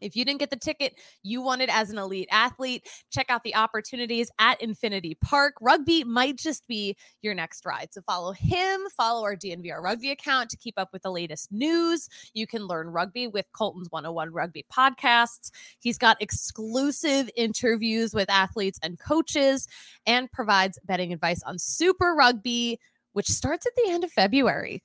If 0.00 0.16
you 0.16 0.24
didn't 0.24 0.40
get 0.40 0.50
the 0.50 0.56
ticket 0.56 0.94
you 1.22 1.40
wanted 1.40 1.70
as 1.70 1.90
an 1.90 1.98
elite 1.98 2.28
athlete, 2.30 2.86
check 3.10 3.26
out 3.30 3.42
the 3.44 3.54
opportunities 3.54 4.30
at 4.38 4.60
Infinity 4.60 5.16
Park. 5.22 5.54
Rugby 5.60 6.04
might 6.04 6.36
just 6.36 6.66
be 6.66 6.96
your 7.22 7.34
next 7.34 7.64
ride. 7.64 7.88
So 7.92 8.02
follow 8.02 8.32
him, 8.32 8.80
follow 8.96 9.24
our 9.24 9.36
DNVR 9.36 9.82
rugby 9.82 10.10
account 10.10 10.50
to 10.50 10.56
keep 10.56 10.74
up 10.76 10.90
with 10.92 11.02
the 11.02 11.10
latest 11.10 11.50
news. 11.52 12.08
You 12.34 12.46
can 12.46 12.66
learn 12.66 12.88
rugby 12.88 13.26
with 13.26 13.46
Colton's 13.52 13.90
101 13.90 14.32
Rugby 14.32 14.64
podcasts. 14.72 15.50
He's 15.80 15.98
got 15.98 16.20
exclusive 16.20 17.30
interviews 17.36 18.14
with 18.14 18.30
athletes 18.30 18.78
and 18.82 18.98
coaches 18.98 19.66
and 20.06 20.30
provides 20.30 20.78
betting 20.84 21.12
advice 21.12 21.42
on 21.44 21.58
Super 21.58 22.14
Rugby, 22.14 22.78
which 23.12 23.28
starts 23.28 23.66
at 23.66 23.72
the 23.76 23.90
end 23.90 24.04
of 24.04 24.10
February. 24.10 24.82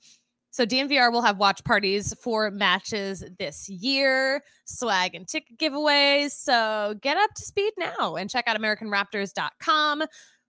So 0.51 0.65
DNVR 0.65 1.13
will 1.13 1.21
have 1.21 1.37
watch 1.37 1.63
parties 1.63 2.13
for 2.21 2.51
matches 2.51 3.23
this 3.39 3.69
year, 3.69 4.43
swag 4.65 5.15
and 5.15 5.25
ticket 5.25 5.57
giveaways. 5.57 6.31
So 6.31 6.95
get 7.01 7.15
up 7.15 7.33
to 7.35 7.41
speed 7.41 7.71
now 7.77 8.15
and 8.15 8.29
check 8.29 8.45
out 8.47 8.59
AmericanRaptors.com 8.59 10.03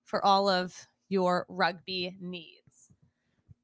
for 0.04 0.24
all 0.24 0.48
of 0.48 0.74
your 1.08 1.46
rugby 1.48 2.16
needs. 2.20 2.58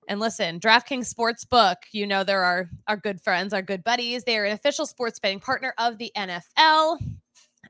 And 0.09 0.21
listen, 0.21 0.61
DraftKings 0.61 1.13
Sportsbook, 1.13 1.77
you 1.93 2.07
know 2.07 2.23
they're 2.25 2.45
our, 2.45 2.71
our 2.87 2.97
good 2.97 3.21
friends, 3.21 3.53
our 3.53 3.61
good 3.61 3.83
buddies. 3.83 4.25
They 4.25 4.39
are 4.39 4.45
an 4.45 4.53
official 4.53 4.87
sports 4.87 5.19
betting 5.19 5.41
partner 5.41 5.75
of 5.77 5.99
the 5.99 6.13
NFL. 6.17 6.99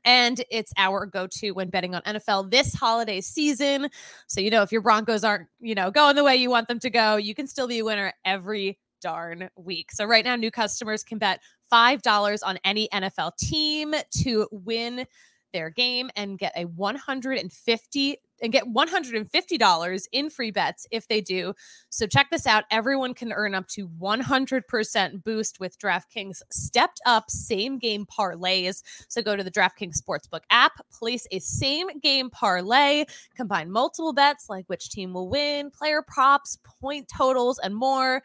And 0.03 0.43
it's 0.49 0.71
our 0.77 1.05
go 1.05 1.27
to 1.39 1.51
when 1.51 1.69
betting 1.69 1.95
on 1.95 2.01
NFL 2.03 2.51
this 2.51 2.73
holiday 2.73 3.21
season. 3.21 3.89
So, 4.27 4.41
you 4.41 4.49
know, 4.49 4.61
if 4.61 4.71
your 4.71 4.81
Broncos 4.81 5.23
aren't, 5.23 5.47
you 5.59 5.75
know, 5.75 5.91
going 5.91 6.15
the 6.15 6.23
way 6.23 6.35
you 6.35 6.49
want 6.49 6.67
them 6.67 6.79
to 6.79 6.89
go, 6.89 7.15
you 7.15 7.35
can 7.35 7.47
still 7.47 7.67
be 7.67 7.79
a 7.79 7.85
winner 7.85 8.13
every 8.25 8.79
darn 9.01 9.49
week. 9.55 9.91
So, 9.91 10.05
right 10.05 10.25
now, 10.25 10.35
new 10.35 10.51
customers 10.51 11.03
can 11.03 11.17
bet 11.17 11.41
$5 11.71 12.39
on 12.43 12.59
any 12.63 12.87
NFL 12.93 13.37
team 13.37 13.93
to 14.23 14.47
win 14.51 15.05
their 15.53 15.69
game 15.69 16.09
and 16.15 16.37
get 16.37 16.53
a 16.55 16.65
150 16.65 18.17
and 18.41 18.51
get 18.51 18.65
$150 18.65 20.07
in 20.11 20.29
free 20.29 20.51
bets 20.51 20.87
if 20.91 21.07
they 21.07 21.21
do. 21.21 21.53
So 21.89 22.07
check 22.07 22.29
this 22.31 22.47
out. 22.47 22.65
Everyone 22.71 23.13
can 23.13 23.31
earn 23.31 23.55
up 23.55 23.67
to 23.69 23.87
100% 23.87 25.23
boost 25.23 25.59
with 25.59 25.79
DraftKings 25.79 26.41
stepped 26.51 27.01
up 27.05 27.29
same 27.29 27.77
game 27.77 28.05
parlays. 28.05 28.83
So 29.07 29.21
go 29.21 29.35
to 29.35 29.43
the 29.43 29.51
DraftKings 29.51 30.01
Sportsbook 30.01 30.41
app, 30.49 30.73
place 30.91 31.27
a 31.31 31.39
same 31.39 31.87
game 31.99 32.29
parlay, 32.29 33.05
combine 33.35 33.71
multiple 33.71 34.13
bets 34.13 34.49
like 34.49 34.65
which 34.67 34.89
team 34.89 35.13
will 35.13 35.29
win, 35.29 35.71
player 35.71 36.01
props, 36.01 36.57
point 36.81 37.07
totals, 37.07 37.59
and 37.59 37.75
more. 37.75 38.21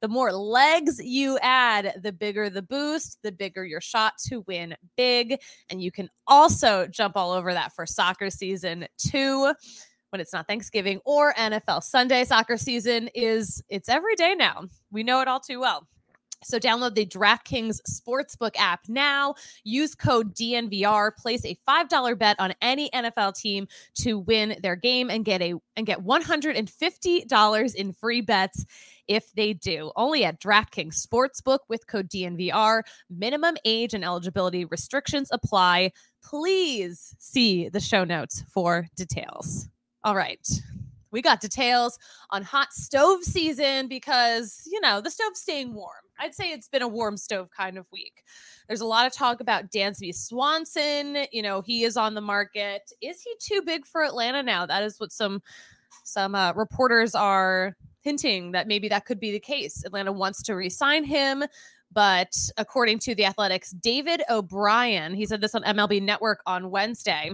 The 0.00 0.08
more 0.08 0.32
legs 0.32 1.00
you 1.02 1.38
add, 1.42 2.00
the 2.02 2.12
bigger 2.12 2.48
the 2.50 2.62
boost, 2.62 3.18
the 3.22 3.32
bigger 3.32 3.64
your 3.64 3.80
shot 3.80 4.14
to 4.28 4.44
win 4.46 4.76
big. 4.96 5.40
And 5.70 5.82
you 5.82 5.90
can 5.90 6.08
also 6.26 6.86
jump 6.86 7.16
all 7.16 7.32
over 7.32 7.52
that 7.52 7.72
for 7.72 7.86
soccer 7.86 8.30
season 8.30 8.86
too. 8.96 9.52
when 10.10 10.20
it's 10.20 10.32
not 10.32 10.46
Thanksgiving 10.46 11.00
or 11.04 11.34
NFL 11.34 11.82
Sunday. 11.82 12.24
Soccer 12.24 12.56
season 12.56 13.08
is 13.14 13.62
it's 13.68 13.88
every 13.88 14.14
day 14.14 14.34
now. 14.34 14.64
We 14.90 15.02
know 15.02 15.20
it 15.20 15.28
all 15.28 15.40
too 15.40 15.60
well. 15.60 15.86
So 16.44 16.58
download 16.58 16.94
the 16.94 17.06
DraftKings 17.06 17.80
Sportsbook 17.88 18.52
app 18.56 18.80
now. 18.88 19.34
Use 19.64 19.94
code 19.94 20.34
DNVR. 20.34 21.16
Place 21.16 21.44
a 21.44 21.58
$5 21.68 22.18
bet 22.18 22.36
on 22.38 22.54
any 22.62 22.90
NFL 22.90 23.36
team 23.36 23.66
to 23.96 24.18
win 24.20 24.56
their 24.62 24.76
game 24.76 25.10
and 25.10 25.24
get 25.24 25.42
a 25.42 25.54
and 25.76 25.86
get 25.86 26.04
$150 26.04 27.74
in 27.74 27.92
free 27.92 28.20
bets 28.20 28.64
if 29.08 29.32
they 29.32 29.52
do. 29.52 29.90
Only 29.96 30.24
at 30.24 30.40
DraftKings 30.40 31.04
Sportsbook 31.04 31.60
with 31.68 31.86
code 31.86 32.08
DNVR. 32.08 32.82
Minimum 33.10 33.56
age 33.64 33.94
and 33.94 34.04
eligibility 34.04 34.64
restrictions 34.64 35.28
apply. 35.32 35.92
Please 36.22 37.14
see 37.18 37.68
the 37.68 37.80
show 37.80 38.04
notes 38.04 38.44
for 38.48 38.86
details. 38.96 39.68
All 40.04 40.14
right. 40.14 40.46
We 41.10 41.22
got 41.22 41.40
details 41.40 41.98
on 42.30 42.42
hot 42.42 42.72
stove 42.72 43.22
season 43.24 43.88
because, 43.88 44.62
you 44.70 44.80
know, 44.80 45.00
the 45.00 45.10
stove's 45.10 45.40
staying 45.40 45.74
warm. 45.74 46.02
I'd 46.18 46.34
say 46.34 46.50
it's 46.50 46.68
been 46.68 46.82
a 46.82 46.88
warm 46.88 47.16
stove 47.16 47.48
kind 47.56 47.78
of 47.78 47.86
week. 47.92 48.24
There's 48.66 48.80
a 48.80 48.86
lot 48.86 49.06
of 49.06 49.12
talk 49.12 49.40
about 49.40 49.70
Dansby 49.70 50.14
Swanson. 50.14 51.26
You 51.32 51.42
know, 51.42 51.62
he 51.62 51.84
is 51.84 51.96
on 51.96 52.14
the 52.14 52.20
market. 52.20 52.90
Is 53.00 53.22
he 53.22 53.34
too 53.40 53.62
big 53.62 53.86
for 53.86 54.02
Atlanta 54.04 54.42
now? 54.42 54.66
That 54.66 54.82
is 54.82 54.98
what 54.98 55.12
some 55.12 55.42
some 56.04 56.34
uh, 56.34 56.52
reporters 56.54 57.14
are 57.14 57.76
hinting 58.00 58.52
that 58.52 58.66
maybe 58.66 58.88
that 58.88 59.04
could 59.04 59.20
be 59.20 59.32
the 59.32 59.40
case. 59.40 59.84
Atlanta 59.84 60.12
wants 60.12 60.42
to 60.42 60.54
re-sign 60.54 61.04
him, 61.04 61.44
but 61.92 62.34
according 62.56 62.98
to 63.00 63.14
the 63.14 63.24
Athletic's, 63.24 63.70
David 63.70 64.22
O'Brien, 64.30 65.14
he 65.14 65.26
said 65.26 65.40
this 65.40 65.54
on 65.54 65.62
MLB 65.62 66.02
Network 66.02 66.40
on 66.46 66.70
Wednesday. 66.70 67.32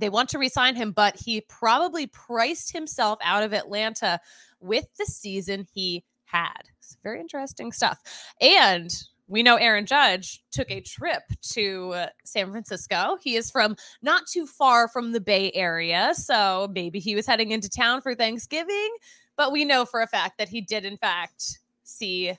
They 0.00 0.08
want 0.08 0.28
to 0.30 0.38
resign 0.38 0.74
him, 0.74 0.92
but 0.92 1.16
he 1.16 1.42
probably 1.42 2.06
priced 2.06 2.72
himself 2.72 3.18
out 3.22 3.42
of 3.42 3.52
Atlanta 3.52 4.20
with 4.60 4.86
the 4.98 5.06
season 5.06 5.66
he 5.72 6.04
had. 6.24 6.62
It's 6.78 6.96
very 7.02 7.20
interesting 7.20 7.72
stuff. 7.72 7.98
And 8.40 8.92
we 9.28 9.44
know 9.44 9.56
Aaron 9.56 9.86
Judge 9.86 10.42
took 10.50 10.70
a 10.70 10.80
trip 10.80 11.22
to 11.52 12.06
San 12.24 12.50
Francisco. 12.50 13.16
He 13.22 13.36
is 13.36 13.50
from 13.50 13.76
not 14.02 14.26
too 14.26 14.46
far 14.46 14.88
from 14.88 15.12
the 15.12 15.20
Bay 15.20 15.52
Area. 15.54 16.12
So 16.14 16.68
maybe 16.74 16.98
he 16.98 17.14
was 17.14 17.26
heading 17.26 17.52
into 17.52 17.68
town 17.68 18.00
for 18.00 18.14
Thanksgiving. 18.14 18.90
But 19.36 19.52
we 19.52 19.64
know 19.64 19.84
for 19.84 20.02
a 20.02 20.08
fact 20.08 20.38
that 20.38 20.48
he 20.48 20.60
did, 20.60 20.84
in 20.84 20.96
fact, 20.96 21.60
see 21.84 22.32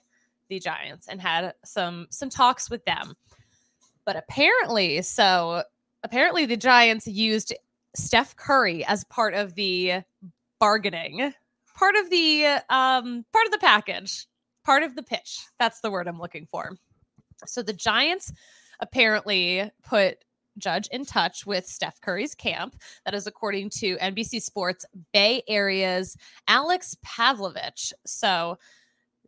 the 0.50 0.60
Giants 0.60 1.08
and 1.08 1.22
had 1.22 1.54
some 1.64 2.08
some 2.10 2.30
talks 2.30 2.70
with 2.70 2.84
them. 2.84 3.16
But 4.04 4.18
apparently, 4.18 5.02
so 5.02 5.64
apparently 6.04 6.46
the 6.46 6.58
Giants 6.58 7.08
used 7.08 7.54
Steph 7.96 8.36
Curry 8.36 8.86
as 8.86 9.04
part 9.06 9.34
of 9.34 9.56
the 9.56 10.04
bargaining, 10.60 11.34
part 11.76 11.96
of 11.96 12.10
the 12.10 12.46
um 12.70 13.26
part 13.32 13.46
of 13.46 13.52
the 13.52 13.60
package, 13.60 14.28
part 14.64 14.84
of 14.84 14.96
the 14.96 15.04
pitch. 15.04 15.40
That's 15.60 15.82
the 15.82 15.92
word 15.92 16.08
I'm 16.08 16.20
looking 16.20 16.46
for. 16.46 16.78
So 17.46 17.64
the 17.64 17.74
Giants 17.74 18.32
apparently 18.80 19.70
put 19.84 20.18
Judge 20.58 20.88
in 20.92 21.06
touch 21.06 21.46
with 21.46 21.66
Steph 21.66 22.02
Curry's 22.02 22.36
camp. 22.36 22.76
That 23.06 23.14
is 23.14 23.26
according 23.28 23.70
to 23.78 23.98
NBC 23.98 24.42
Sports 24.42 24.86
Bay 25.14 25.44
Area's 25.48 26.18
Alex 26.48 26.96
Pavlovic. 27.06 27.94
So 28.06 28.58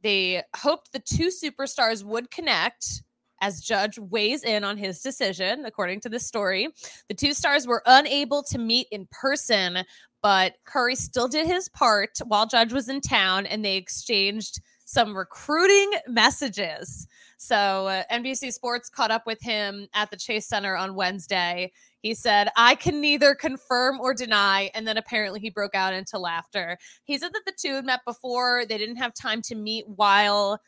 they 0.01 0.43
hoped 0.55 0.91
the 0.91 0.99
two 0.99 1.30
superstars 1.30 2.03
would 2.03 2.30
connect 2.30 3.03
as 3.44 3.60
Judge 3.60 4.00
weighs 4.00 4.44
in 4.44 4.64
on 4.64 4.78
his 4.78 5.02
decision, 5.02 5.66
according 5.66 6.00
to 6.00 6.10
the 6.10 6.20
story. 6.20 6.70
The 7.10 7.14
two 7.14 7.34
stars 7.34 7.68
were 7.68 7.84
unable 7.86 8.41
to 8.44 8.58
meet 8.58 8.88
in 8.89 9.06
person, 9.12 9.80
but 10.22 10.56
Curry 10.64 10.96
still 10.96 11.28
did 11.28 11.46
his 11.46 11.68
part 11.68 12.18
while 12.26 12.48
Judge 12.48 12.72
was 12.72 12.88
in 12.88 13.02
town 13.02 13.46
and 13.46 13.64
they 13.64 13.76
exchanged 13.76 14.62
some 14.86 15.16
recruiting 15.16 15.91
messages. 16.08 17.06
So 17.38 17.88
uh, 17.88 18.04
NBC 18.10 18.54
Sports 18.54 18.89
caught 18.89 19.12
up 19.12 19.26
with 19.26 19.41
him 19.41 19.88
at 19.94 20.10
the 20.10 20.16
Chase 20.16 20.48
Center 20.48 20.78
on 20.78 20.96
Wednesday. 20.96 21.74
He 22.00 22.14
said, 22.14 22.48
I 22.56 22.76
can 22.76 23.02
neither 23.02 23.36
confirm 23.36 24.00
or 24.00 24.14
deny. 24.14 24.72
And 24.74 24.88
then 24.88 24.98
apparently 24.98 25.41
he 25.41 25.50
broke 25.50 25.76
out 25.76 25.94
into 25.94 26.18
laughter. 26.18 26.78
He 27.04 27.18
said 27.18 27.34
that 27.34 27.44
the 27.46 27.54
two 27.58 27.76
had 27.76 27.86
met 27.86 28.00
before. 28.06 28.64
They 28.66 28.78
didn't 28.78 28.96
have 28.98 29.14
time 29.14 29.41
to 29.44 29.56
meet 29.56 29.86
while 29.88 30.62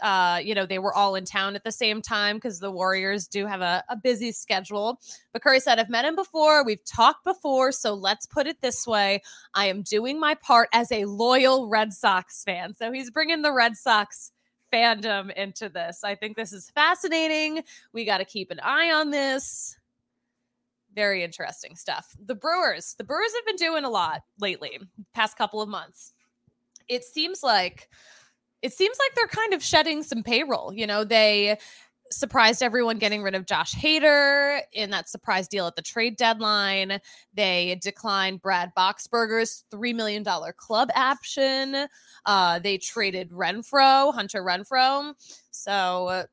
uh, 0.00 0.40
you 0.42 0.54
know, 0.54 0.66
they 0.66 0.78
were 0.78 0.94
all 0.94 1.14
in 1.14 1.24
town 1.24 1.56
at 1.56 1.64
the 1.64 1.72
same 1.72 2.00
time 2.02 2.36
because 2.36 2.60
the 2.60 2.70
Warriors 2.70 3.26
do 3.26 3.46
have 3.46 3.60
a, 3.60 3.84
a 3.88 3.96
busy 3.96 4.32
schedule. 4.32 5.00
But 5.32 5.42
Curry 5.42 5.60
said, 5.60 5.78
I've 5.78 5.88
met 5.88 6.04
him 6.04 6.16
before. 6.16 6.64
We've 6.64 6.84
talked 6.84 7.24
before. 7.24 7.72
So 7.72 7.94
let's 7.94 8.26
put 8.26 8.46
it 8.46 8.60
this 8.60 8.86
way 8.86 9.22
I 9.54 9.66
am 9.66 9.82
doing 9.82 10.20
my 10.20 10.34
part 10.34 10.68
as 10.72 10.92
a 10.92 11.04
loyal 11.04 11.68
Red 11.68 11.92
Sox 11.92 12.44
fan. 12.44 12.74
So 12.74 12.92
he's 12.92 13.10
bringing 13.10 13.42
the 13.42 13.52
Red 13.52 13.76
Sox 13.76 14.32
fandom 14.72 15.32
into 15.34 15.68
this. 15.68 16.04
I 16.04 16.14
think 16.14 16.36
this 16.36 16.52
is 16.52 16.70
fascinating. 16.70 17.62
We 17.92 18.04
got 18.04 18.18
to 18.18 18.24
keep 18.24 18.50
an 18.50 18.60
eye 18.60 18.92
on 18.92 19.10
this. 19.10 19.76
Very 20.94 21.22
interesting 21.22 21.76
stuff. 21.76 22.14
The 22.24 22.34
Brewers, 22.34 22.94
the 22.98 23.04
Brewers 23.04 23.32
have 23.34 23.46
been 23.46 23.56
doing 23.56 23.84
a 23.84 23.90
lot 23.90 24.22
lately, 24.40 24.78
past 25.14 25.38
couple 25.38 25.62
of 25.62 25.68
months. 25.68 26.12
It 26.88 27.04
seems 27.04 27.42
like 27.42 27.88
it 28.62 28.72
seems 28.72 28.96
like 28.98 29.14
they're 29.14 29.26
kind 29.28 29.54
of 29.54 29.62
shedding 29.62 30.02
some 30.02 30.22
payroll. 30.22 30.72
You 30.72 30.86
know, 30.86 31.04
they 31.04 31.58
surprised 32.10 32.62
everyone 32.62 32.98
getting 32.98 33.22
rid 33.22 33.34
of 33.34 33.46
Josh 33.46 33.74
Hader 33.74 34.60
in 34.72 34.90
that 34.90 35.08
surprise 35.08 35.46
deal 35.48 35.66
at 35.66 35.76
the 35.76 35.82
trade 35.82 36.16
deadline. 36.16 37.00
They 37.34 37.78
declined 37.82 38.42
Brad 38.42 38.72
Boxberger's 38.76 39.64
$3 39.70 39.94
million 39.94 40.24
club 40.56 40.90
option. 40.94 41.86
Uh, 42.24 42.58
they 42.58 42.78
traded 42.78 43.30
Renfroe, 43.30 44.12
Hunter 44.14 44.42
Renfroe. 44.42 45.14
So, 45.50 46.24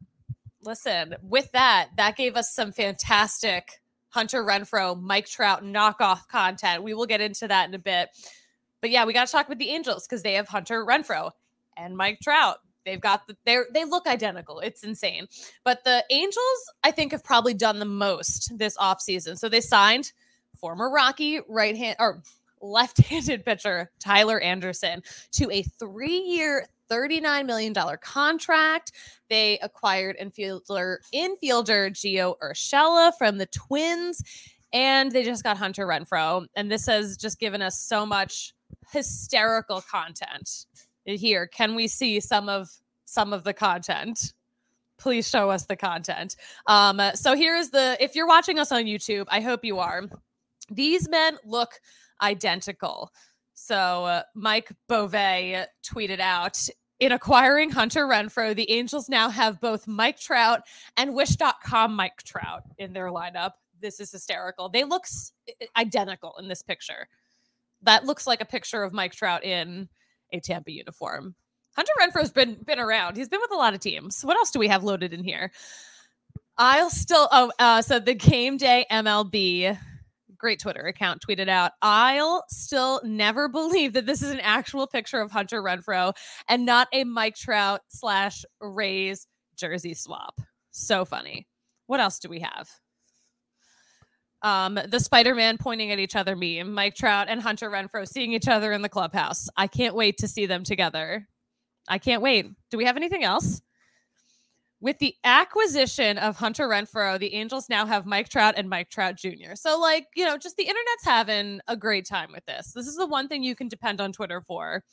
listen, 0.64 1.16
with 1.22 1.52
that, 1.52 1.90
that 1.98 2.16
gave 2.16 2.36
us 2.36 2.54
some 2.54 2.72
fantastic 2.72 3.82
Hunter 4.10 4.44
Renfroe, 4.46 5.00
Mike 5.00 5.28
Trout 5.28 5.64
knockoff 5.64 6.28
content. 6.30 6.84
We 6.84 6.94
will 6.94 7.06
get 7.06 7.22
into 7.22 7.48
that 7.48 7.68
in 7.68 7.76
a 7.76 7.80
bit. 7.80 8.10
But 8.82 8.90
yeah, 8.92 9.06
we 9.06 9.14
got 9.14 9.28
to 9.28 9.32
talk 9.32 9.50
with 9.50 9.58
the 9.58 9.70
Angels 9.70 10.08
because 10.08 10.24
they 10.24 10.36
have 10.36 10.48
Hunter 10.48 10.86
Renfroe 10.86 11.32
and 11.78 11.96
Mike 11.96 12.20
Trout. 12.22 12.58
They've 12.86 13.02
got 13.02 13.28
the 13.28 13.36
they 13.46 13.60
they 13.74 13.84
look 13.84 14.08
identical. 14.08 14.60
It's 14.60 14.84
insane. 14.84 15.28
But 15.64 15.84
the 15.84 16.06
Angels, 16.12 16.72
I 16.84 16.92
think, 16.92 17.12
have 17.12 17.24
probably 17.24 17.54
done 17.54 17.80
the 17.80 17.86
most 17.86 18.58
this 18.58 18.78
offseason. 18.78 19.38
So 19.38 19.50
they 19.50 19.62
signed 19.62 20.14
former 20.56 20.90
Rocky 20.90 21.40
right 21.50 21.76
hand 21.76 21.98
or 22.00 22.22
left-handed 22.62 23.44
pitcher 23.46 23.92
Tyler 24.00 24.40
Anderson 24.40 25.02
to 25.34 25.50
a 25.52 25.64
three-year, 25.64 26.68
$39 26.90 27.46
million 27.46 27.74
contract. 28.02 28.92
They 29.30 29.60
acquired 29.60 30.18
infielder 30.22 30.98
infielder 31.14 31.92
Gio 31.92 32.36
Urshela 32.40 33.12
from 33.18 33.38
the 33.38 33.48
Twins, 33.48 34.24
and 34.72 35.12
they 35.12 35.24
just 35.24 35.44
got 35.44 35.58
Hunter 35.58 35.88
Renfroe. 35.88 36.46
And 36.56 36.72
this 36.72 36.86
has 36.86 37.18
just 37.18 37.40
given 37.40 37.62
us 37.62 37.80
so 37.80 38.06
much 38.06 38.54
hysterical 38.92 39.82
content 39.82 40.66
here 41.06 41.48
can 41.48 41.76
we 41.76 41.88
see 41.88 42.20
some 42.20 42.50
of 42.50 42.70
some 43.06 43.34
of 43.34 43.44
the 43.44 43.54
content 43.54 44.34
please 44.98 45.30
show 45.30 45.50
us 45.50 45.66
the 45.66 45.76
content 45.76 46.36
um 46.68 47.02
so 47.14 47.36
here's 47.36 47.70
the 47.70 47.98
if 48.00 48.16
you're 48.16 48.28
watching 48.28 48.60
us 48.60 48.72
on 48.72 48.84
youtube 48.86 49.26
i 49.30 49.40
hope 49.40 49.64
you 49.64 49.80
are 49.80 50.04
these 50.72 51.08
men 51.10 51.38
look 51.46 51.80
identical 52.22 53.12
so 53.54 54.06
uh, 54.06 54.24
mike 54.34 54.72
Beauvais 54.88 55.66
tweeted 55.84 56.20
out 56.20 56.58
in 57.00 57.12
acquiring 57.12 57.70
Hunter 57.72 58.06
Renfroe, 58.06 58.56
the 58.56 58.72
Angels 58.72 59.10
now 59.10 59.30
have 59.30 59.60
both 59.60 59.88
Mike 59.88 60.18
Trout 60.18 60.62
and 60.96 61.14
Wish.com 61.14 61.94
Mike 61.94 62.24
Trout 62.24 62.64
in 62.78 62.94
their 62.94 63.08
lineup. 63.08 63.52
This 63.82 64.00
is 64.00 64.12
hysterical. 64.12 64.70
They 64.70 64.84
look 64.86 65.06
identical 65.76 66.36
in 66.40 66.48
this 66.48 66.62
picture. 66.62 67.08
That 67.82 68.06
looks 68.06 68.26
like 68.26 68.42
a 68.42 68.46
picture 68.46 68.84
of 68.84 68.94
Mike 68.94 69.14
Trout 69.14 69.44
in 69.44 69.90
a 70.32 70.40
Tampa 70.40 70.72
uniform. 70.72 71.36
Hunter 71.76 71.92
Renfroe's 72.00 72.32
been 72.32 72.58
been 72.66 72.80
around. 72.80 73.18
He's 73.18 73.30
been 73.30 73.42
with 73.42 73.52
a 73.52 73.58
lot 73.58 73.74
of 73.74 73.80
teams. 73.80 74.22
What 74.24 74.38
else 74.38 74.52
do 74.52 74.60
we 74.60 74.68
have 74.68 74.84
loaded 74.84 75.14
in 75.14 75.24
here? 75.24 75.52
I'll 76.58 76.90
still 76.90 77.28
oh 77.32 77.52
uh, 77.60 77.82
so 77.82 78.00
the 78.00 78.16
game 78.16 78.58
day 78.58 78.86
MLB 78.92 79.78
great 80.38 80.60
Twitter 80.60 80.86
account 80.86 81.24
tweeted 81.28 81.50
out, 81.50 81.72
I'll 81.82 82.44
still 82.50 83.02
never 83.04 83.48
believe 83.48 83.94
that 83.94 84.06
this 84.06 84.22
is 84.22 84.32
an 84.32 84.40
actual 84.42 84.86
picture 84.86 85.20
of 85.20 85.32
Hunter 85.32 85.62
Renfroe 85.62 86.14
and 86.48 86.66
not 86.66 86.88
a 86.94 87.04
Mike 87.04 87.36
Trout 87.36 87.82
slash 87.88 88.46
Rays 88.62 89.28
jersey 89.56 89.94
swap. 89.94 90.40
So 90.72 91.06
funny. 91.06 91.48
What 91.88 92.00
else 92.00 92.20
do 92.20 92.30
we 92.30 92.42
have? 92.42 92.70
Um, 94.46 94.80
the 94.88 95.00
Spider-Man 95.00 95.58
pointing 95.58 95.92
at 95.92 96.00
each 96.00 96.16
other 96.16 96.36
meme, 96.36 96.72
Mike 96.72 96.96
Trout 96.96 97.28
and 97.30 97.42
Hunter 97.42 97.70
Renfroe 97.70 98.08
seeing 98.08 98.32
each 98.32 98.48
other 98.48 98.72
in 98.72 98.82
the 98.84 98.90
clubhouse. 98.90 99.50
I 99.58 99.68
can't 99.68 99.96
wait 99.96 100.20
to 100.20 100.28
see 100.28 100.46
them 100.46 100.64
together. 100.64 101.28
I 101.88 101.98
can't 101.98 102.22
wait. 102.22 102.48
Do 102.70 102.78
we 102.78 102.86
have 102.86 102.96
anything 102.96 103.24
else? 103.24 103.62
with 104.86 105.00
the 105.00 105.16
acquisition 105.24 106.20
of 106.20 106.36
Hunter 106.36 106.68
Renfroe, 106.68 107.18
the 107.18 107.34
Angels 107.34 107.70
now 107.70 107.88
have 107.88 108.06
Mike 108.06 108.30
Trout 108.30 108.54
and 108.56 108.70
Mike 108.70 108.92
Trout 108.92 109.16
Jr. 109.18 109.56
So, 109.56 109.80
like, 109.80 110.06
you 110.16 110.24
know, 110.24 110.38
just 110.38 110.58
the 110.58 110.64
internet's 110.64 111.04
having 111.04 111.60
a 111.68 111.76
great 111.76 112.06
time 112.06 112.32
with 112.32 112.46
this. 112.46 112.72
This 112.74 112.86
is 112.86 112.96
the 112.96 113.08
one 113.08 113.28
thing 113.28 113.42
you 113.42 113.56
can 113.56 113.68
depend 113.68 114.00
on 114.00 114.12
Twitter 114.12 114.42
for 114.42 114.84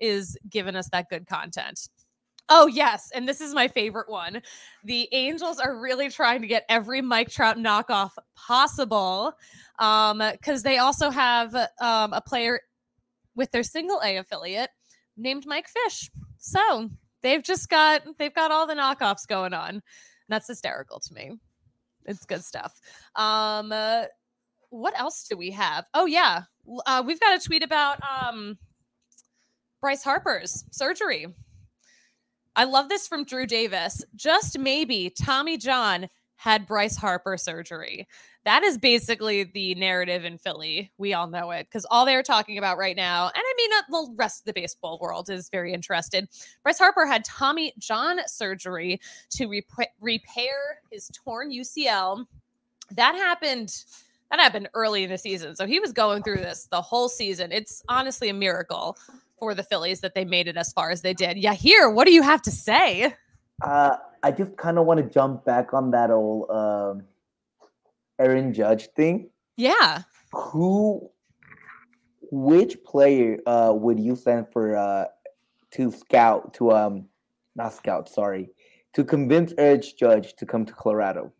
is 0.00 0.38
giving 0.48 0.74
us 0.74 0.88
that 0.92 1.10
good 1.10 1.26
content. 1.26 1.88
Oh, 2.48 2.66
yes. 2.68 3.10
And 3.12 3.28
this 3.28 3.40
is 3.40 3.54
my 3.54 3.66
favorite 3.66 4.08
one. 4.08 4.40
The 4.84 5.08
Angels 5.12 5.58
are 5.58 5.78
really 5.80 6.08
trying 6.10 6.42
to 6.42 6.46
get 6.46 6.64
every 6.68 7.02
Mike 7.02 7.28
Trout 7.28 7.56
knockoff 7.56 8.10
possible 8.36 9.32
because 9.76 10.12
um, 10.12 10.62
they 10.62 10.78
also 10.78 11.10
have 11.10 11.54
um, 11.80 12.12
a 12.12 12.22
player 12.24 12.60
with 13.34 13.50
their 13.50 13.62
single 13.62 14.00
A 14.04 14.18
affiliate 14.18 14.70
named 15.16 15.44
Mike 15.46 15.68
Fish. 15.68 16.10
So 16.38 16.90
they've 17.22 17.42
just 17.42 17.68
got 17.68 18.02
they've 18.18 18.34
got 18.34 18.50
all 18.50 18.66
the 18.66 18.74
knockoffs 18.74 19.26
going 19.26 19.52
on. 19.52 19.82
That's 20.28 20.48
hysterical 20.48 21.00
to 21.00 21.14
me. 21.14 21.32
It's 22.04 22.24
good 22.24 22.44
stuff. 22.44 22.80
Um, 23.16 23.72
uh, 23.72 24.04
what 24.70 24.98
else 24.98 25.26
do 25.28 25.36
we 25.36 25.50
have? 25.50 25.86
Oh 25.94 26.06
yeah, 26.06 26.42
uh, 26.86 27.02
we've 27.04 27.20
got 27.20 27.40
a 27.40 27.44
tweet 27.44 27.62
about 27.62 27.98
um, 28.02 28.56
Bryce 29.80 30.04
Harper's 30.04 30.64
surgery. 30.70 31.26
I 32.56 32.64
love 32.64 32.88
this 32.88 33.06
from 33.06 33.24
Drew 33.24 33.46
Davis. 33.46 34.02
Just 34.14 34.58
maybe 34.58 35.10
Tommy 35.10 35.58
John 35.58 36.08
had 36.36 36.66
Bryce 36.66 36.96
Harper 36.96 37.36
surgery. 37.36 38.08
That 38.46 38.62
is 38.62 38.78
basically 38.78 39.44
the 39.44 39.74
narrative 39.74 40.24
in 40.24 40.38
Philly. 40.38 40.90
We 40.96 41.12
all 41.12 41.26
know 41.26 41.50
it 41.50 41.66
because 41.66 41.86
all 41.90 42.06
they're 42.06 42.22
talking 42.22 42.56
about 42.56 42.78
right 42.78 42.96
now, 42.96 43.26
and 43.26 43.34
I 43.36 43.54
mean, 43.58 43.70
uh, 43.72 43.82
the 43.90 44.14
rest 44.16 44.40
of 44.40 44.44
the 44.46 44.52
baseball 44.54 44.98
world 45.02 45.28
is 45.28 45.50
very 45.50 45.74
interested. 45.74 46.28
Bryce 46.62 46.78
Harper 46.78 47.04
had 47.04 47.24
Tommy 47.26 47.74
John 47.78 48.20
surgery 48.26 49.00
to 49.30 49.48
rep- 49.48 49.90
repair 50.00 50.80
his 50.90 51.10
torn 51.12 51.50
UCL. 51.50 52.24
That 52.92 53.14
happened. 53.16 53.84
That 54.30 54.40
happened 54.40 54.68
early 54.74 55.04
in 55.04 55.10
the 55.10 55.18
season. 55.18 55.54
So 55.56 55.66
he 55.66 55.78
was 55.78 55.92
going 55.92 56.22
through 56.22 56.38
this 56.38 56.68
the 56.70 56.80
whole 56.80 57.08
season. 57.08 57.52
It's 57.52 57.82
honestly 57.88 58.28
a 58.28 58.34
miracle 58.34 58.96
for 59.38 59.54
the 59.54 59.62
Phillies 59.62 60.00
that 60.00 60.14
they 60.14 60.24
made 60.24 60.48
it 60.48 60.56
as 60.56 60.72
far 60.72 60.90
as 60.90 61.02
they 61.02 61.14
did. 61.14 61.36
Yeah, 61.36 61.54
here, 61.54 61.90
what 61.90 62.06
do 62.06 62.12
you 62.12 62.22
have 62.22 62.42
to 62.42 62.50
say? 62.50 63.14
Uh, 63.62 63.96
I 64.22 64.30
just 64.30 64.56
kind 64.56 64.78
of 64.78 64.86
want 64.86 64.98
to 64.98 65.08
jump 65.08 65.44
back 65.44 65.72
on 65.72 65.90
that 65.92 66.10
old 66.10 66.50
um, 66.50 67.02
Aaron 68.18 68.52
Judge 68.52 68.88
thing. 68.96 69.30
Yeah. 69.56 70.02
Who, 70.32 71.10
which 72.30 72.82
player 72.84 73.38
uh, 73.46 73.72
would 73.74 74.00
you 74.00 74.16
send 74.16 74.48
for 74.52 74.76
uh, 74.76 75.06
to 75.72 75.92
scout 75.92 76.54
to 76.54 76.72
um, 76.72 77.06
not 77.54 77.72
scout, 77.74 78.08
sorry, 78.08 78.50
to 78.94 79.04
convince 79.04 79.52
Aaron 79.58 79.82
Judge 79.98 80.34
to 80.36 80.46
come 80.46 80.64
to 80.66 80.72
Colorado? 80.72 81.32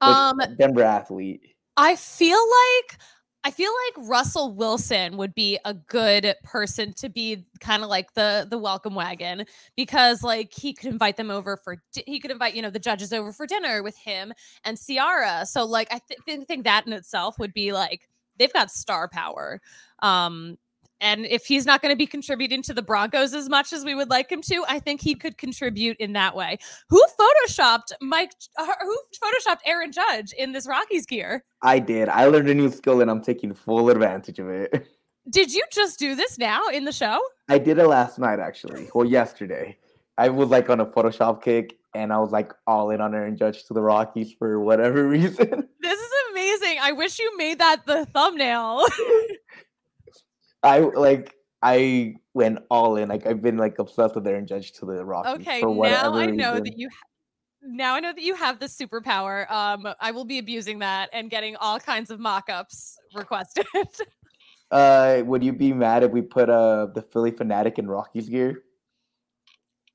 Um, 0.00 0.40
Denver 0.58 0.82
athlete. 0.82 1.42
I 1.76 1.96
feel 1.96 2.38
like 2.38 2.98
I 3.42 3.50
feel 3.50 3.70
like 3.86 4.08
Russell 4.08 4.52
Wilson 4.54 5.16
would 5.16 5.34
be 5.34 5.58
a 5.64 5.72
good 5.72 6.34
person 6.44 6.92
to 6.94 7.08
be 7.08 7.46
kind 7.60 7.82
of 7.82 7.88
like 7.88 8.12
the 8.12 8.46
the 8.48 8.58
welcome 8.58 8.94
wagon 8.94 9.46
because 9.76 10.22
like 10.22 10.52
he 10.52 10.74
could 10.74 10.90
invite 10.90 11.16
them 11.16 11.30
over 11.30 11.56
for 11.56 11.76
he 11.92 12.20
could 12.20 12.30
invite 12.30 12.54
you 12.54 12.60
know 12.60 12.70
the 12.70 12.78
judges 12.78 13.12
over 13.12 13.32
for 13.32 13.46
dinner 13.46 13.82
with 13.82 13.96
him 13.96 14.32
and 14.64 14.78
Ciara. 14.78 15.46
So 15.46 15.64
like 15.64 15.88
I 15.90 16.00
th- 16.06 16.46
think 16.46 16.64
that 16.64 16.86
in 16.86 16.92
itself 16.92 17.38
would 17.38 17.54
be 17.54 17.72
like 17.72 18.08
they've 18.38 18.52
got 18.52 18.70
star 18.70 19.08
power. 19.08 19.60
Um 20.00 20.58
and 21.00 21.26
if 21.26 21.46
he's 21.46 21.66
not 21.66 21.82
going 21.82 21.92
to 21.92 21.96
be 21.96 22.06
contributing 22.06 22.62
to 22.62 22.74
the 22.74 22.82
Broncos 22.82 23.34
as 23.34 23.48
much 23.48 23.72
as 23.72 23.84
we 23.84 23.94
would 23.94 24.10
like 24.10 24.30
him 24.30 24.42
to, 24.42 24.64
I 24.68 24.78
think 24.78 25.00
he 25.00 25.14
could 25.14 25.38
contribute 25.38 25.96
in 25.98 26.12
that 26.14 26.34
way. 26.34 26.58
Who 26.88 27.02
photoshopped 27.18 27.92
Mike? 28.00 28.32
Uh, 28.58 28.66
who 28.80 28.96
photoshopped 29.22 29.60
Aaron 29.66 29.92
Judge 29.92 30.32
in 30.32 30.52
this 30.52 30.66
Rockies 30.66 31.06
gear? 31.06 31.44
I 31.62 31.78
did. 31.78 32.08
I 32.08 32.26
learned 32.26 32.48
a 32.48 32.54
new 32.54 32.70
skill 32.70 33.00
and 33.00 33.10
I'm 33.10 33.22
taking 33.22 33.54
full 33.54 33.88
advantage 33.90 34.38
of 34.38 34.48
it. 34.48 34.88
Did 35.28 35.52
you 35.52 35.62
just 35.70 35.98
do 35.98 36.14
this 36.14 36.38
now 36.38 36.68
in 36.68 36.86
the 36.86 36.92
show? 36.92 37.20
I 37.48 37.58
did 37.58 37.78
it 37.78 37.86
last 37.86 38.18
night, 38.18 38.40
actually, 38.40 38.88
or 38.94 39.04
yesterday. 39.04 39.76
I 40.16 40.28
was 40.28 40.48
like 40.48 40.70
on 40.70 40.80
a 40.80 40.86
Photoshop 40.86 41.42
kick 41.42 41.76
and 41.94 42.12
I 42.12 42.18
was 42.18 42.30
like 42.30 42.52
all 42.66 42.90
in 42.90 43.00
on 43.00 43.14
Aaron 43.14 43.36
Judge 43.36 43.64
to 43.66 43.74
the 43.74 43.82
Rockies 43.82 44.32
for 44.32 44.60
whatever 44.60 45.06
reason. 45.08 45.68
This 45.80 45.98
is 45.98 46.12
amazing. 46.30 46.78
I 46.80 46.92
wish 46.92 47.18
you 47.18 47.36
made 47.36 47.58
that 47.58 47.86
the 47.86 48.06
thumbnail. 48.06 48.86
I 50.62 50.80
like 50.80 51.34
I 51.62 52.16
went 52.34 52.60
all 52.70 52.96
in. 52.96 53.08
Like 53.08 53.26
I've 53.26 53.42
been 53.42 53.56
like 53.56 53.78
obsessed 53.78 54.14
with 54.14 54.26
Aaron 54.26 54.46
Judge 54.46 54.72
to 54.72 54.86
the 54.86 55.04
Rock. 55.04 55.26
Okay, 55.26 55.60
now 55.62 56.14
I 56.14 56.26
know 56.26 56.52
reason. 56.52 56.64
that 56.64 56.78
you. 56.78 56.88
now 57.62 57.94
I 57.94 58.00
know 58.00 58.12
that 58.12 58.22
you 58.22 58.34
have 58.34 58.58
the 58.58 58.66
superpower. 58.66 59.50
Um, 59.50 59.88
I 60.00 60.10
will 60.10 60.24
be 60.24 60.38
abusing 60.38 60.78
that 60.80 61.10
and 61.12 61.30
getting 61.30 61.56
all 61.56 61.78
kinds 61.78 62.10
of 62.10 62.20
mock-ups 62.20 62.98
requested. 63.14 63.66
uh, 64.70 65.22
would 65.24 65.42
you 65.42 65.52
be 65.52 65.72
mad 65.72 66.02
if 66.02 66.10
we 66.10 66.22
put 66.22 66.48
uh 66.48 66.86
the 66.86 67.02
Phillie 67.02 67.32
Phanatic 67.32 67.78
in 67.78 67.88
Rockies 67.88 68.28
gear? 68.28 68.62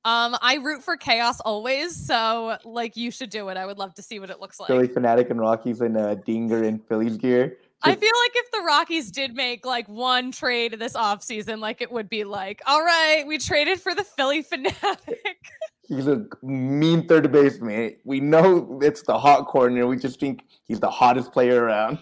Um, 0.03 0.37
I 0.39 0.59
root 0.63 0.83
for 0.83 0.97
chaos 0.97 1.39
always, 1.39 1.95
so 1.95 2.59
like 2.63 2.95
you 2.95 3.09
should 3.09 3.31
do 3.31 3.49
it. 3.49 3.57
I 3.57 3.65
would 3.65 3.79
love 3.79 3.95
to 3.95 4.03
see 4.03 4.19
what 4.19 4.29
it 4.29 4.39
looks 4.39 4.59
like. 4.59 4.67
Phillie 4.67 4.87
Phanatic 4.87 5.31
and 5.31 5.39
Rockies 5.39 5.81
and 5.81 5.97
uh, 5.97 6.13
Dinger 6.13 6.63
in 6.63 6.77
Phillies 6.77 7.17
gear. 7.17 7.57
I 7.85 7.95
feel 7.95 8.11
like 8.23 8.31
if 8.35 8.51
the 8.51 8.61
Rockies 8.61 9.11
did 9.11 9.35
make 9.35 9.65
like 9.65 9.87
one 9.87 10.31
trade 10.31 10.75
this 10.79 10.93
offseason, 10.93 11.59
like 11.59 11.81
it 11.81 11.91
would 11.91 12.09
be 12.09 12.23
like, 12.23 12.61
all 12.65 12.83
right, 12.83 13.23
we 13.27 13.37
traded 13.37 13.79
for 13.79 13.93
the 13.93 14.03
Phillie 14.03 14.43
Phanatic. 14.43 15.17
he's 15.87 16.07
a 16.07 16.25
mean 16.41 17.07
third 17.07 17.31
baseman. 17.31 17.95
We 18.03 18.19
know 18.19 18.79
it's 18.81 19.03
the 19.03 19.17
hot 19.17 19.45
corner. 19.47 19.85
We 19.85 19.97
just 19.97 20.19
think 20.19 20.43
he's 20.63 20.79
the 20.79 20.89
hottest 20.89 21.31
player 21.31 21.63
around. 21.63 21.99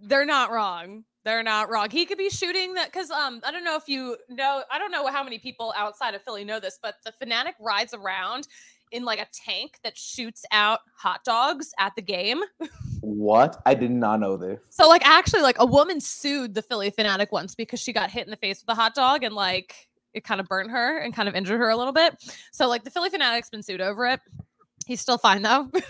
They're 0.00 0.26
not 0.26 0.52
wrong. 0.52 1.04
They're 1.24 1.42
not 1.42 1.70
wrong. 1.70 1.90
He 1.90 2.06
could 2.06 2.18
be 2.18 2.30
shooting 2.30 2.74
that 2.74 2.92
because 2.92 3.10
um 3.10 3.40
I 3.44 3.50
don't 3.50 3.64
know 3.64 3.76
if 3.76 3.88
you 3.88 4.16
know 4.28 4.62
I 4.70 4.78
don't 4.78 4.92
know 4.92 5.08
how 5.08 5.24
many 5.24 5.38
people 5.38 5.74
outside 5.76 6.14
of 6.14 6.22
Philly 6.22 6.44
know 6.44 6.60
this, 6.60 6.78
but 6.80 6.94
the 7.04 7.10
fanatic 7.10 7.56
rides 7.58 7.92
around 7.92 8.46
in 8.92 9.04
like 9.04 9.18
a 9.18 9.26
tank 9.32 9.78
that 9.82 9.98
shoots 9.98 10.44
out 10.52 10.80
hot 10.96 11.24
dogs 11.24 11.72
at 11.80 11.96
the 11.96 12.02
game. 12.02 12.42
What? 13.06 13.62
I 13.64 13.74
did 13.74 13.92
not 13.92 14.18
know 14.18 14.36
this. 14.36 14.58
So 14.70 14.88
like 14.88 15.06
actually 15.06 15.42
like 15.42 15.56
a 15.60 15.66
woman 15.66 16.00
sued 16.00 16.54
the 16.54 16.62
Phillie 16.62 16.90
Phanatic 16.90 17.28
once 17.30 17.54
because 17.54 17.78
she 17.78 17.92
got 17.92 18.10
hit 18.10 18.24
in 18.24 18.30
the 18.30 18.36
face 18.36 18.60
with 18.60 18.76
a 18.76 18.80
hot 18.80 18.94
dog 18.96 19.22
and 19.22 19.32
like 19.32 19.88
it 20.12 20.24
kind 20.24 20.40
of 20.40 20.48
burnt 20.48 20.72
her 20.72 20.98
and 20.98 21.14
kind 21.14 21.28
of 21.28 21.36
injured 21.36 21.60
her 21.60 21.68
a 21.68 21.76
little 21.76 21.92
bit. 21.92 22.16
So 22.52 22.68
like 22.68 22.82
the 22.82 22.90
Phillie 22.90 23.10
Phanatic's 23.10 23.48
been 23.48 23.62
sued 23.62 23.80
over 23.80 24.06
it. 24.06 24.20
He's 24.86 25.00
still 25.00 25.18
fine 25.18 25.42
though. 25.42 25.70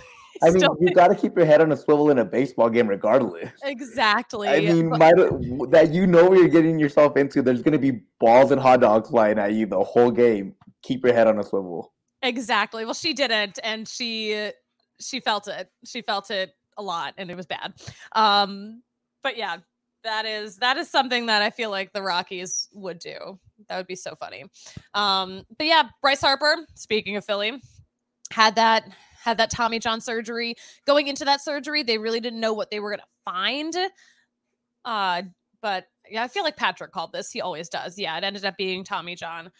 I 0.42 0.50
mean, 0.50 0.68
you 0.80 0.92
got 0.92 1.08
to 1.08 1.14
keep 1.14 1.34
your 1.34 1.46
head 1.46 1.62
on 1.62 1.72
a 1.72 1.76
swivel 1.78 2.10
in 2.10 2.18
a 2.18 2.24
baseball 2.24 2.68
game, 2.68 2.88
regardless. 2.88 3.50
Exactly. 3.64 4.48
I 4.48 4.60
mean, 4.60 4.90
but- 4.90 4.98
might, 4.98 5.70
that 5.70 5.94
you 5.94 6.06
know 6.06 6.26
what 6.26 6.38
you're 6.38 6.48
getting 6.48 6.78
yourself 6.78 7.16
into. 7.16 7.40
There's 7.40 7.62
going 7.62 7.72
to 7.72 7.78
be 7.78 8.02
balls 8.20 8.50
and 8.50 8.60
hot 8.60 8.80
dogs 8.80 9.08
flying 9.08 9.38
at 9.38 9.54
you 9.54 9.64
the 9.64 9.82
whole 9.82 10.10
game. 10.10 10.54
Keep 10.82 11.06
your 11.06 11.14
head 11.14 11.26
on 11.26 11.38
a 11.38 11.42
swivel. 11.42 11.94
Exactly. 12.20 12.84
Well, 12.84 12.92
she 12.92 13.14
didn't, 13.14 13.58
and 13.64 13.88
she 13.88 14.50
she 15.00 15.20
felt 15.20 15.48
it. 15.48 15.70
She 15.86 16.02
felt 16.02 16.30
it 16.30 16.52
a 16.76 16.82
lot, 16.82 17.14
and 17.18 17.30
it 17.30 17.36
was 17.36 17.46
bad. 17.46 17.74
Um, 18.12 18.82
but 19.22 19.36
yeah, 19.36 19.58
that 20.04 20.24
is 20.24 20.56
that 20.58 20.76
is 20.76 20.88
something 20.88 21.26
that 21.26 21.42
I 21.42 21.50
feel 21.50 21.70
like 21.70 21.92
the 21.92 22.02
Rockies 22.02 22.68
would 22.72 22.98
do. 22.98 23.38
That 23.68 23.76
would 23.76 23.86
be 23.86 23.96
so 23.96 24.14
funny. 24.14 24.44
Um, 24.94 25.44
but 25.58 25.66
yeah, 25.66 25.84
Bryce 26.00 26.20
Harper. 26.20 26.56
Speaking 26.74 27.16
of 27.16 27.24
Philly, 27.24 27.60
had 28.30 28.54
that 28.54 28.88
had 29.22 29.38
that 29.38 29.50
Tommy 29.50 29.78
John 29.78 30.00
surgery. 30.00 30.54
Going 30.86 31.08
into 31.08 31.24
that 31.24 31.40
surgery, 31.40 31.82
they 31.82 31.98
really 31.98 32.20
didn't 32.20 32.40
know 32.40 32.52
what 32.52 32.70
they 32.70 32.80
were 32.80 32.90
gonna 32.90 33.02
find. 33.24 33.74
Uh, 34.84 35.22
but 35.60 35.86
yeah, 36.08 36.22
I 36.22 36.28
feel 36.28 36.44
like 36.44 36.56
Patrick 36.56 36.92
called 36.92 37.12
this. 37.12 37.32
He 37.32 37.40
always 37.40 37.68
does. 37.68 37.98
Yeah, 37.98 38.16
it 38.16 38.24
ended 38.24 38.44
up 38.44 38.56
being 38.56 38.84
Tommy 38.84 39.16
John. 39.16 39.50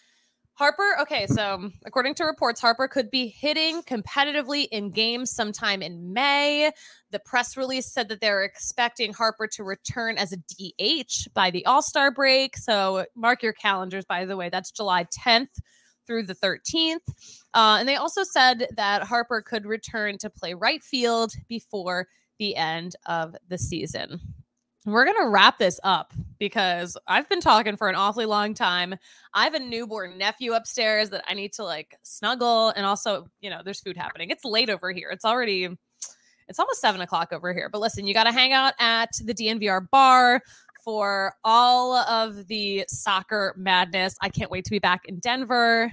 Harper, 0.57 0.97
okay, 1.03 1.27
so 1.27 1.71
according 1.85 2.15
to 2.15 2.25
reports, 2.25 2.63
Harper 2.63 2.89
could 2.89 3.11
be 3.11 3.29
hitting 3.29 3.83
competitively 3.83 4.67
in 4.73 4.91
games 4.91 5.31
sometime 5.31 5.83
in 5.83 6.15
May. 6.15 6.71
The 7.11 7.19
press 7.19 7.59
release 7.59 7.93
said 7.93 8.09
that 8.09 8.23
they're 8.23 8.43
expecting 8.43 9.13
Harper 9.13 9.47
to 9.49 9.65
return 9.65 10.17
as 10.17 10.33
a 10.33 10.39
DH 10.39 11.29
by 11.35 11.51
the 11.51 11.67
All 11.67 11.83
Star 11.83 12.11
break. 12.11 12.57
So 12.57 13.05
mark 13.15 13.43
your 13.43 13.53
calendars, 13.53 14.07
by 14.07 14.25
the 14.25 14.35
way, 14.35 14.49
that's 14.49 14.71
July 14.71 15.05
10th 15.05 15.61
through 16.07 16.23
the 16.23 16.35
13th. 16.35 17.07
Uh, 17.53 17.77
and 17.79 17.87
they 17.87 17.97
also 17.97 18.23
said 18.23 18.69
that 18.77 19.03
Harper 19.03 19.43
could 19.43 19.67
return 19.67 20.17
to 20.19 20.31
play 20.31 20.55
right 20.55 20.83
field 20.83 21.33
before 21.49 22.09
the 22.39 22.57
end 22.57 22.97
of 23.05 23.37
the 23.49 23.59
season 23.59 24.21
we're 24.87 25.05
going 25.05 25.17
to 25.21 25.29
wrap 25.29 25.59
this 25.59 25.81
up 25.83 26.13
because 26.39 26.97
I've 27.07 27.29
been 27.29 27.41
talking 27.41 27.77
for 27.77 27.89
an 27.89 27.95
awfully 27.95 28.27
long 28.27 28.55
time. 28.55 28.95
I 29.35 29.45
have 29.45 29.55
a 29.55 29.59
newborn 29.59 30.17
nephew 30.17 30.53
upstairs 30.53 31.11
that 31.11 31.25
I 31.29 31.35
need 31.35 31.53
to 31.55 31.65
like 31.65 31.97
snuggle. 32.03 32.69
And 32.71 32.87
also, 32.87 33.27
you 33.41 33.51
know, 33.51 33.63
there's 33.65 33.81
food 33.81 33.97
happening. 33.97 34.31
It's 34.31 34.45
late 34.45 34.71
over 34.71 34.93
here. 34.93 35.11
It's 35.11 35.25
already, 35.25 35.69
it's 36.49 36.59
almost 36.59 36.81
seven 36.81 37.01
o'clock 37.01 37.33
over 37.33 37.53
here. 37.53 37.69
But 37.69 37.81
listen, 37.81 38.07
you 38.07 38.15
got 38.15 38.25
to 38.25 38.33
hang 38.33 38.53
out 38.53 38.75
at 38.79 39.11
the 39.25 39.35
DNVR 39.35 39.91
bar 39.91 40.41
for 40.85 41.35
all 41.43 41.97
of 41.97 42.47
the 42.47 42.85
soccer 42.89 43.55
madness. 43.57 44.17
I 44.23 44.29
can't 44.29 44.53
wait 44.53 44.65
to 44.67 44.71
be 44.71 44.79
back 44.79 45.03
in 45.07 45.19
Denver. 45.19 45.91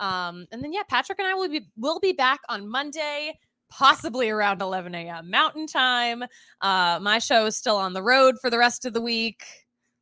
Um, 0.00 0.46
and 0.50 0.62
then 0.62 0.72
yeah, 0.72 0.82
Patrick 0.88 1.20
and 1.20 1.28
I 1.28 1.34
will 1.34 1.48
be 1.48 1.68
will 1.76 2.00
be 2.00 2.12
back 2.12 2.40
on 2.48 2.68
Monday, 2.68 3.38
possibly 3.76 4.30
around 4.30 4.62
11 4.62 4.94
a.m. 4.94 5.30
Mountain 5.30 5.66
Time. 5.66 6.24
Uh, 6.60 6.98
my 7.00 7.18
show 7.18 7.46
is 7.46 7.56
still 7.56 7.76
on 7.76 7.92
the 7.92 8.02
road 8.02 8.36
for 8.40 8.50
the 8.50 8.58
rest 8.58 8.84
of 8.84 8.92
the 8.92 9.00
week. 9.00 9.44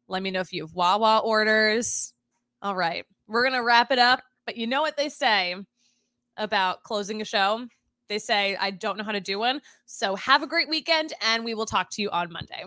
Let 0.09 0.23
me 0.23 0.31
know 0.31 0.41
if 0.41 0.53
you 0.53 0.63
have 0.63 0.75
Wawa 0.75 1.19
orders. 1.25 2.13
All 2.61 2.77
right, 2.77 3.05
we're 3.27 3.45
gonna 3.45 3.63
wrap 3.63 3.91
it 3.91 3.99
up. 3.99 4.23
But 4.47 4.57
you 4.57 4.67
know 4.67 4.83
what 4.83 4.97
they 4.97 5.09
say 5.09 5.57
about 6.37 6.83
closing 6.83 7.23
a 7.23 7.25
show? 7.25 7.67
They 8.09 8.19
say 8.19 8.57
I 8.61 8.73
don't 8.73 8.99
know 8.99 9.05
how 9.05 9.13
to 9.13 9.21
do 9.21 9.39
one. 9.39 9.61
So 9.87 10.17
have 10.17 10.43
a 10.43 10.47
great 10.47 10.69
weekend, 10.69 11.15
and 11.23 11.45
we 11.45 11.55
will 11.55 11.67
talk 11.67 11.89
to 11.93 12.03
you 12.03 12.11
on 12.11 12.33
Monday. 12.33 12.65